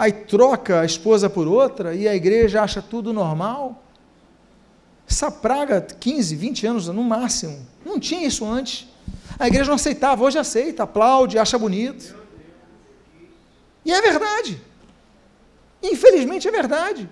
aí 0.00 0.12
troca 0.12 0.80
a 0.80 0.84
esposa 0.86 1.28
por 1.28 1.46
outra 1.46 1.94
e 1.94 2.08
a 2.08 2.16
igreja 2.16 2.62
acha 2.62 2.80
tudo 2.80 3.12
normal. 3.12 3.84
Essa 5.06 5.30
praga, 5.30 5.78
15, 5.78 6.34
20 6.36 6.66
anos 6.66 6.88
no 6.88 7.04
máximo, 7.04 7.66
não 7.84 8.00
tinha 8.00 8.26
isso 8.26 8.46
antes. 8.46 8.88
A 9.38 9.46
igreja 9.46 9.68
não 9.68 9.74
aceitava, 9.74 10.24
hoje 10.24 10.38
aceita, 10.38 10.84
aplaude, 10.84 11.38
acha 11.38 11.58
bonito. 11.58 12.16
E 13.84 13.92
é 13.92 14.00
verdade. 14.00 14.58
Infelizmente 15.82 16.48
é 16.48 16.50
verdade. 16.50 17.06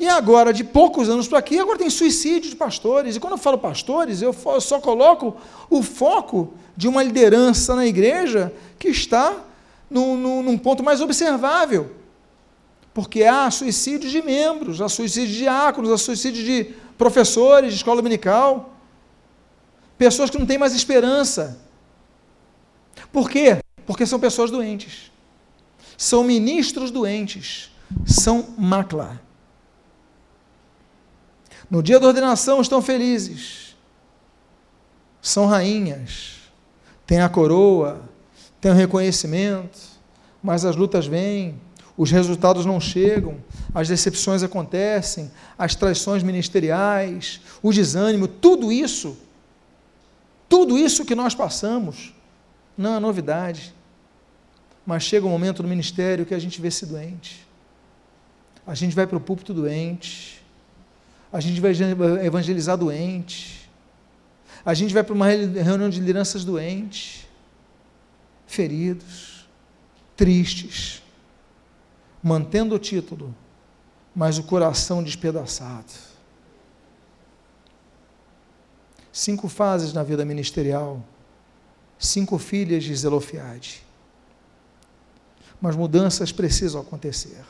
E 0.00 0.08
agora, 0.08 0.52
de 0.52 0.64
poucos 0.64 1.08
anos 1.08 1.28
para 1.28 1.38
aqui, 1.38 1.60
agora 1.60 1.78
tem 1.78 1.88
suicídio 1.88 2.50
de 2.50 2.56
pastores. 2.56 3.14
E 3.14 3.20
quando 3.20 3.34
eu 3.34 3.38
falo 3.38 3.56
pastores, 3.56 4.20
eu 4.20 4.34
só 4.60 4.80
coloco 4.80 5.36
o 5.70 5.80
foco 5.80 6.54
de 6.76 6.88
uma 6.88 7.04
liderança 7.04 7.76
na 7.76 7.86
igreja 7.86 8.52
que 8.80 8.88
está 8.88 9.44
num, 9.90 10.16
num, 10.16 10.42
num 10.42 10.58
ponto 10.58 10.82
mais 10.82 11.00
observável. 11.00 11.94
Porque 12.92 13.24
há 13.24 13.50
suicídio 13.50 14.08
de 14.08 14.22
membros, 14.22 14.80
há 14.80 14.88
suicídio 14.88 15.28
de 15.28 15.38
diáconos, 15.38 15.90
há 15.90 15.98
suicídio 15.98 16.42
de 16.44 16.74
professores 16.96 17.70
de 17.70 17.76
escola 17.76 17.96
dominical. 17.96 18.74
Pessoas 19.98 20.30
que 20.30 20.38
não 20.38 20.46
têm 20.46 20.58
mais 20.58 20.74
esperança. 20.74 21.60
Por 23.12 23.28
quê? 23.28 23.58
Porque 23.86 24.06
são 24.06 24.18
pessoas 24.18 24.50
doentes. 24.50 25.12
São 25.96 26.24
ministros 26.24 26.90
doentes. 26.90 27.70
São 28.04 28.54
macla. 28.58 29.20
No 31.70 31.82
dia 31.82 31.98
da 31.98 32.06
ordenação 32.06 32.60
estão 32.60 32.80
felizes. 32.80 33.76
São 35.20 35.46
rainhas. 35.46 36.36
Têm 37.06 37.20
a 37.20 37.28
coroa, 37.28 38.05
têm 38.60 38.70
o 38.70 38.74
reconhecimento, 38.74 39.78
mas 40.42 40.64
as 40.64 40.76
lutas 40.76 41.06
vêm, 41.06 41.60
os 41.96 42.10
resultados 42.10 42.66
não 42.66 42.78
chegam, 42.78 43.36
as 43.74 43.88
decepções 43.88 44.42
acontecem, 44.42 45.30
as 45.58 45.74
traições 45.74 46.22
ministeriais, 46.22 47.40
o 47.62 47.72
desânimo, 47.72 48.28
tudo 48.28 48.70
isso, 48.70 49.16
tudo 50.48 50.78
isso 50.78 51.04
que 51.04 51.14
nós 51.14 51.34
passamos, 51.34 52.14
não 52.76 52.96
é 52.96 53.00
novidade. 53.00 53.74
Mas 54.84 55.02
chega 55.02 55.26
um 55.26 55.30
momento 55.30 55.62
no 55.62 55.68
ministério 55.68 56.26
que 56.26 56.34
a 56.34 56.38
gente 56.38 56.60
vê-se 56.60 56.86
doente. 56.86 57.46
A 58.66 58.74
gente 58.74 58.94
vai 58.94 59.06
para 59.06 59.16
o 59.16 59.20
púlpito 59.20 59.54
doente, 59.54 60.44
a 61.32 61.40
gente 61.40 61.60
vai 61.60 61.72
evangelizar 62.24 62.76
doente, 62.76 63.68
a 64.64 64.74
gente 64.74 64.92
vai 64.92 65.02
para 65.02 65.14
uma 65.14 65.26
reunião 65.26 65.88
de 65.88 65.98
lideranças 66.00 66.44
doentes, 66.44 67.25
feridos, 68.46 69.46
tristes, 70.16 71.02
mantendo 72.22 72.74
o 72.74 72.78
título, 72.78 73.34
mas 74.14 74.38
o 74.38 74.42
coração 74.44 75.02
despedaçado. 75.02 75.92
Cinco 79.12 79.48
fases 79.48 79.92
na 79.92 80.02
vida 80.02 80.24
ministerial, 80.24 81.02
cinco 81.98 82.38
filhas 82.38 82.84
de 82.84 82.94
Zelofiade. 82.94 83.84
Mas 85.60 85.74
mudanças 85.74 86.32
precisam 86.32 86.80
acontecer. 86.80 87.42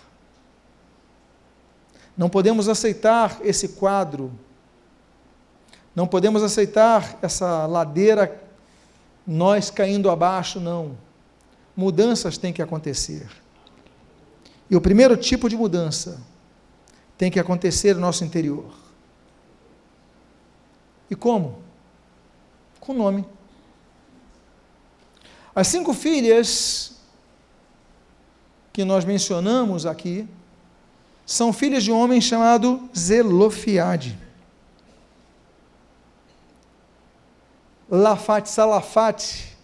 Não 2.16 2.28
podemos 2.28 2.68
aceitar 2.68 3.40
esse 3.42 3.68
quadro, 3.70 4.32
não 5.94 6.06
podemos 6.06 6.42
aceitar 6.42 7.18
essa 7.20 7.66
ladeira, 7.66 8.45
nós 9.26 9.70
caindo 9.70 10.10
abaixo, 10.10 10.60
não. 10.60 10.96
Mudanças 11.76 12.38
têm 12.38 12.52
que 12.52 12.62
acontecer. 12.62 13.28
E 14.70 14.76
o 14.76 14.80
primeiro 14.80 15.16
tipo 15.16 15.48
de 15.48 15.56
mudança 15.56 16.20
tem 17.18 17.30
que 17.30 17.40
acontecer 17.40 17.94
no 17.94 18.00
nosso 18.00 18.24
interior. 18.24 18.72
E 21.10 21.14
como? 21.14 21.58
Com 22.80 22.92
nome. 22.92 23.24
As 25.54 25.68
cinco 25.68 25.94
filhas 25.94 26.96
que 28.76 28.84
nós 28.84 29.06
mencionamos 29.06 29.86
aqui, 29.86 30.28
são 31.24 31.50
filhas 31.50 31.82
de 31.82 31.90
um 31.90 31.98
homem 31.98 32.20
chamado 32.20 32.86
Zelofiade. 32.94 34.18
Lafate, 37.90 38.48
Salafate 38.48 39.56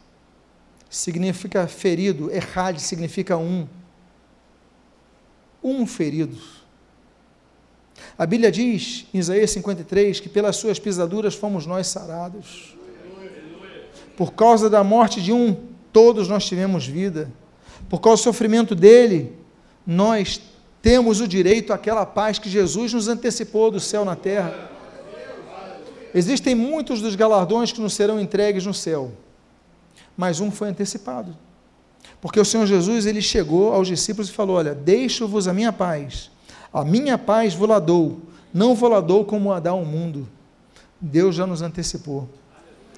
significa 0.89 1.67
ferido, 1.67 2.31
Errade 2.31 2.81
significa 2.81 3.37
um. 3.37 3.67
Um 5.63 5.87
ferido. 5.87 6.37
A 8.17 8.27
Bíblia 8.27 8.53
diz, 8.53 9.07
em 9.13 9.19
Isaías 9.19 9.51
53, 9.53 10.21
que 10.21 10.29
pelas 10.29 10.57
suas 10.57 10.79
pisaduras 10.79 11.35
fomos 11.35 11.67
nós 11.67 11.87
sarados. 11.87 12.77
Por 14.17 14.33
causa 14.35 14.69
da 14.69 14.85
morte 14.85 15.21
de 15.21 15.33
um, 15.33 15.57
todos 15.93 16.29
nós 16.29 16.45
tivemos 16.45 16.87
vida. 16.87 17.33
Por 17.89 18.01
causa 18.01 18.21
do 18.23 18.25
sofrimento 18.25 18.75
dele, 18.75 19.37
nós 19.87 20.41
temos 20.81 21.21
o 21.21 21.29
direito 21.29 21.73
àquela 21.73 22.05
paz 22.05 22.39
que 22.39 22.51
Jesus 22.51 22.93
nos 22.93 23.09
antecipou 23.09 23.71
do 23.71 23.81
céu 23.81 24.05
na 24.05 24.17
terra. 24.17 24.72
Existem 26.15 26.55
muitos 26.55 27.01
dos 27.01 27.15
galardões 27.15 27.73
que 27.73 27.81
nos 27.81 27.95
serão 27.95 28.21
entregues 28.21 28.67
no 28.67 28.75
céu, 28.75 29.13
mas 30.17 30.41
um 30.41 30.51
foi 30.51 30.69
antecipado. 30.69 31.37
Porque 32.21 32.39
o 32.39 32.45
Senhor 32.45 32.67
Jesus, 32.67 33.07
ele 33.07 33.23
chegou 33.23 33.73
aos 33.73 33.89
discípulos 33.89 34.29
e 34.29 34.33
falou: 34.33 34.57
Olha, 34.57 34.75
deixo-vos 34.75 35.49
a 35.49 35.53
minha 35.53 35.73
paz, 35.73 36.31
a 36.73 36.85
minha 36.85 37.17
paz 37.17 37.55
vou 37.55 37.67
lá 37.67 37.79
dou, 37.79 38.21
não 38.53 38.75
vou 38.75 38.89
lá 38.89 39.01
dou 39.01 39.25
como 39.25 39.53
a 39.53 39.59
dá 39.59 39.73
o 39.75 39.85
mundo. 39.85 40.29
Deus 41.01 41.35
já 41.35 41.47
nos 41.47 41.63
antecipou. 41.63 42.29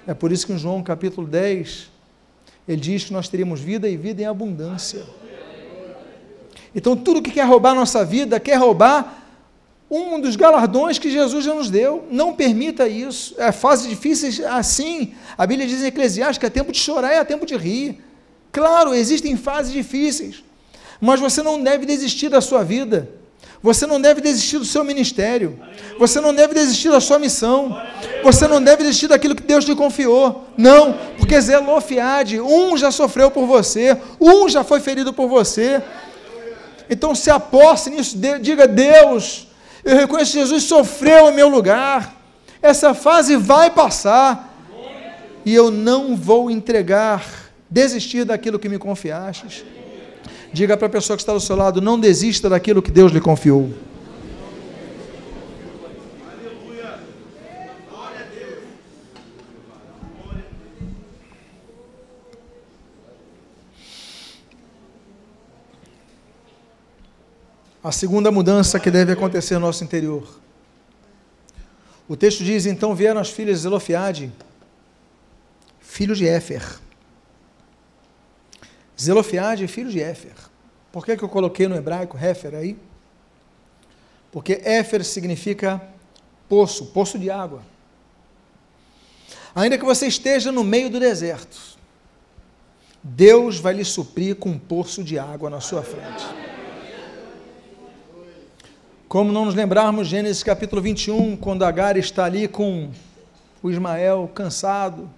É 0.07 0.13
por 0.13 0.31
isso 0.31 0.47
que 0.47 0.53
em 0.53 0.59
João 0.59 0.83
capítulo 0.83 1.27
10, 1.27 1.91
ele 2.69 2.81
diz 2.81 3.05
que 3.05 3.13
nós 3.13 3.29
teríamos 3.29 3.61
vida 3.61 3.89
e 3.89 3.97
vida 3.97 4.21
em 4.21 4.27
abundância. 4.27 5.05
Então, 6.75 6.97
tudo 6.97 7.23
que 7.23 7.31
quer 7.31 7.47
roubar 7.47 7.71
a 7.71 7.77
nossa 7.77 8.05
vida, 8.05 8.41
quer 8.41 8.57
roubar 8.57 9.24
um 9.95 10.21
dos 10.21 10.35
galardões 10.35 10.99
que 10.99 11.11
Jesus 11.11 11.45
já 11.45 11.55
nos 11.55 11.71
deu. 11.71 12.05
Não 12.11 12.35
permita 12.35 12.89
isso. 12.89 13.35
É 13.39 13.53
fase 13.53 13.89
difícil 13.89 14.47
assim. 14.49 15.15
A 15.39 15.47
Bíblia 15.47 15.69
diz 15.69 15.83
em 15.83 15.87
Eclesiastes 15.87 16.39
que 16.39 16.47
é 16.47 16.51
tempo 16.51 16.73
de 16.73 16.79
chorar 16.79 17.13
e 17.13 17.19
é 17.19 17.25
tempo 17.25 17.47
de 17.47 17.57
rir. 17.57 18.03
Claro, 18.51 18.95
existem 18.95 19.37
fases 19.37 19.73
difíceis, 19.73 20.45
mas 21.01 21.21
você 21.21 21.43
não 21.43 21.63
deve 21.63 21.87
desistir 21.87 22.29
da 22.29 22.41
sua 22.41 22.63
vida. 22.63 23.09
Você 23.63 23.87
não 23.87 23.99
deve 23.99 24.21
desistir 24.21 24.59
do 24.59 24.65
seu 24.65 24.85
ministério. 24.85 25.59
Você 25.99 26.21
não 26.21 26.35
deve 26.35 26.53
desistir 26.53 26.91
da 26.91 27.01
sua 27.01 27.19
missão. 27.19 27.81
Você 28.23 28.47
não 28.47 28.63
deve 28.63 28.83
desistir 28.83 29.09
daquilo 29.09 29.35
que 29.35 29.43
Deus 29.43 29.65
te 29.65 29.75
confiou. 29.75 30.45
Não, 30.57 30.93
porque 31.17 31.41
Zelofiade, 31.41 32.41
um 32.41 32.77
já 32.77 32.91
sofreu 32.91 33.31
por 33.31 33.47
você, 33.47 33.97
um 34.21 34.49
já 34.49 34.63
foi 34.63 34.81
ferido 34.81 35.15
por 35.15 35.29
você. 35.29 35.83
Então 36.91 37.15
se 37.15 37.31
aposte 37.31 37.89
nisso, 37.91 38.19
diga: 38.41 38.69
Deus, 38.69 39.47
eu 39.85 39.97
reconheço 39.97 40.33
que 40.33 40.39
Jesus 40.39 40.65
sofreu 40.65 41.31
em 41.31 41.35
meu 41.35 41.49
lugar. 41.49 42.17
Essa 42.63 42.95
fase 42.95 43.37
vai 43.37 43.71
passar. 43.71 44.53
E 45.45 45.55
eu 45.55 45.71
não 45.71 46.17
vou 46.17 46.51
entregar, 46.51 47.51
desistir 47.69 48.25
daquilo 48.25 48.59
que 48.59 48.69
me 48.69 48.79
confiastes. 48.79 49.63
Diga 50.53 50.77
para 50.77 50.87
a 50.87 50.91
pessoa 50.91 51.17
que 51.17 51.23
está 51.23 51.35
do 51.35 51.41
seu 51.41 51.55
lado: 51.55 51.83
não 51.83 52.01
desista 52.01 52.49
daquilo 52.49 52.81
que 52.81 52.91
Deus 52.91 53.13
lhe 53.13 53.21
confiou. 53.21 53.71
A 67.85 67.93
segunda 67.93 68.31
mudança 68.31 68.81
que 68.81 68.91
deve 68.91 69.13
acontecer 69.13 69.53
no 69.57 69.61
nosso 69.61 69.85
interior. 69.85 70.41
O 72.09 72.17
texto 72.17 72.43
diz: 72.43 72.65
Então 72.65 72.95
vieram 72.95 73.21
as 73.21 73.29
filhas 73.29 73.59
de 73.59 73.65
Zelofiade, 73.65 74.33
filho 75.81 76.17
de 76.17 76.27
Éfer. 76.27 76.81
Zelofiade, 78.99 79.69
filho 79.69 79.91
de 79.91 80.01
Éfer. 80.01 80.33
Por 80.91 81.05
que, 81.05 81.15
que 81.15 81.23
eu 81.23 81.29
coloquei 81.29 81.69
no 81.69 81.77
hebraico 81.77 82.17
Éfer 82.17 82.55
aí? 82.55 82.79
Porque 84.33 84.63
Éfer 84.65 85.05
significa 85.05 85.83
poço, 86.49 86.87
poço 86.87 87.19
de 87.19 87.31
água. 87.31 87.61
Ainda 89.55 89.77
que 89.77 89.85
você 89.85 90.07
esteja 90.07 90.51
no 90.51 90.65
meio 90.65 90.89
do 90.89 90.99
deserto, 90.99 91.77
Deus 93.03 93.59
vai 93.59 93.75
lhe 93.75 93.85
suprir 93.85 94.37
com 94.37 94.49
um 94.49 94.59
poço 94.59 95.05
de 95.05 95.19
água 95.19 95.51
na 95.51 95.61
sua 95.61 95.83
frente. 95.83 96.44
Como 99.15 99.31
não 99.31 99.45
nos 99.45 99.55
lembrarmos 99.55 100.09
Gênesis 100.09 100.43
capítulo 100.43 100.83
21, 100.83 101.37
quando 101.37 101.65
Agar 101.65 101.97
está 101.97 102.25
ali 102.25 102.49
com 102.49 102.91
o 103.63 103.71
Ismael 103.71 104.29
cansado, 104.35 105.09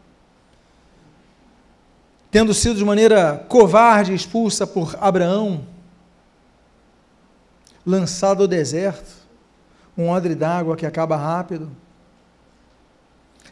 tendo 2.30 2.52
sido 2.52 2.76
de 2.76 2.84
maneira 2.84 3.42
covarde 3.48 4.12
expulsa 4.12 4.66
por 4.66 4.94
Abraão, 5.00 5.66
lançado 7.86 8.42
ao 8.42 8.46
deserto, 8.46 9.14
um 9.96 10.10
odre 10.10 10.34
d'água 10.34 10.76
que 10.76 10.84
acaba 10.84 11.16
rápido. 11.16 11.70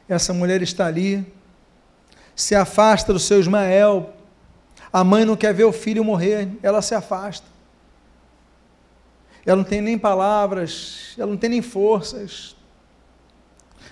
Essa 0.07 0.35
mulher 0.35 0.61
está 0.61 0.85
ali, 0.85 1.27
se 2.37 2.55
afasta 2.55 3.15
do 3.15 3.19
seu 3.19 3.41
Ismael, 3.41 4.13
a 4.93 5.03
mãe 5.03 5.25
não 5.25 5.37
quer 5.37 5.55
ver 5.55 5.65
o 5.65 5.73
filho 5.73 6.05
morrer, 6.05 6.51
ela 6.63 6.83
se 6.83 6.95
afasta. 6.95 7.54
Ela 9.47 9.57
não 9.57 9.65
tem 9.65 9.81
nem 9.81 9.99
palavras, 9.99 11.15
ela 11.19 11.31
não 11.31 11.37
tem 11.37 11.51
nem 11.51 11.63
forças. 11.63 12.57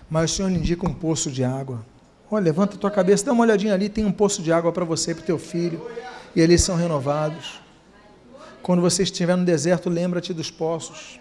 Mas 0.09 0.31
o 0.31 0.35
Senhor 0.35 0.49
lhe 0.49 0.59
indica 0.59 0.89
um 0.89 0.95
poço 0.95 1.31
de 1.31 1.45
água. 1.45 1.85
Olha, 2.31 2.45
levanta 2.45 2.77
a 2.77 2.79
tua 2.79 2.91
cabeça, 2.91 3.27
dá 3.27 3.33
uma 3.33 3.43
olhadinha 3.43 3.75
ali, 3.75 3.89
tem 3.89 4.05
um 4.07 4.13
poço 4.13 4.43
de 4.43 4.53
água 4.53 4.73
para 4.73 4.85
você 4.85 5.11
e 5.11 5.15
para 5.15 5.23
o 5.23 5.27
teu 5.27 5.39
filho. 5.39 5.87
E 6.35 6.41
eles 6.41 6.63
são 6.63 6.77
renovados. 6.77 7.61
Quando 8.63 8.81
você 8.81 9.03
estiver 9.03 9.37
no 9.37 9.45
deserto, 9.45 9.91
lembra-te 9.91 10.33
dos 10.33 10.51
poços. 10.51 11.21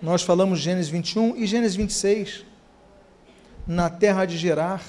Nós 0.00 0.22
falamos 0.22 0.58
Gênesis 0.58 0.90
21 0.90 1.36
e 1.36 1.46
Gênesis 1.46 1.76
26. 1.76 2.46
Na 3.66 3.90
terra 3.90 4.24
de 4.24 4.38
Gerar, 4.38 4.82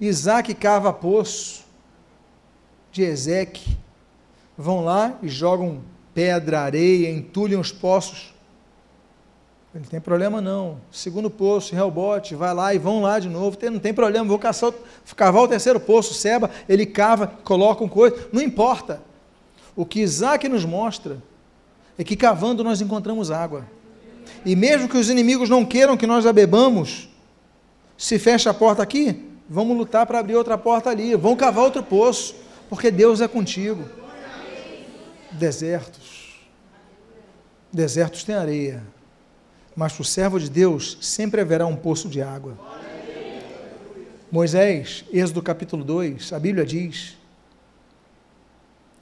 Isaac 0.00 0.54
cava 0.54 0.92
poço 0.92 1.66
de 2.90 3.02
Ezeque. 3.02 3.76
Vão 4.56 4.84
lá 4.84 5.18
e 5.22 5.28
jogam 5.28 5.82
pedra, 6.18 6.62
areia, 6.62 7.08
entulham 7.08 7.60
os 7.60 7.70
poços. 7.70 8.34
Ele 9.72 9.84
não 9.84 9.88
tem 9.88 10.00
problema 10.00 10.40
não. 10.40 10.78
Segundo 10.90 11.30
poço, 11.30 11.76
rebote, 11.76 12.34
vai 12.34 12.52
lá 12.52 12.74
e 12.74 12.78
vão 12.78 13.00
lá 13.00 13.20
de 13.20 13.28
novo. 13.28 13.56
Não 13.70 13.78
tem 13.78 13.94
problema, 13.94 14.26
vou 14.26 14.36
caçar, 14.36 14.72
cavar 15.14 15.44
o 15.44 15.46
terceiro 15.46 15.78
poço, 15.78 16.12
seba, 16.12 16.50
ele 16.68 16.84
cava, 16.84 17.28
coloca 17.44 17.84
um 17.84 17.88
coisa. 17.88 18.16
Não 18.32 18.42
importa. 18.42 19.00
O 19.76 19.86
que 19.86 20.00
Isaac 20.00 20.48
nos 20.48 20.64
mostra 20.64 21.22
é 21.96 22.02
que 22.02 22.16
cavando 22.16 22.64
nós 22.64 22.80
encontramos 22.80 23.30
água. 23.30 23.64
E 24.44 24.56
mesmo 24.56 24.88
que 24.88 24.96
os 24.96 25.08
inimigos 25.08 25.48
não 25.48 25.64
queiram 25.64 25.96
que 25.96 26.04
nós 26.04 26.26
a 26.26 26.32
bebamos, 26.32 27.08
se 27.96 28.18
fecha 28.18 28.50
a 28.50 28.54
porta 28.54 28.82
aqui, 28.82 29.24
vamos 29.48 29.76
lutar 29.76 30.04
para 30.04 30.18
abrir 30.18 30.34
outra 30.34 30.58
porta 30.58 30.90
ali, 30.90 31.14
vão 31.14 31.36
cavar 31.36 31.62
outro 31.62 31.84
poço, 31.84 32.34
porque 32.68 32.90
Deus 32.90 33.20
é 33.20 33.28
contigo. 33.28 33.84
Desertos. 35.32 36.38
Desertos 37.72 38.24
têm 38.24 38.34
areia 38.34 38.82
mas 39.78 39.92
para 39.92 40.02
o 40.02 40.04
servo 40.04 40.40
de 40.40 40.50
Deus 40.50 40.98
sempre 41.00 41.40
haverá 41.40 41.64
um 41.64 41.76
poço 41.76 42.08
de 42.08 42.20
água. 42.20 42.58
Moisés, 44.28 45.04
Êxodo 45.12 45.40
capítulo 45.40 45.84
2, 45.84 46.32
a 46.32 46.38
Bíblia 46.40 46.66
diz 46.66 47.16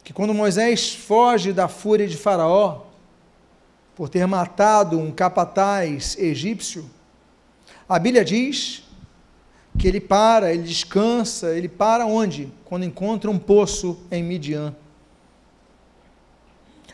que 0.05 0.13
quando 0.13 0.35
Moisés 0.35 0.95
foge 0.95 1.51
da 1.51 1.67
fúria 1.67 2.07
de 2.07 2.19
Faraó, 2.19 2.83
por 3.95 4.11
ter 4.11 4.27
matado 4.27 4.99
um 4.99 5.11
capataz 5.11 6.15
egípcio, 6.19 6.85
a 7.89 7.99
Bíblia 7.99 8.23
diz 8.23 8.83
que 9.79 9.89
ele 9.89 9.99
para, 9.99 10.53
ele 10.53 10.65
descansa, 10.65 11.57
ele 11.57 11.71
para 11.71 12.05
onde? 12.05 12.53
Quando 12.67 12.85
encontra 12.85 13.31
um 13.31 13.39
poço 13.39 13.99
em 14.11 14.23
Midian. 14.23 14.77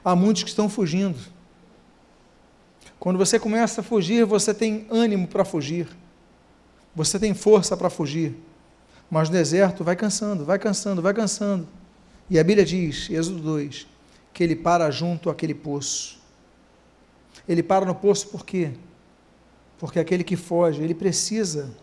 Há 0.05 0.16
muitos 0.16 0.42
que 0.42 0.48
estão 0.48 0.68
fugindo 0.68 1.18
quando 3.03 3.18
você 3.18 3.36
começa 3.36 3.80
a 3.80 3.84
fugir, 3.84 4.24
você 4.24 4.55
tem 4.55 4.86
ânimo 4.88 5.26
para 5.26 5.44
fugir. 5.44 5.88
Você 6.94 7.18
tem 7.18 7.34
força 7.34 7.76
para 7.76 7.90
fugir. 7.90 8.32
Mas 9.11 9.28
no 9.28 9.34
deserto 9.34 9.82
vai 9.82 9.96
cansando, 9.96 10.44
vai 10.44 10.57
cansando, 10.57 11.03
vai 11.03 11.12
cansando. 11.12 11.66
E 12.30 12.38
a 12.38 12.44
Bíblia 12.44 12.64
diz, 12.64 13.11
Êxodo 13.11 13.40
2, 13.40 13.88
que 14.32 14.44
ele 14.44 14.55
para 14.55 14.88
junto 14.92 15.30
àquele 15.30 15.53
poço. 15.53 16.20
Ele 17.48 17.61
para 17.61 17.84
no 17.84 17.92
poço 17.92 18.28
por 18.28 18.46
quê? 18.46 18.70
Porque 19.80 19.98
aquele 19.98 20.22
que 20.22 20.36
foge, 20.36 20.80
ele 20.80 20.94
precisa 20.94 21.74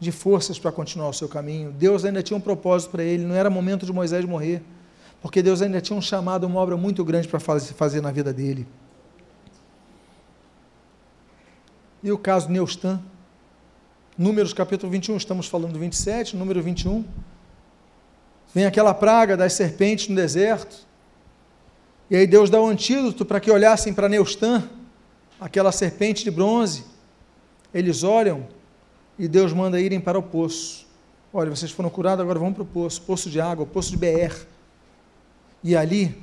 de 0.00 0.10
forças 0.10 0.58
para 0.58 0.72
continuar 0.72 1.10
o 1.10 1.14
seu 1.14 1.28
caminho. 1.28 1.70
Deus 1.70 2.04
ainda 2.04 2.24
tinha 2.24 2.36
um 2.36 2.40
propósito 2.40 2.90
para 2.90 3.04
ele, 3.04 3.24
não 3.24 3.36
era 3.36 3.48
momento 3.48 3.86
de 3.86 3.92
Moisés 3.92 4.24
morrer, 4.24 4.64
porque 5.20 5.42
Deus 5.42 5.62
ainda 5.62 5.80
tinha 5.80 5.98
um 5.98 6.02
chamado, 6.02 6.46
uma 6.46 6.60
obra 6.60 6.76
muito 6.76 7.04
grande 7.04 7.28
para 7.28 7.40
fazer 7.40 8.00
na 8.00 8.10
vida 8.10 8.32
dele. 8.32 8.66
E 12.02 12.10
o 12.10 12.18
caso 12.18 12.48
Neustan, 12.48 13.02
Números 14.20 14.52
capítulo 14.52 14.92
21, 14.92 15.16
estamos 15.16 15.46
falando 15.46 15.72
do 15.72 15.78
27, 15.78 16.36
número 16.36 16.62
21. 16.62 17.02
Vem 18.52 18.66
aquela 18.66 18.92
praga 18.92 19.34
das 19.34 19.54
serpentes 19.54 20.08
no 20.08 20.14
deserto. 20.14 20.86
E 22.10 22.16
aí 22.16 22.26
Deus 22.26 22.50
dá 22.50 22.60
o 22.60 22.66
um 22.66 22.68
antídoto 22.68 23.24
para 23.24 23.40
que 23.40 23.50
olhassem 23.50 23.94
para 23.94 24.10
Neustan, 24.10 24.68
aquela 25.40 25.72
serpente 25.72 26.22
de 26.22 26.30
bronze. 26.30 26.84
Eles 27.72 28.02
olham 28.02 28.46
e 29.18 29.26
Deus 29.26 29.54
manda 29.54 29.80
irem 29.80 29.98
para 29.98 30.18
o 30.18 30.22
poço. 30.22 30.86
Olha, 31.32 31.48
vocês 31.48 31.70
foram 31.70 31.88
curados, 31.88 32.22
agora 32.22 32.38
vão 32.38 32.52
para 32.52 32.64
o 32.64 32.66
poço, 32.66 33.00
poço 33.00 33.30
de 33.30 33.40
água, 33.40 33.64
poço 33.64 33.90
de 33.90 33.96
Beer. 33.96 34.46
E 35.62 35.76
ali, 35.76 36.16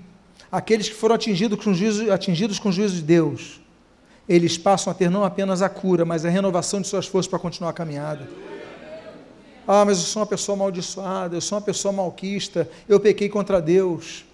aqueles 0.52 0.90
que 0.90 0.96
foram 0.96 1.16
atingidos 1.16 1.64
com 1.64 1.74
juízo, 1.74 2.12
atingidos 2.12 2.60
com 2.60 2.72
juízo 2.72 2.96
de 2.96 3.02
Deus, 3.02 3.62
eles 4.28 4.58
passam 4.58 4.92
a 4.92 4.94
ter 4.94 5.10
não 5.10 5.24
apenas 5.24 5.62
a 5.62 5.70
cura, 5.70 6.04
mas 6.04 6.26
a 6.26 6.30
renovação 6.30 6.82
de 6.82 6.88
suas 6.88 7.06
forças 7.06 7.30
para 7.30 7.40
continuar 7.40 7.70
a 7.70 7.74
caminhada. 7.74 8.28
Ah, 9.68 9.84
mas 9.86 9.98
eu 9.98 10.06
sou 10.06 10.22
uma 10.22 10.28
pessoa 10.28 10.56
amaldiçoada, 10.56 11.36
eu 11.36 11.42
sou 11.42 11.58
uma 11.58 11.64
pessoa 11.64 11.92
malquista, 11.92 12.70
eu 12.88 13.00
pequei 13.00 13.30
contra 13.30 13.62
Deus. 13.62 14.26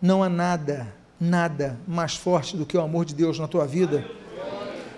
Não 0.00 0.22
há 0.22 0.28
nada, 0.28 0.92
nada 1.20 1.78
mais 1.86 2.14
forte 2.14 2.56
do 2.56 2.64
que 2.64 2.76
o 2.76 2.80
amor 2.80 3.04
de 3.04 3.14
Deus 3.14 3.38
na 3.38 3.48
tua 3.48 3.66
vida 3.66 4.04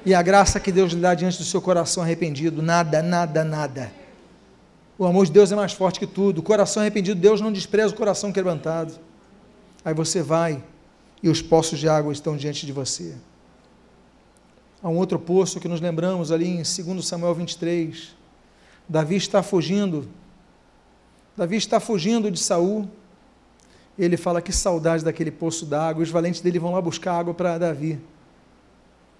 e 0.04 0.14
a 0.14 0.22
graça 0.22 0.58
que 0.58 0.72
Deus 0.72 0.92
lhe 0.92 1.00
dá 1.00 1.14
diante 1.14 1.38
do 1.38 1.44
seu 1.44 1.60
coração 1.60 2.02
arrependido. 2.02 2.62
Nada, 2.62 3.02
nada, 3.02 3.44
nada. 3.44 3.92
O 4.98 5.04
amor 5.04 5.26
de 5.26 5.32
Deus 5.32 5.50
é 5.52 5.56
mais 5.56 5.72
forte 5.72 5.98
que 5.98 6.06
tudo. 6.06 6.38
O 6.38 6.42
coração 6.42 6.82
arrependido, 6.82 7.20
Deus 7.20 7.40
não 7.40 7.52
despreza 7.52 7.94
o 7.94 7.96
coração 7.96 8.32
quebrantado. 8.32 8.94
Aí 9.84 9.94
você 9.94 10.22
vai 10.22 10.62
e 11.22 11.28
os 11.28 11.40
poços 11.42 11.78
de 11.78 11.88
água 11.88 12.12
estão 12.12 12.36
diante 12.36 12.66
de 12.66 12.72
você. 12.72 13.14
Há 14.82 14.88
um 14.88 14.96
outro 14.96 15.18
poço 15.18 15.60
que 15.60 15.68
nos 15.68 15.80
lembramos 15.80 16.32
ali 16.32 16.48
em 16.48 16.62
2 16.62 17.04
Samuel 17.04 17.34
23. 17.34 18.16
Davi 18.88 19.16
está 19.16 19.42
fugindo. 19.42 20.08
Davi 21.36 21.56
está 21.56 21.78
fugindo 21.78 22.30
de 22.30 22.40
Saul. 22.40 22.88
Ele 23.98 24.16
fala 24.16 24.40
que 24.40 24.52
saudade 24.52 25.04
daquele 25.04 25.30
poço 25.30 25.66
d'água. 25.66 26.02
Os 26.02 26.08
valentes 26.08 26.40
dele 26.40 26.58
vão 26.58 26.72
lá 26.72 26.80
buscar 26.80 27.14
água 27.14 27.34
para 27.34 27.58
Davi. 27.58 28.00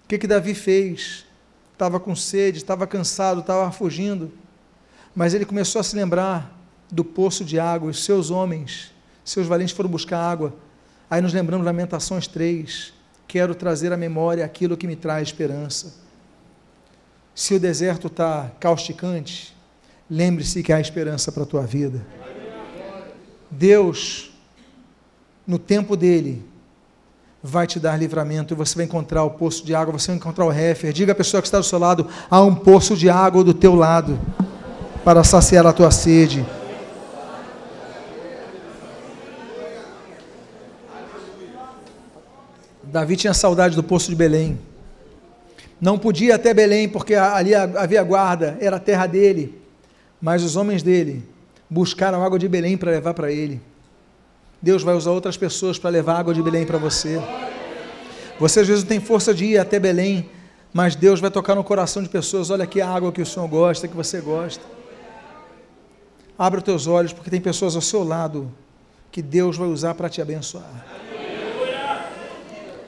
O 0.05 0.09
que 0.09 0.19
que 0.19 0.27
Davi 0.27 0.55
fez? 0.55 1.27
Estava 1.75 2.01
com 2.01 2.17
sede, 2.17 2.59
estava 2.59 2.87
cansado, 2.87 3.41
estava 3.41 3.71
fugindo. 3.71 4.33
Mas 5.15 5.35
ele 5.35 5.45
começou 5.45 5.81
a 5.81 5.83
se 5.83 5.95
lembrar 5.95 6.59
do 6.91 7.05
poço 7.05 7.45
de 7.45 7.59
água. 7.59 7.91
Os 7.91 8.03
seus 8.03 8.31
homens, 8.31 8.93
seus 9.25 9.47
valentes 9.47 9.75
foram 9.75 9.91
buscar 9.91 10.19
água. 10.19 10.55
Aí 11.09 11.21
nos 11.21 11.33
lembramos 11.33 11.65
Lamentações 11.65 12.27
3 12.27 13.01
quero 13.31 13.55
trazer 13.55 13.93
à 13.93 13.97
memória 13.97 14.45
aquilo 14.45 14.77
que 14.77 14.89
me 14.89 14.97
traz 14.97 15.29
esperança. 15.29 15.95
Se 17.33 17.55
o 17.55 17.61
deserto 17.61 18.09
está 18.09 18.51
causticante, 18.59 19.57
lembre-se 20.11 20.65
que 20.65 20.73
há 20.73 20.81
esperança 20.81 21.31
para 21.31 21.45
a 21.45 21.47
tua 21.47 21.63
vida. 21.63 22.05
Deus, 23.49 24.33
no 25.47 25.61
tempo 25.61 25.97
dele, 25.97 26.45
vai 27.41 27.69
te 27.69 27.79
dar 27.79 27.97
livramento 27.97 28.53
e 28.53 28.57
você 28.57 28.75
vai 28.75 28.85
encontrar 28.85 29.23
o 29.23 29.31
poço 29.31 29.65
de 29.65 29.77
água, 29.77 29.97
você 29.97 30.09
vai 30.09 30.17
encontrar 30.17 30.45
o 30.45 30.51
refer. 30.51 30.93
Diga 30.93 31.13
à 31.13 31.15
pessoa 31.15 31.41
que 31.41 31.47
está 31.47 31.59
do 31.59 31.65
seu 31.65 31.79
lado: 31.79 32.09
há 32.29 32.43
um 32.43 32.55
poço 32.55 32.97
de 32.97 33.09
água 33.09 33.45
do 33.45 33.55
teu 33.55 33.77
lado 33.77 34.19
para 35.05 35.23
saciar 35.23 35.65
a 35.67 35.73
tua 35.73 35.93
sede. 35.93 36.45
Davi 42.91 43.17
tinha 43.17 43.33
saudade 43.33 43.77
do 43.77 43.83
poço 43.83 44.11
de 44.11 44.17
Belém. 44.17 44.59
Não 45.81 45.97
podia 45.97 46.35
até 46.35 46.53
Belém, 46.53 46.89
porque 46.89 47.15
ali 47.15 47.55
havia 47.55 48.03
guarda, 48.03 48.59
era 48.61 48.77
a 48.77 48.81
terra 48.81 49.07
dele. 49.07 49.63
Mas 50.21 50.43
os 50.43 50.57
homens 50.57 50.83
dele 50.83 51.25
buscaram 51.69 52.23
água 52.23 52.39
de 52.39 52.49
Belém 52.49 52.77
para 52.77 52.91
levar 52.91 53.15
para 53.15 53.31
ele. 53.31 53.61
Deus 54.61 54.83
vai 54.83 54.95
usar 54.95 55.13
outras 55.13 55.37
pessoas 55.37 55.79
para 55.79 55.89
levar 55.89 56.19
água 56.19 56.35
de 56.35 56.43
Belém 56.43 56.67
para 56.67 56.77
você. 56.79 57.23
Você 58.39 58.61
às 58.61 58.67
vezes 58.67 58.83
não 58.83 58.89
tem 58.89 59.01
força 59.01 59.33
de 59.33 59.45
ir 59.45 59.59
até 59.59 59.79
Belém, 59.79 60.29
mas 60.73 60.97
Deus 60.97 61.21
vai 61.21 61.31
tocar 61.31 61.55
no 61.55 61.63
coração 61.63 62.03
de 62.03 62.09
pessoas. 62.09 62.51
Olha 62.51 62.65
aqui 62.65 62.81
a 62.81 62.89
água 62.89 63.13
que 63.13 63.23
o 63.23 63.27
Senhor 63.27 63.49
gosta, 63.49 63.87
que 63.87 63.97
você 63.97 64.21
gosta. 64.21 64.65
Abra 66.37 66.59
os 66.59 66.65
teus 66.65 66.87
olhos, 66.87 67.13
porque 67.13 67.31
tem 67.31 67.41
pessoas 67.41 67.77
ao 67.77 67.83
seu 67.83 68.03
lado 68.03 68.53
que 69.13 69.23
Deus 69.23 69.57
vai 69.57 69.69
usar 69.69 69.95
para 69.95 70.09
te 70.09 70.21
abençoar. 70.21 71.10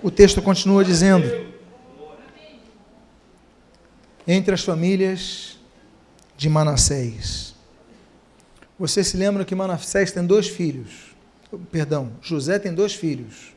O 0.03 0.11
texto 0.11 0.43
continua 0.43 0.85
dizendo: 0.85 1.53
entre 4.27 4.55
as 4.55 4.65
famílias 4.65 5.59
de 6.37 6.49
Manassés. 6.49 7.55
Você 8.79 9.05
se 9.05 9.17
lembra 9.17 9.45
que 9.45 9.55
Manassés 9.55 10.11
tem 10.11 10.27
dois 10.27 10.49
filhos? 10.49 11.15
Perdão, 11.71 12.13
José 12.21 12.59
tem 12.59 12.75
dois 12.75 12.95
filhos: 12.95 13.55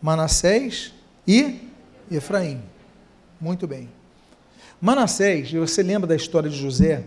Manassés 0.00 0.94
e 1.26 1.68
Efraim. 2.10 2.62
Muito 3.38 3.66
bem. 3.66 3.90
Manassés, 4.80 5.52
você 5.52 5.82
lembra 5.82 6.06
da 6.06 6.16
história 6.16 6.48
de 6.48 6.56
José? 6.56 7.04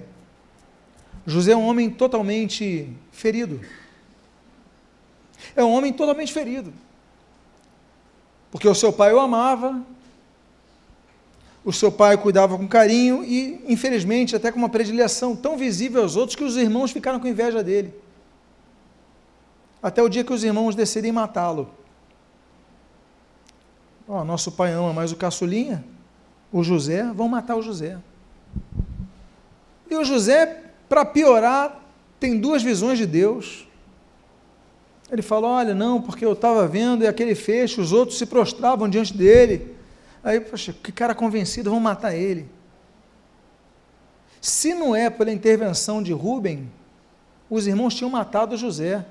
José 1.25 1.53
é 1.53 1.57
um 1.57 1.65
homem 1.65 1.89
totalmente 1.89 2.89
ferido. 3.11 3.59
É 5.55 5.63
um 5.63 5.71
homem 5.71 5.91
totalmente 5.91 6.31
ferido. 6.31 6.71
Porque 8.51 8.67
o 8.67 8.75
seu 8.75 8.91
pai 8.91 9.13
o 9.13 9.19
amava, 9.19 9.81
o 11.63 11.71
seu 11.71 11.91
pai 11.91 12.17
cuidava 12.17 12.57
com 12.57 12.67
carinho 12.67 13.23
e, 13.23 13.63
infelizmente, 13.67 14.35
até 14.35 14.51
com 14.51 14.59
uma 14.59 14.69
predileção 14.69 15.35
tão 15.35 15.57
visível 15.57 16.01
aos 16.01 16.15
outros 16.15 16.35
que 16.35 16.43
os 16.43 16.57
irmãos 16.57 16.91
ficaram 16.91 17.19
com 17.19 17.27
inveja 17.27 17.63
dele. 17.63 17.93
Até 19.81 20.01
o 20.03 20.09
dia 20.09 20.23
que 20.23 20.33
os 20.33 20.43
irmãos 20.43 20.75
decidem 20.75 21.11
matá-lo. 21.11 21.69
Oh, 24.07 24.23
nosso 24.23 24.51
pai 24.51 24.73
ama 24.73 24.91
mais 24.91 25.11
o 25.11 25.15
caçulinha, 25.15 25.83
o 26.51 26.63
José, 26.63 27.03
vão 27.13 27.29
matar 27.29 27.55
o 27.55 27.61
José. 27.61 27.97
E 29.89 29.95
o 29.95 30.03
José, 30.03 30.63
para 30.89 31.05
piorar, 31.05 31.79
tem 32.19 32.39
duas 32.39 32.61
visões 32.61 32.97
de 32.97 33.05
Deus. 33.05 33.67
Ele 35.11 35.21
fala: 35.21 35.47
Olha, 35.47 35.75
não, 35.75 36.01
porque 36.01 36.25
eu 36.25 36.33
estava 36.33 36.65
vendo 36.67 37.03
e 37.03 37.07
aquele 37.07 37.35
feixe, 37.35 37.81
os 37.81 37.91
outros 37.91 38.17
se 38.17 38.25
prostravam 38.25 38.89
diante 38.89 39.13
dele. 39.13 39.75
Aí, 40.23 40.39
poxa, 40.39 40.73
que 40.73 40.91
cara 40.91 41.13
convencido, 41.13 41.69
vão 41.69 41.79
matar 41.79 42.15
ele. 42.15 42.47
Se 44.39 44.73
não 44.73 44.95
é 44.95 45.09
pela 45.09 45.31
intervenção 45.31 46.01
de 46.01 46.13
Rubem, 46.13 46.71
os 47.49 47.67
irmãos 47.67 47.93
tinham 47.93 48.09
matado 48.09 48.55
José. 48.55 49.05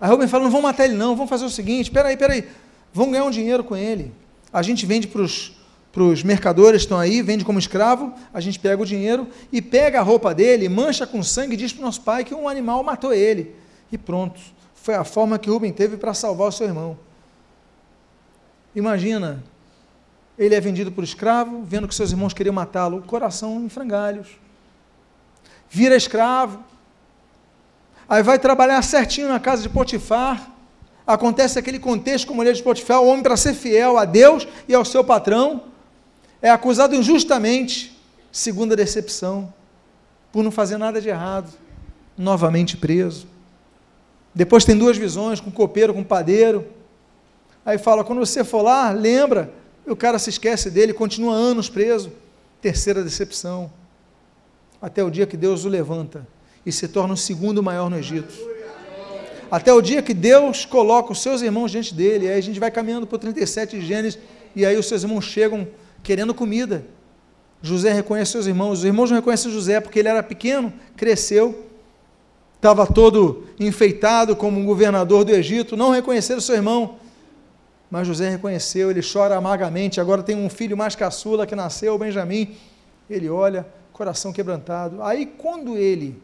Aí 0.00 0.10
Rubem 0.10 0.26
fala: 0.26 0.44
Não 0.44 0.50
vão 0.50 0.62
matar 0.62 0.86
ele, 0.86 0.94
não, 0.94 1.14
vamos 1.14 1.28
fazer 1.28 1.44
o 1.44 1.50
seguinte: 1.50 1.90
peraí, 1.90 2.16
peraí, 2.16 2.48
vão 2.92 3.10
ganhar 3.10 3.24
um 3.24 3.30
dinheiro 3.30 3.62
com 3.62 3.76
ele. 3.76 4.12
A 4.50 4.62
gente 4.62 4.86
vende 4.86 5.06
para 5.06 5.20
os 5.20 5.52
para 5.92 6.02
os 6.02 6.24
mercadores 6.24 6.82
estão 6.82 6.98
aí, 6.98 7.22
vende 7.22 7.44
como 7.44 7.56
escravo, 7.56 8.12
a 8.32 8.40
gente 8.40 8.58
pega 8.58 8.82
o 8.82 8.84
dinheiro 8.84 9.28
e 9.52 9.62
pega 9.62 10.00
a 10.00 10.02
roupa 10.02 10.34
dele, 10.34 10.68
mancha 10.68 11.06
com 11.06 11.22
sangue 11.22 11.54
e 11.54 11.56
diz 11.56 11.72
para 11.72 11.82
o 11.82 11.84
nosso 11.84 12.00
pai 12.00 12.24
que 12.24 12.34
um 12.34 12.48
animal 12.48 12.82
matou 12.82 13.14
ele. 13.14 13.54
E 13.92 13.96
pronto. 13.96 14.40
Foi 14.84 14.94
a 14.94 15.02
forma 15.02 15.38
que 15.38 15.48
Rubem 15.48 15.72
teve 15.72 15.96
para 15.96 16.12
salvar 16.12 16.48
o 16.48 16.52
seu 16.52 16.66
irmão. 16.66 16.98
Imagina, 18.76 19.42
ele 20.38 20.54
é 20.54 20.60
vendido 20.60 20.92
por 20.92 21.02
escravo, 21.02 21.62
vendo 21.64 21.88
que 21.88 21.94
seus 21.94 22.10
irmãos 22.10 22.34
queriam 22.34 22.52
matá-lo, 22.52 23.00
coração 23.00 23.64
em 23.64 23.70
frangalhos. 23.70 24.28
Vira 25.70 25.96
escravo. 25.96 26.62
Aí 28.06 28.22
vai 28.22 28.38
trabalhar 28.38 28.82
certinho 28.82 29.26
na 29.26 29.40
casa 29.40 29.62
de 29.62 29.70
Potifar. 29.70 30.52
Acontece 31.06 31.58
aquele 31.58 31.78
contexto 31.78 32.26
com 32.26 32.34
a 32.34 32.36
mulher 32.36 32.52
de 32.52 32.62
Potifar, 32.62 33.00
o 33.00 33.06
homem 33.06 33.22
para 33.22 33.38
ser 33.38 33.54
fiel 33.54 33.96
a 33.96 34.04
Deus 34.04 34.46
e 34.68 34.74
ao 34.74 34.84
seu 34.84 35.02
patrão 35.02 35.62
é 36.42 36.50
acusado 36.50 36.94
injustamente, 36.94 37.98
segunda 38.30 38.76
decepção, 38.76 39.50
por 40.30 40.44
não 40.44 40.50
fazer 40.50 40.76
nada 40.76 41.00
de 41.00 41.08
errado, 41.08 41.50
novamente 42.18 42.76
preso. 42.76 43.32
Depois 44.34 44.64
tem 44.64 44.76
duas 44.76 44.96
visões, 44.96 45.40
com 45.40 45.50
copeiro, 45.50 45.94
com 45.94 46.02
padeiro. 46.02 46.66
Aí 47.64 47.78
fala, 47.78 48.02
quando 48.02 48.18
você 48.18 48.42
for 48.42 48.62
lá, 48.62 48.90
lembra, 48.90 49.52
o 49.86 49.94
cara 49.94 50.18
se 50.18 50.30
esquece 50.30 50.70
dele, 50.70 50.92
continua 50.92 51.34
anos 51.34 51.68
preso. 51.68 52.10
Terceira 52.60 53.02
decepção. 53.02 53.70
Até 54.82 55.04
o 55.04 55.10
dia 55.10 55.26
que 55.26 55.36
Deus 55.36 55.64
o 55.64 55.68
levanta 55.68 56.26
e 56.66 56.72
se 56.72 56.88
torna 56.88 57.14
o 57.14 57.16
segundo 57.16 57.62
maior 57.62 57.88
no 57.88 57.98
Egito. 57.98 58.34
Até 59.50 59.72
o 59.72 59.80
dia 59.80 60.02
que 60.02 60.14
Deus 60.14 60.64
coloca 60.64 61.12
os 61.12 61.22
seus 61.22 61.42
irmãos 61.42 61.70
diante 61.70 61.94
dele, 61.94 62.28
aí 62.28 62.38
a 62.38 62.40
gente 62.40 62.58
vai 62.58 62.70
caminhando 62.70 63.06
por 63.06 63.18
37 63.18 63.80
Gênesis, 63.80 64.18
e 64.56 64.64
aí 64.64 64.76
os 64.76 64.86
seus 64.86 65.02
irmãos 65.02 65.24
chegam 65.24 65.68
querendo 66.02 66.34
comida. 66.34 66.84
José 67.62 67.92
reconhece 67.92 68.32
seus 68.32 68.46
irmãos. 68.46 68.80
Os 68.80 68.84
irmãos 68.84 69.10
não 69.10 69.16
reconhecem 69.16 69.50
José 69.50 69.80
porque 69.80 69.98
ele 69.98 70.08
era 70.08 70.22
pequeno, 70.22 70.72
cresceu, 70.96 71.66
estava 72.64 72.86
todo 72.86 73.44
enfeitado 73.60 74.34
como 74.34 74.58
um 74.58 74.64
governador 74.64 75.22
do 75.22 75.32
Egito. 75.32 75.76
Não 75.76 75.90
reconheceram 75.90 76.40
seu 76.40 76.54
irmão. 76.54 76.96
Mas 77.90 78.06
José 78.06 78.30
reconheceu, 78.30 78.90
ele 78.90 79.02
chora 79.02 79.36
amargamente. 79.36 80.00
Agora 80.00 80.22
tem 80.22 80.34
um 80.34 80.48
filho 80.48 80.74
mais 80.74 80.96
caçula 80.96 81.46
que 81.46 81.54
nasceu, 81.54 81.98
Benjamim. 81.98 82.56
Ele 83.08 83.28
olha, 83.28 83.66
coração 83.92 84.32
quebrantado. 84.32 85.02
Aí, 85.02 85.26
quando 85.26 85.76
ele 85.76 86.18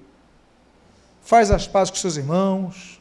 faz 1.21 1.51
as 1.51 1.69
pazes 1.69 1.91
com 1.91 1.99
seus 1.99 2.17
irmãos, 2.17 2.99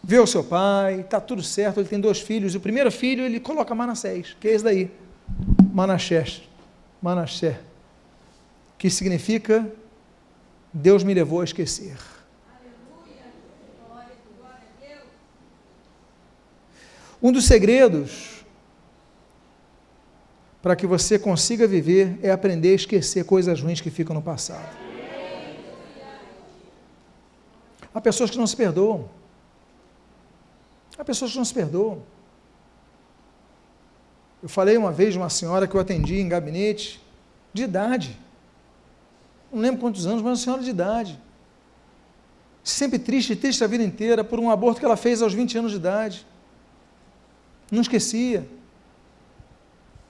vê 0.00 0.20
o 0.20 0.26
seu 0.26 0.44
pai, 0.44 1.00
está 1.00 1.20
tudo 1.20 1.42
certo, 1.42 1.80
ele 1.80 1.88
tem 1.88 1.98
dois 1.98 2.20
filhos. 2.20 2.54
E 2.54 2.56
o 2.56 2.60
primeiro 2.60 2.92
filho 2.92 3.24
ele 3.24 3.40
coloca 3.40 3.74
Manassés, 3.74 4.36
que 4.38 4.46
é 4.46 4.52
esse 4.52 4.62
daí. 4.62 4.88
Manassés, 5.74 6.42
Manassé, 7.02 7.58
que 8.78 8.88
significa 8.88 9.68
Deus 10.72 11.02
me 11.02 11.12
levou 11.12 11.40
a 11.40 11.44
esquecer. 11.44 12.11
Um 17.22 17.30
dos 17.30 17.44
segredos 17.44 18.44
para 20.60 20.74
que 20.74 20.86
você 20.86 21.18
consiga 21.18 21.66
viver 21.66 22.18
é 22.22 22.30
aprender 22.30 22.72
a 22.72 22.74
esquecer 22.74 23.24
coisas 23.24 23.60
ruins 23.60 23.80
que 23.80 23.90
ficam 23.90 24.14
no 24.14 24.20
passado. 24.20 24.76
Há 27.94 28.00
pessoas 28.00 28.30
que 28.30 28.38
não 28.38 28.46
se 28.46 28.56
perdoam. 28.56 29.08
Há 30.98 31.04
pessoas 31.04 31.30
que 31.30 31.38
não 31.38 31.44
se 31.44 31.54
perdoam. 31.54 32.02
Eu 34.42 34.48
falei 34.48 34.76
uma 34.76 34.90
vez 34.90 35.12
de 35.12 35.18
uma 35.18 35.30
senhora 35.30 35.68
que 35.68 35.76
eu 35.76 35.80
atendi 35.80 36.18
em 36.18 36.28
gabinete, 36.28 37.00
de 37.52 37.62
idade. 37.62 38.18
Não 39.52 39.60
lembro 39.60 39.80
quantos 39.80 40.06
anos, 40.06 40.22
mas 40.22 40.30
uma 40.30 40.36
senhora 40.36 40.62
de 40.62 40.70
idade. 40.70 41.20
Sempre 42.64 42.98
triste, 42.98 43.36
triste 43.36 43.62
a 43.62 43.66
vida 43.68 43.84
inteira 43.84 44.24
por 44.24 44.40
um 44.40 44.50
aborto 44.50 44.80
que 44.80 44.86
ela 44.86 44.96
fez 44.96 45.22
aos 45.22 45.32
20 45.32 45.58
anos 45.58 45.70
de 45.70 45.76
idade. 45.76 46.26
Não 47.72 47.80
esquecia. 47.80 48.46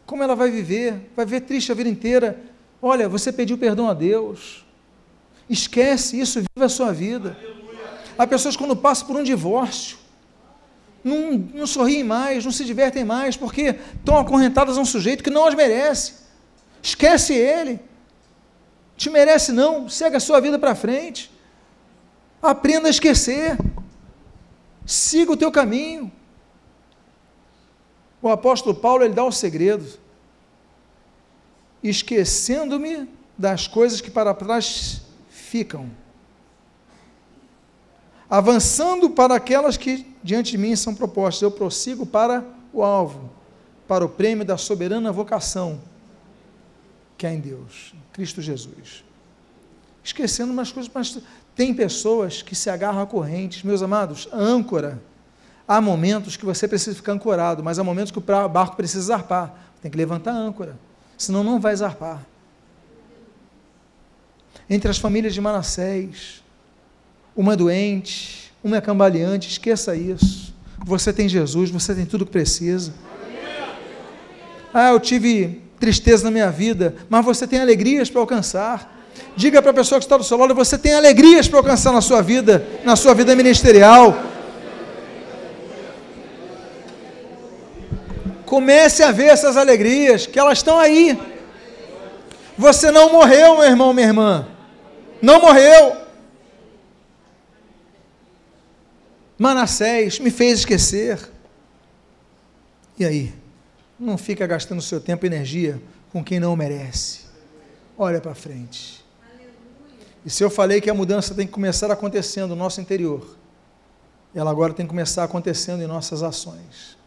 Como 0.04 0.20
ela 0.20 0.34
vai 0.34 0.50
viver? 0.50 1.12
Vai 1.14 1.24
viver 1.24 1.42
triste 1.42 1.70
a 1.70 1.76
vida 1.76 1.88
inteira. 1.88 2.42
Olha, 2.82 3.08
você 3.08 3.32
pediu 3.32 3.56
perdão 3.56 3.88
a 3.88 3.94
Deus. 3.94 4.66
Esquece 5.48 6.20
isso, 6.20 6.40
vive 6.40 6.64
a 6.64 6.68
sua 6.68 6.92
vida. 6.92 7.38
Há 8.18 8.26
pessoas 8.26 8.56
quando 8.56 8.74
passam 8.74 9.06
por 9.06 9.16
um 9.16 9.22
divórcio, 9.22 9.96
não, 11.04 11.32
não 11.32 11.66
sorriem 11.66 12.02
mais, 12.02 12.44
não 12.44 12.52
se 12.52 12.64
divertem 12.64 13.04
mais, 13.04 13.36
porque 13.36 13.76
estão 13.94 14.18
acorrentadas 14.18 14.76
a 14.76 14.80
um 14.80 14.84
sujeito 14.84 15.22
que 15.22 15.30
não 15.30 15.46
as 15.46 15.54
merece. 15.54 16.14
Esquece 16.82 17.32
ele. 17.32 17.80
Te 18.96 19.08
merece 19.08 19.52
não, 19.52 19.88
segue 19.88 20.16
a 20.16 20.20
sua 20.20 20.40
vida 20.40 20.58
para 20.58 20.74
frente. 20.74 21.30
Aprenda 22.42 22.88
a 22.88 22.90
esquecer. 22.90 23.56
Siga 24.84 25.30
o 25.30 25.36
teu 25.36 25.52
caminho. 25.52 26.10
O 28.22 28.28
apóstolo 28.28 28.74
Paulo 28.74 29.04
ele 29.04 29.14
dá 29.14 29.24
um 29.24 29.32
segredo. 29.32 29.84
Esquecendo-me 31.82 33.08
das 33.36 33.66
coisas 33.66 34.00
que 34.00 34.10
para 34.10 34.32
trás 34.32 35.02
ficam 35.28 35.90
avançando 38.32 39.10
para 39.10 39.34
aquelas 39.34 39.76
que 39.76 40.06
diante 40.22 40.52
de 40.52 40.56
mim 40.56 40.74
são 40.74 40.94
propostas. 40.94 41.42
Eu 41.42 41.50
prossigo 41.50 42.06
para 42.06 42.42
o 42.72 42.82
alvo, 42.82 43.28
para 43.86 44.02
o 44.02 44.08
prêmio 44.08 44.42
da 44.42 44.56
soberana 44.56 45.12
vocação 45.12 45.78
que 47.18 47.26
há 47.26 47.30
em 47.34 47.40
Deus, 47.40 47.92
Cristo 48.10 48.40
Jesus. 48.40 49.04
Esquecendo 50.02 50.50
umas 50.50 50.72
coisas, 50.72 50.90
mas 50.92 51.18
tem 51.54 51.74
pessoas 51.74 52.40
que 52.40 52.54
se 52.54 52.70
agarram 52.70 53.02
a 53.02 53.06
correntes. 53.06 53.62
Meus 53.64 53.82
amados, 53.82 54.26
âncora. 54.32 55.02
Há 55.72 55.80
momentos 55.80 56.36
que 56.36 56.44
você 56.44 56.68
precisa 56.68 56.94
ficar 56.94 57.12
ancorado, 57.12 57.64
mas 57.64 57.78
há 57.78 57.82
momentos 57.82 58.12
que 58.12 58.18
o 58.18 58.20
barco 58.20 58.76
precisa 58.76 59.06
zarpar. 59.06 59.54
Tem 59.80 59.90
que 59.90 59.96
levantar 59.96 60.32
a 60.32 60.36
âncora, 60.36 60.78
senão 61.16 61.42
não 61.42 61.58
vai 61.58 61.74
zarpar. 61.74 62.20
Entre 64.68 64.90
as 64.90 64.98
famílias 64.98 65.32
de 65.32 65.40
Manassés, 65.40 66.42
uma 67.34 67.54
é 67.54 67.56
doente, 67.56 68.52
uma 68.62 68.76
é 68.76 68.80
cambaleante, 68.82 69.48
esqueça 69.48 69.96
isso. 69.96 70.54
Você 70.84 71.10
tem 71.10 71.26
Jesus, 71.26 71.70
você 71.70 71.94
tem 71.94 72.04
tudo 72.04 72.26
que 72.26 72.32
precisa. 72.32 72.92
Ah, 74.74 74.90
eu 74.90 75.00
tive 75.00 75.62
tristeza 75.80 76.24
na 76.24 76.30
minha 76.30 76.50
vida, 76.50 76.96
mas 77.08 77.24
você 77.24 77.46
tem 77.46 77.62
alegrias 77.62 78.10
para 78.10 78.20
alcançar. 78.20 79.06
Diga 79.34 79.62
para 79.62 79.70
a 79.70 79.74
pessoa 79.74 79.98
que 79.98 80.04
está 80.04 80.18
do 80.18 80.24
seu 80.24 80.36
lado, 80.36 80.54
você 80.54 80.76
tem 80.76 80.92
alegrias 80.92 81.48
para 81.48 81.60
alcançar 81.60 81.92
na 81.92 82.02
sua 82.02 82.20
vida, 82.20 82.62
na 82.84 82.94
sua 82.94 83.14
vida 83.14 83.34
ministerial. 83.34 84.31
Comece 88.52 89.02
a 89.02 89.10
ver 89.10 89.28
essas 89.28 89.56
alegrias, 89.56 90.26
que 90.26 90.38
elas 90.38 90.58
estão 90.58 90.78
aí. 90.78 91.18
Você 92.58 92.90
não 92.90 93.10
morreu, 93.10 93.56
meu 93.56 93.64
irmão, 93.64 93.94
minha 93.94 94.08
irmã. 94.08 94.46
Não 95.22 95.40
morreu. 95.40 95.96
Manassés 99.38 100.18
me 100.18 100.30
fez 100.30 100.58
esquecer. 100.58 101.18
E 102.98 103.06
aí? 103.06 103.34
Não 103.98 104.18
fica 104.18 104.46
gastando 104.46 104.82
seu 104.82 105.00
tempo 105.00 105.24
e 105.24 105.28
energia 105.28 105.80
com 106.12 106.22
quem 106.22 106.38
não 106.38 106.54
merece. 106.54 107.20
Olha 107.96 108.20
para 108.20 108.34
frente. 108.34 109.02
E 110.26 110.28
se 110.28 110.44
eu 110.44 110.50
falei 110.50 110.78
que 110.78 110.90
a 110.90 110.94
mudança 110.94 111.34
tem 111.34 111.46
que 111.46 111.54
começar 111.54 111.90
acontecendo 111.90 112.50
no 112.50 112.56
nosso 112.56 112.82
interior, 112.82 113.34
ela 114.34 114.50
agora 114.50 114.74
tem 114.74 114.84
que 114.84 114.90
começar 114.90 115.24
acontecendo 115.24 115.82
em 115.82 115.86
nossas 115.86 116.22
ações. 116.22 117.00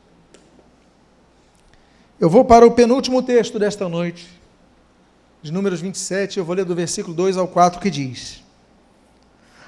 Eu 2.18 2.30
vou 2.30 2.45
para 2.45 2.66
o 2.66 2.72
penúltimo 2.72 3.22
texto 3.22 3.59
desta 3.59 3.89
noite, 3.89 4.26
de 5.41 5.51
Números 5.51 5.82
27, 5.82 6.39
eu 6.39 6.45
vou 6.45 6.55
ler 6.55 6.63
do 6.63 6.74
versículo 6.74 7.13
2 7.13 7.36
ao 7.36 7.45
4, 7.45 7.78
que 7.78 7.89
diz: 7.89 8.41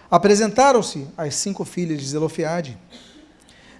Apresentaram-se 0.10 1.10
as 1.18 1.36
cinco 1.36 1.66
filhas 1.66 2.00
de 2.00 2.08
Zelofiade 2.08 2.78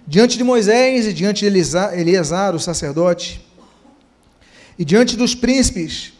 diante 0.06 0.36
de 0.36 0.44
Moisés 0.44 1.06
e 1.06 1.14
diante 1.14 1.40
de 1.40 1.46
Eleazar, 1.46 2.54
o 2.54 2.60
sacerdote, 2.60 3.42
e 4.78 4.84
diante 4.84 5.16
dos 5.16 5.34
príncipes, 5.34 6.12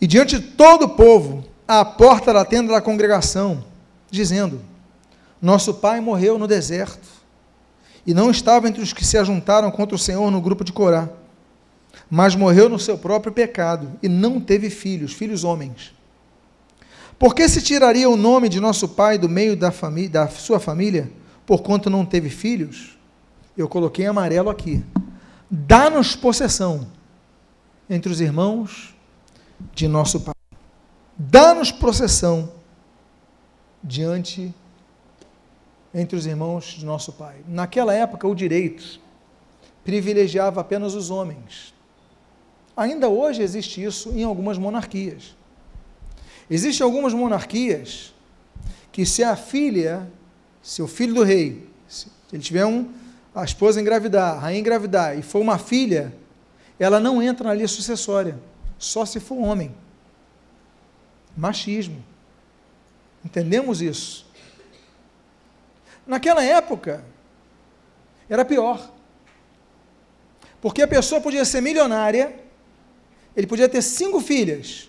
e 0.00 0.06
diante 0.06 0.38
de 0.38 0.46
todo 0.46 0.84
o 0.84 0.90
povo, 0.90 1.44
à 1.66 1.84
porta 1.84 2.32
da 2.32 2.44
tenda 2.44 2.72
da 2.72 2.80
congregação, 2.80 3.64
dizendo: 4.08 4.60
Nosso 5.40 5.74
pai 5.74 6.00
morreu 6.00 6.38
no 6.38 6.46
deserto, 6.46 7.08
e 8.06 8.14
não 8.14 8.30
estava 8.30 8.68
entre 8.68 8.80
os 8.80 8.92
que 8.92 9.04
se 9.04 9.18
ajuntaram 9.18 9.72
contra 9.72 9.96
o 9.96 9.98
Senhor 9.98 10.30
no 10.30 10.40
grupo 10.40 10.62
de 10.62 10.72
Corá 10.72 11.10
mas 12.10 12.34
morreu 12.34 12.68
no 12.68 12.78
seu 12.78 12.98
próprio 12.98 13.32
pecado 13.32 13.98
e 14.02 14.08
não 14.08 14.40
teve 14.40 14.70
filhos, 14.70 15.12
filhos 15.12 15.44
homens. 15.44 15.94
Por 17.18 17.34
que 17.34 17.48
se 17.48 17.62
tiraria 17.62 18.08
o 18.10 18.16
nome 18.16 18.48
de 18.48 18.60
nosso 18.60 18.88
pai 18.88 19.16
do 19.16 19.28
meio 19.28 19.56
da, 19.56 19.72
da 20.10 20.28
sua 20.28 20.58
família, 20.58 21.10
por 21.46 21.62
quanto 21.62 21.88
não 21.88 22.04
teve 22.04 22.28
filhos? 22.28 22.98
Eu 23.56 23.68
coloquei 23.68 24.06
amarelo 24.06 24.50
aqui. 24.50 24.84
Dá-nos 25.50 26.16
possessão 26.16 26.86
entre 27.88 28.10
os 28.10 28.20
irmãos 28.20 28.94
de 29.74 29.86
nosso 29.86 30.20
pai. 30.20 30.34
Dá-nos 31.16 31.70
possessão 31.70 32.52
diante 33.84 34.52
entre 35.94 36.16
os 36.16 36.26
irmãos 36.26 36.64
de 36.78 36.84
nosso 36.84 37.12
pai. 37.12 37.36
Naquela 37.46 37.94
época, 37.94 38.26
o 38.26 38.34
direito 38.34 39.00
privilegiava 39.84 40.60
apenas 40.60 40.94
os 40.94 41.10
homens. 41.10 41.74
Ainda 42.76 43.08
hoje 43.08 43.42
existe 43.42 43.82
isso 43.82 44.10
em 44.10 44.24
algumas 44.24 44.56
monarquias. 44.58 45.36
Existem 46.50 46.84
algumas 46.84 47.12
monarquias 47.12 48.14
que 48.90 49.06
se 49.06 49.22
a 49.22 49.36
filha, 49.36 50.10
se 50.62 50.82
o 50.82 50.88
filho 50.88 51.14
do 51.14 51.22
rei, 51.22 51.68
se 51.88 52.08
ele 52.32 52.42
tiver 52.42 52.64
um, 52.66 52.90
a 53.34 53.44
esposa 53.44 53.80
engravidar, 53.80 54.36
a 54.36 54.38
rainha 54.38 54.60
engravidar 54.60 55.18
e 55.18 55.22
for 55.22 55.40
uma 55.40 55.58
filha, 55.58 56.14
ela 56.78 56.98
não 56.98 57.22
entra 57.22 57.48
na 57.48 57.54
linha 57.54 57.68
sucessória, 57.68 58.38
só 58.78 59.06
se 59.06 59.20
for 59.20 59.36
homem. 59.38 59.74
Machismo. 61.36 62.04
Entendemos 63.24 63.80
isso? 63.80 64.26
Naquela 66.06 66.42
época, 66.42 67.04
era 68.28 68.44
pior. 68.44 68.90
Porque 70.60 70.82
a 70.82 70.88
pessoa 70.88 71.20
podia 71.20 71.44
ser 71.44 71.60
milionária, 71.60 72.41
ele 73.36 73.46
podia 73.46 73.68
ter 73.68 73.82
cinco 73.82 74.20
filhas. 74.20 74.88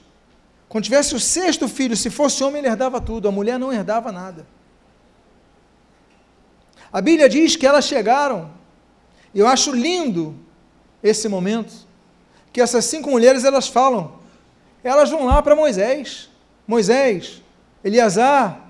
Quando 0.67 0.83
tivesse 0.83 1.15
o 1.15 1.19
sexto 1.19 1.67
filho, 1.67 1.95
se 1.95 2.09
fosse 2.09 2.43
homem, 2.43 2.59
ele 2.59 2.67
herdava 2.67 2.99
tudo, 2.99 3.27
a 3.27 3.31
mulher 3.31 3.59
não 3.59 3.71
herdava 3.71 4.11
nada. 4.11 4.45
A 6.91 7.01
Bíblia 7.01 7.27
diz 7.27 7.55
que 7.55 7.65
elas 7.65 7.85
chegaram, 7.85 8.51
e 9.33 9.39
eu 9.39 9.47
acho 9.47 9.71
lindo 9.71 10.35
esse 11.01 11.27
momento, 11.27 11.73
que 12.51 12.61
essas 12.61 12.85
cinco 12.85 13.09
mulheres 13.09 13.43
elas 13.43 13.67
falam, 13.67 14.19
elas 14.83 15.09
vão 15.09 15.25
lá 15.25 15.41
para 15.41 15.55
Moisés, 15.55 16.29
Moisés, 16.67 17.41
Eliasar, 17.83 18.61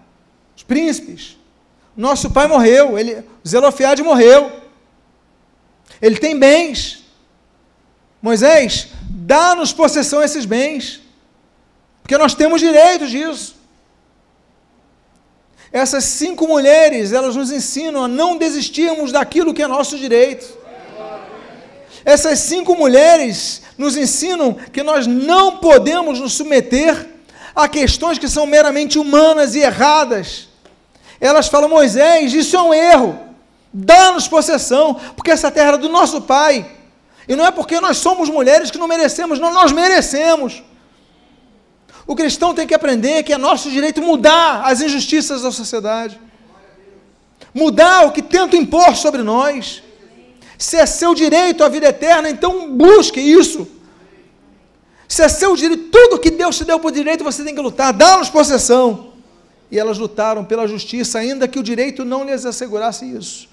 os 0.56 0.64
príncipes, 0.64 1.38
nosso 1.96 2.32
pai 2.32 2.48
morreu, 2.48 2.98
ele, 2.98 3.24
Zelofiade 3.46 4.02
morreu, 4.02 4.52
ele 6.02 6.18
tem 6.18 6.38
bens, 6.38 7.03
Moisés, 8.24 8.88
dá-nos 9.10 9.74
possessão 9.74 10.24
esses 10.24 10.46
bens, 10.46 11.02
porque 12.02 12.18
nós 12.18 12.34
temos 12.34 12.62
direito 12.62 13.06
disso. 13.06 13.58
Essas 15.74 16.06
cinco 16.06 16.48
mulheres, 16.48 17.12
elas 17.12 17.36
nos 17.36 17.52
ensinam 17.52 18.06
a 18.06 18.08
não 18.08 18.38
desistirmos 18.38 19.12
daquilo 19.12 19.54
que 19.54 19.62
é 19.62 19.68
nosso 19.68 19.98
direito. 19.98 20.58
Essas 22.06 22.40
cinco 22.40 22.74
mulheres 22.76 23.62
nos 23.78 23.98
ensinam 23.98 24.54
que 24.54 24.84
nós 24.84 25.06
não 25.06 25.58
podemos 25.58 26.22
nos 26.22 26.32
submeter 26.32 27.10
a 27.54 27.68
questões 27.68 28.18
que 28.18 28.30
são 28.30 28.46
meramente 28.46 28.98
humanas 28.98 29.54
e 29.54 29.60
erradas. 29.60 30.48
Elas 31.20 31.50
falam, 31.50 31.68
Moisés, 31.68 32.34
isso 32.34 32.56
é 32.56 32.62
um 32.62 32.74
erro. 32.74 33.20
Dá-nos 33.74 34.30
possessão, 34.30 34.94
porque 35.14 35.32
essa 35.32 35.52
terra 35.52 35.74
é 35.74 35.78
do 35.78 35.90
nosso 35.90 36.22
pai. 36.22 36.83
E 37.28 37.36
não 37.36 37.46
é 37.46 37.52
porque 37.52 37.80
nós 37.80 37.98
somos 37.98 38.30
mulheres 38.30 38.70
que 38.70 38.78
não 38.78 38.88
merecemos, 38.88 39.40
não, 39.40 39.54
nós 39.54 39.72
merecemos. 39.72 40.64
O 42.06 42.16
cristão 42.16 42.54
tem 42.54 42.68
que 42.68 42.74
aprender 42.74 43.24
que 43.24 43.34
é 43.34 43.38
nosso 43.38 43.70
direito 43.70 44.02
mudar 44.02 44.64
as 44.66 44.82
injustiças 44.82 45.42
da 45.42 45.52
sociedade, 45.52 46.20
mudar 47.54 48.06
o 48.06 48.12
que 48.12 48.22
tenta 48.22 48.58
impor 48.58 48.96
sobre 48.96 49.24
nós. 49.24 49.82
Se 50.58 50.78
é 50.78 50.86
seu 50.86 51.16
direito 51.16 51.64
a 51.64 51.70
vida 51.70 51.88
eterna, 51.88 52.30
então 52.30 52.76
busque 52.76 53.20
isso. 53.20 53.68
Se 55.08 55.22
é 55.22 55.30
seu 55.30 55.56
direito, 55.56 55.90
tudo 55.92 56.20
que 56.20 56.32
Deus 56.32 56.58
te 56.58 56.66
deu 56.66 56.80
por 56.80 56.92
direito, 56.92 57.24
você 57.24 57.44
tem 57.44 57.56
que 57.56 57.62
lutar, 57.62 57.94
dá-nos 57.94 58.30
possessão. 58.30 59.14
E 59.72 59.80
elas 59.80 59.98
lutaram 59.98 60.44
pela 60.44 60.68
justiça, 60.68 61.20
ainda 61.20 61.48
que 61.48 61.60
o 61.60 61.64
direito 61.64 62.04
não 62.04 62.24
lhes 62.24 62.46
assegurasse 62.46 63.06
isso. 63.06 63.48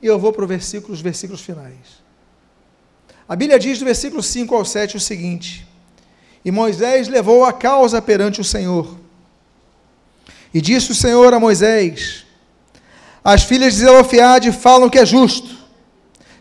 E 0.00 0.06
eu 0.06 0.18
vou 0.18 0.32
para 0.32 0.46
versículo, 0.46 0.92
os 0.92 1.00
versículos 1.00 1.40
finais. 1.40 2.02
A 3.28 3.36
Bíblia 3.36 3.58
diz 3.58 3.78
no 3.78 3.86
versículo 3.86 4.22
5 4.22 4.54
ao 4.54 4.64
7 4.64 4.96
o 4.96 5.00
seguinte: 5.00 5.66
E 6.44 6.50
Moisés 6.50 7.08
levou 7.08 7.44
a 7.44 7.52
causa 7.52 8.02
perante 8.02 8.40
o 8.40 8.44
Senhor. 8.44 8.98
E 10.52 10.60
disse 10.60 10.92
o 10.92 10.94
Senhor 10.94 11.32
a 11.32 11.40
Moisés: 11.40 12.24
As 13.22 13.44
filhas 13.44 13.74
de 13.74 13.80
Zelofiade 13.80 14.52
falam 14.52 14.90
que 14.90 14.98
é 14.98 15.06
justo. 15.06 15.62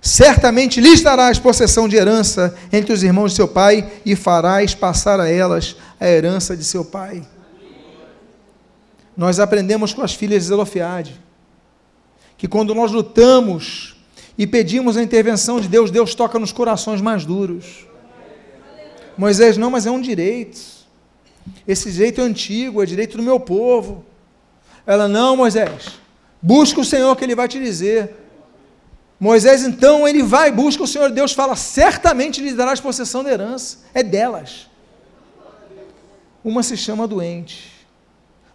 Certamente 0.02 0.82
lhes 0.82 1.02
darás 1.02 1.38
possessão 1.38 1.88
de 1.88 1.96
herança 1.96 2.58
entre 2.74 2.92
os 2.92 3.04
irmãos 3.04 3.32
de 3.32 3.36
seu 3.36 3.48
pai 3.48 3.88
e 4.04 4.16
farás 4.16 4.74
passar 4.74 5.20
a 5.20 5.30
elas 5.30 5.76
a 6.00 6.08
herança 6.08 6.58
de 6.58 6.64
seu 6.64 6.84
pai. 6.84 7.22
Nós 9.16 9.40
aprendemos 9.40 9.94
com 9.94 10.02
as 10.02 10.16
filhas 10.16 10.42
de 10.42 10.48
Zelofiade 10.48 11.20
que 12.36 12.48
quando 12.48 12.74
nós 12.74 12.92
lutamos 12.92 14.01
e 14.42 14.48
pedimos 14.48 14.98
a 14.98 15.04
intervenção 15.04 15.60
de 15.60 15.68
Deus, 15.68 15.92
Deus 15.92 16.16
toca 16.16 16.40
nos 16.40 16.52
corações 16.52 17.00
mais 17.00 17.24
duros. 17.24 17.86
Moisés, 19.16 19.56
não, 19.56 19.70
mas 19.70 19.86
é 19.86 19.92
um 19.92 20.02
direito. 20.02 20.60
Esse 21.68 21.92
direito 21.92 22.22
é 22.22 22.24
antigo, 22.24 22.82
é 22.82 22.86
direito 22.88 23.18
do 23.18 23.22
meu 23.22 23.40
povo. 23.40 24.04
Ela, 24.84 25.08
não, 25.08 25.38
Moisés, 25.38 25.90
busca 26.42 26.82
o 26.82 26.84
Senhor 26.84 27.16
que 27.16 27.24
Ele 27.24 27.36
vai 27.36 27.48
te 27.48 27.60
dizer. 27.60 28.16
Moisés, 29.20 29.64
então, 29.64 30.08
ele 30.08 30.24
vai, 30.24 30.52
busca 30.52 30.82
o 30.82 30.88
Senhor, 30.88 31.12
Deus 31.12 31.34
fala, 31.34 31.56
certamente 31.56 32.42
lhe 32.42 32.54
darás 32.54 32.80
possessão 32.80 33.24
da 33.24 33.32
herança, 33.32 33.78
é 33.94 34.02
delas. 34.02 34.68
Uma 36.44 36.64
se 36.64 36.76
chama 36.76 37.08
doente, 37.08 37.86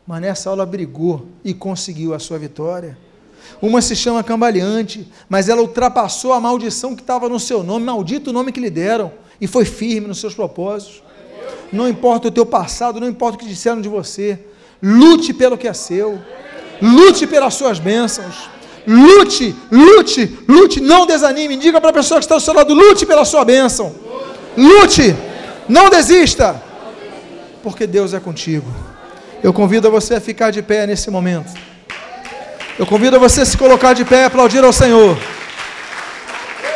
mas 0.05 0.20
nessa 0.20 0.51
aula 0.51 0.66
brigou 0.66 1.28
e 1.45 1.55
conseguiu 1.55 2.12
a 2.12 2.18
sua 2.18 2.41
vitória. 2.41 2.99
Uma 3.61 3.80
se 3.80 3.97
chama 3.97 4.22
cambaleante, 4.22 5.11
mas 5.28 5.49
ela 5.49 5.62
ultrapassou 5.62 6.32
a 6.32 6.40
maldição 6.40 6.94
que 6.94 7.03
estava 7.03 7.28
no 7.28 7.40
seu 7.40 7.62
nome, 7.62 7.84
maldito 7.84 8.30
o 8.30 8.32
nome 8.32 8.53
que 8.53 8.61
lhe 8.61 8.70
deram, 8.70 9.12
e 9.40 9.47
foi 9.47 9.64
firme 9.64 10.09
nos 10.09 10.18
seus 10.18 10.34
propósitos. 10.34 11.03
Não 11.72 11.88
importa 11.88 12.28
o 12.28 12.30
teu 12.30 12.47
passado, 12.47 13.01
não 13.01 13.09
importa 13.09 13.36
o 13.36 13.40
que 13.40 13.47
disseram 13.47 13.80
de 13.80 13.88
você, 13.88 14.38
lute 14.82 15.32
pelo 15.32 15.57
que 15.57 15.66
é 15.66 15.72
seu, 15.72 16.18
lute 16.80 17.26
pelas 17.26 17.55
suas 17.55 17.78
bênçãos, 17.78 18.49
lute, 18.86 19.55
lute, 19.70 20.38
lute, 20.49 20.80
não 20.80 21.07
desanime, 21.07 21.57
diga 21.57 21.80
para 21.80 21.90
a 21.90 21.94
pessoa 21.94 22.20
que 22.20 22.24
está 22.24 22.34
ao 22.34 22.40
seu 22.40 22.55
lado, 22.55 22.72
lute 22.74 23.05
pela 23.05 23.24
sua 23.24 23.44
bênção, 23.44 23.94
lute, 24.57 25.14
não 25.68 25.90
desista, 25.90 26.62
porque 27.62 27.86
Deus 27.86 28.14
é 28.14 28.20
contigo. 28.20 28.66
Eu 29.42 29.53
convido 29.53 29.90
você 29.90 30.14
a 30.14 30.20
ficar 30.20 30.51
de 30.51 30.62
pé 30.62 30.86
nesse 30.86 31.11
momento. 31.11 31.53
Eu 32.79 32.87
convido 32.87 33.18
você 33.18 33.41
a 33.41 33.47
se 33.47 33.57
colocar 33.57 33.95
de 33.95 34.05
pé 34.05 34.22
e 34.22 34.24
aplaudir 34.24 34.62
ao 34.62 34.72
Senhor. 34.72 35.16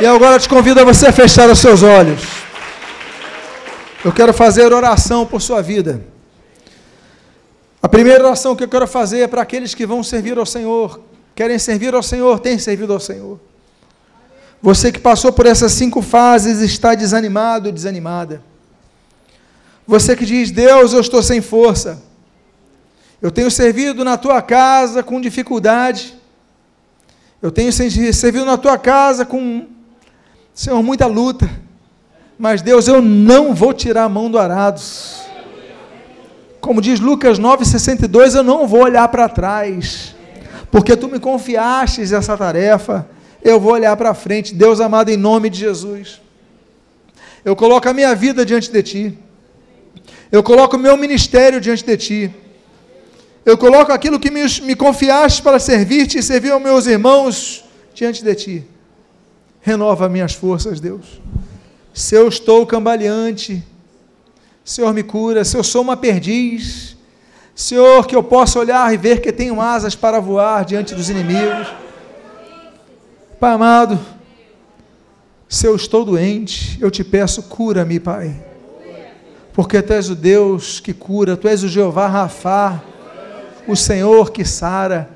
E 0.01 0.07
agora 0.07 0.37
eu 0.37 0.41
te 0.41 0.49
convido 0.49 0.81
a 0.81 0.85
você 0.85 1.13
fechar 1.13 1.51
os 1.51 1.59
seus 1.59 1.83
olhos. 1.83 2.23
Eu 4.03 4.11
quero 4.11 4.33
fazer 4.33 4.73
oração 4.73 5.27
por 5.27 5.43
sua 5.43 5.61
vida. 5.61 6.03
A 7.83 7.89
primeira 7.89 8.25
oração 8.25 8.57
que 8.57 8.65
eu 8.65 8.69
quero 8.69 8.87
fazer 8.87 9.21
é 9.21 9.27
para 9.27 9.43
aqueles 9.43 9.75
que 9.75 9.85
vão 9.85 10.03
servir 10.03 10.39
ao 10.39 10.47
Senhor, 10.47 11.01
querem 11.35 11.59
servir 11.59 11.95
ao 11.95 12.03
Senhor, 12.03 12.39
têm 12.39 12.59
servido 12.59 12.95
ao 12.95 13.01
Senhor. 13.01 13.39
Você 14.63 14.91
que 14.91 14.99
passou 14.99 15.33
por 15.33 15.45
essas 15.45 15.73
cinco 15.73 16.01
fases 16.01 16.61
está 16.61 16.95
desanimado, 16.95 17.71
desanimada. 17.71 18.43
Você 19.87 20.17
que 20.17 20.25
diz, 20.25 20.51
Deus, 20.51 20.95
eu 20.95 21.01
estou 21.01 21.23
sem 21.23 21.43
força. 21.43 22.03
Eu 23.23 23.31
tenho 23.31 23.51
servido 23.51 24.03
na 24.05 24.16
tua 24.16 24.41
casa 24.41 25.03
com 25.03 25.21
dificuldade. 25.21 26.14
Eu 27.43 27.51
tenho 27.51 27.73
servido 27.73 28.45
na 28.45 28.57
tua 28.57 28.79
casa 28.79 29.27
com, 29.27 29.66
Senhor, 30.55 30.83
muita 30.83 31.07
luta. 31.07 31.49
Mas, 32.39 32.62
Deus, 32.62 32.89
eu 32.89 33.03
não 33.03 33.55
vou 33.55 33.75
tirar 33.75 34.05
a 34.05 34.09
mão 34.09 34.31
do 34.31 34.39
arado. 34.39 34.81
Como 36.61 36.81
diz 36.81 36.99
Lucas 37.01 37.39
9,62, 37.39 38.35
eu 38.37 38.43
não 38.43 38.66
vou 38.66 38.83
olhar 38.85 39.07
para 39.09 39.29
trás. 39.29 40.14
Porque 40.71 40.97
tu 40.97 41.09
me 41.09 41.21
confiastes 41.21 42.12
essa 42.12 42.37
tarefa. 42.37 43.07
Eu 43.43 43.61
vou 43.61 43.73
olhar 43.73 43.95
para 43.97 44.14
frente. 44.14 44.55
Deus 44.55 44.81
amado, 44.81 45.11
em 45.11 45.16
nome 45.16 45.51
de 45.51 45.59
Jesus. 45.61 46.21
Eu 47.45 47.55
coloco 47.55 47.89
a 47.89 47.93
minha 47.93 48.14
vida 48.14 48.45
diante 48.45 48.71
de 48.71 48.83
ti. 48.83 49.18
Eu 50.33 50.43
coloco 50.43 50.77
o 50.77 50.79
meu 50.79 50.97
ministério 50.97 51.61
diante 51.61 51.85
de 51.85 51.97
ti. 51.97 52.35
Eu 53.45 53.57
coloco 53.57 53.93
aquilo 53.93 54.20
que 54.20 54.30
me, 54.30 54.43
me 54.62 54.76
confiaste 54.76 55.43
para 55.43 55.59
servir-te 55.59 56.18
e 56.18 56.22
servir 56.22 56.51
aos 56.51 56.62
meus 56.62 56.86
irmãos 56.86 57.64
diante 57.95 58.22
de 58.22 58.34
ti. 58.34 58.64
Renova 59.61 60.09
minhas 60.09 60.34
forças, 60.34 60.80
Deus. 60.80 61.20
Se 61.93 62.14
eu 62.14 62.28
estou 62.28 62.66
cambaleante, 62.66 63.64
Senhor, 64.64 64.93
me 64.93 65.03
cura. 65.03 65.45
Se 65.45 65.57
eu 65.57 65.64
sou 65.64 65.82
uma 65.82 65.97
perdiz, 65.97 66.97
Senhor, 67.55 68.07
que 68.07 68.14
eu 68.14 68.22
possa 68.22 68.59
olhar 68.59 68.93
e 68.93 68.97
ver 68.97 69.20
que 69.20 69.32
tenho 69.32 69.61
asas 69.61 69.95
para 69.95 70.20
voar 70.20 70.64
diante 70.64 70.95
dos 70.95 71.11
inimigos. 71.11 71.68
Pai 73.38 73.53
amado, 73.53 73.99
se 75.49 75.66
eu 75.66 75.74
estou 75.74 76.05
doente, 76.05 76.78
eu 76.80 76.91
te 76.91 77.03
peço, 77.03 77.43
cura-me, 77.45 77.99
Pai. 77.99 78.34
Porque 79.53 79.82
tu 79.82 79.93
és 79.93 80.09
o 80.09 80.14
Deus 80.14 80.78
que 80.78 80.93
cura, 80.93 81.36
tu 81.36 81.49
és 81.49 81.62
o 81.62 81.68
Jeová 81.68 82.07
Rafá, 82.07 82.82
o 83.67 83.77
Senhor 83.77 84.31
que 84.31 84.45
sara. 84.45 85.11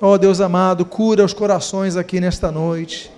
Ó 0.00 0.12
oh, 0.12 0.18
Deus 0.18 0.40
amado, 0.40 0.84
cura 0.84 1.24
os 1.24 1.32
corações 1.32 1.96
aqui 1.96 2.20
nesta 2.20 2.50
noite. 2.50 3.10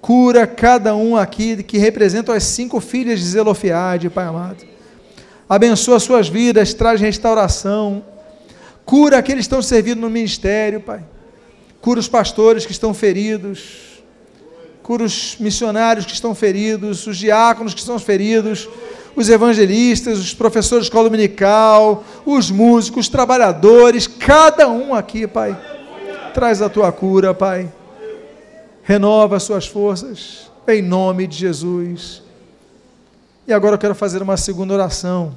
Cura 0.00 0.46
cada 0.46 0.94
um 0.94 1.16
aqui 1.16 1.62
que 1.62 1.78
representa 1.78 2.34
as 2.34 2.44
cinco 2.44 2.80
filhas 2.80 3.20
de 3.20 3.24
Zelofiade, 3.26 4.10
Pai 4.10 4.26
amado. 4.26 4.64
Abençoa 5.48 5.98
suas 5.98 6.28
vidas, 6.28 6.74
traz 6.74 7.00
restauração. 7.00 8.04
Cura 8.84 9.18
aqueles 9.18 9.46
que 9.46 9.54
estão 9.54 9.62
servindo 9.62 10.00
no 10.00 10.10
ministério, 10.10 10.80
Pai. 10.80 11.02
Cura 11.80 12.00
os 12.00 12.08
pastores 12.08 12.66
que 12.66 12.72
estão 12.72 12.92
feridos. 12.92 14.02
Cura 14.82 15.04
os 15.04 15.36
missionários 15.40 16.04
que 16.04 16.12
estão 16.12 16.34
feridos, 16.34 17.06
os 17.06 17.16
diáconos 17.16 17.72
que 17.72 17.80
estão 17.80 17.98
feridos 17.98 18.68
os 19.16 19.28
evangelistas, 19.28 20.18
os 20.18 20.34
professores 20.34 20.84
de 20.84 20.88
escola 20.88 21.08
dominical, 21.08 22.04
os 22.24 22.50
músicos, 22.50 23.06
os 23.06 23.08
trabalhadores, 23.08 24.06
cada 24.06 24.68
um 24.68 24.94
aqui, 24.94 25.26
Pai. 25.26 25.58
Traz 26.32 26.60
a 26.60 26.68
tua 26.68 26.90
cura, 26.90 27.32
Pai. 27.32 27.72
Renova 28.82 29.36
as 29.36 29.44
suas 29.44 29.66
forças, 29.66 30.50
em 30.66 30.82
nome 30.82 31.26
de 31.26 31.36
Jesus. 31.36 32.22
E 33.46 33.52
agora 33.52 33.74
eu 33.74 33.78
quero 33.78 33.94
fazer 33.94 34.22
uma 34.22 34.36
segunda 34.36 34.74
oração. 34.74 35.34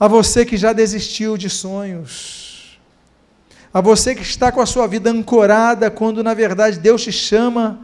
A 0.00 0.08
você 0.08 0.44
que 0.44 0.56
já 0.56 0.72
desistiu 0.72 1.36
de 1.36 1.48
sonhos, 1.48 2.78
a 3.72 3.80
você 3.80 4.14
que 4.14 4.22
está 4.22 4.50
com 4.50 4.60
a 4.60 4.66
sua 4.66 4.86
vida 4.86 5.10
ancorada, 5.10 5.90
quando 5.90 6.24
na 6.24 6.34
verdade 6.34 6.78
Deus 6.78 7.02
te 7.02 7.12
chama 7.12 7.80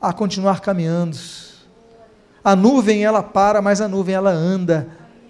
a 0.00 0.12
continuar 0.12 0.60
caminhando 0.60 1.16
a 2.42 2.54
nuvem 2.54 3.04
ela 3.04 3.22
para, 3.22 3.60
mas 3.60 3.80
a 3.80 3.88
nuvem 3.88 4.14
ela 4.14 4.30
anda. 4.30 4.88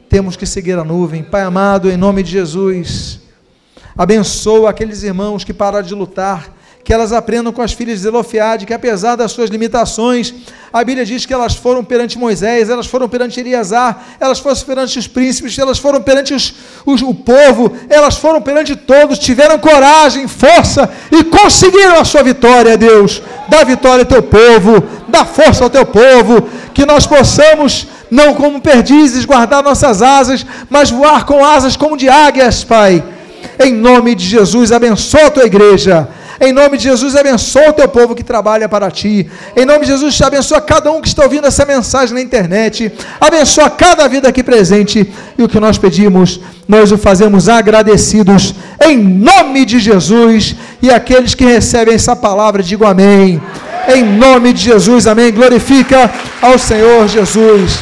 Temos 0.09 0.37
que 0.37 0.47
seguir 0.47 0.79
a 0.79 0.85
nuvem. 0.85 1.23
Pai 1.23 1.43
amado, 1.43 1.91
em 1.91 1.97
nome 1.97 2.23
de 2.23 2.31
Jesus, 2.31 3.21
abençoa 3.97 4.71
aqueles 4.71 5.03
irmãos 5.03 5.45
que 5.45 5.53
pararam 5.53 5.87
de 5.87 5.95
lutar, 5.95 6.55
que 6.89 6.95
elas 6.95 7.13
aprendam 7.13 7.53
com 7.53 7.61
as 7.61 7.75
filhas 7.75 7.97
de 7.97 8.05
Zelofiade, 8.05 8.65
que 8.65 8.73
apesar 8.73 9.15
das 9.15 9.31
suas 9.31 9.51
limitações, 9.51 10.33
a 10.73 10.83
Bíblia 10.83 11.05
diz 11.05 11.27
que 11.27 11.35
elas 11.35 11.55
foram 11.55 11.85
perante 11.85 12.17
Moisés, 12.17 12.71
elas 12.71 12.87
foram 12.87 13.07
perante 13.07 13.39
Eliasar, 13.39 14.05
elas 14.19 14.39
foram 14.39 14.57
perante 14.57 14.99
os 14.99 15.07
príncipes, 15.07 15.59
elas 15.59 15.79
foram 15.79 16.01
perante 16.01 16.33
os, 16.33 16.55
os, 16.87 17.03
o 17.03 17.13
povo, 17.13 17.77
elas 17.91 18.17
foram 18.17 18.41
perante 18.41 18.75
todos, 18.75 19.19
tiveram 19.19 19.59
coragem, 19.59 20.27
força 20.27 20.91
e 21.13 21.25
conseguiram 21.25 22.01
a 22.01 22.07
sua 22.07 22.23
vitória, 22.23 22.75
Deus. 22.79 23.21
Dá 23.49 23.65
vitória 23.65 24.01
ao 24.05 24.09
teu 24.09 24.23
povo, 24.23 24.83
dá 25.09 25.27
força 25.27 25.65
ao 25.65 25.69
teu 25.69 25.85
povo, 25.85 26.49
que 26.73 26.87
nós 26.87 27.07
possamos, 27.07 27.87
não 28.11 28.33
como 28.33 28.63
perdizes, 28.63 29.27
guardar 29.27 29.63
nossas 29.63 30.01
asas, 30.01 30.47
mas 30.71 30.89
voar 30.91 31.27
com 31.27 31.45
asas 31.45 31.77
como 31.77 31.99
de 31.99 32.09
águias, 32.09 32.65
Pai. 32.65 33.05
Em 33.63 33.75
nome 33.75 34.15
de 34.15 34.25
Jesus, 34.25 34.73
abençoa 34.73 35.27
a 35.27 35.31
tua 35.31 35.45
igreja. 35.45 36.09
Em 36.41 36.53
nome 36.53 36.77
de 36.79 36.85
Jesus, 36.85 37.17
abençoa 37.17 37.71
o 37.71 37.73
teu 37.73 37.89
povo 37.89 38.15
que 38.15 38.23
trabalha 38.23 38.69
para 38.69 38.91
ti. 38.91 39.29
Em 39.57 39.65
nome 39.65 39.81
de 39.81 39.93
Jesus, 39.93 40.21
abençoa 40.23 40.61
cada 40.61 40.91
um 40.93 41.01
que 41.01 41.09
está 41.09 41.25
ouvindo 41.25 41.47
essa 41.47 41.67
mensagem 41.67 42.15
na 42.15 42.21
internet. 42.21 42.93
Abençoa 43.21 43.69
cada 43.69 44.07
vida 44.07 44.29
aqui 44.29 44.43
presente. 44.43 45.13
E 45.37 45.43
o 45.43 45.49
que 45.49 45.59
nós 45.59 45.79
pedimos, 45.79 46.41
nós 46.69 46.93
o 46.93 46.99
fazemos 46.99 47.49
agradecidos. 47.49 48.55
Em 48.81 48.97
nome 48.97 49.65
de 49.65 49.81
Jesus. 49.81 50.55
E 50.81 50.91
aqueles 50.91 51.35
que 51.35 51.45
recebem 51.45 51.95
essa 51.95 52.15
palavra, 52.15 52.63
digam 52.63 52.89
amém. 52.89 53.43
Em 53.89 54.05
nome 54.05 54.53
de 54.53 54.63
Jesus, 54.63 55.07
amém. 55.09 55.33
Glorifica 55.33 56.11
ao 56.41 56.57
Senhor 56.57 57.09
Jesus. 57.09 57.73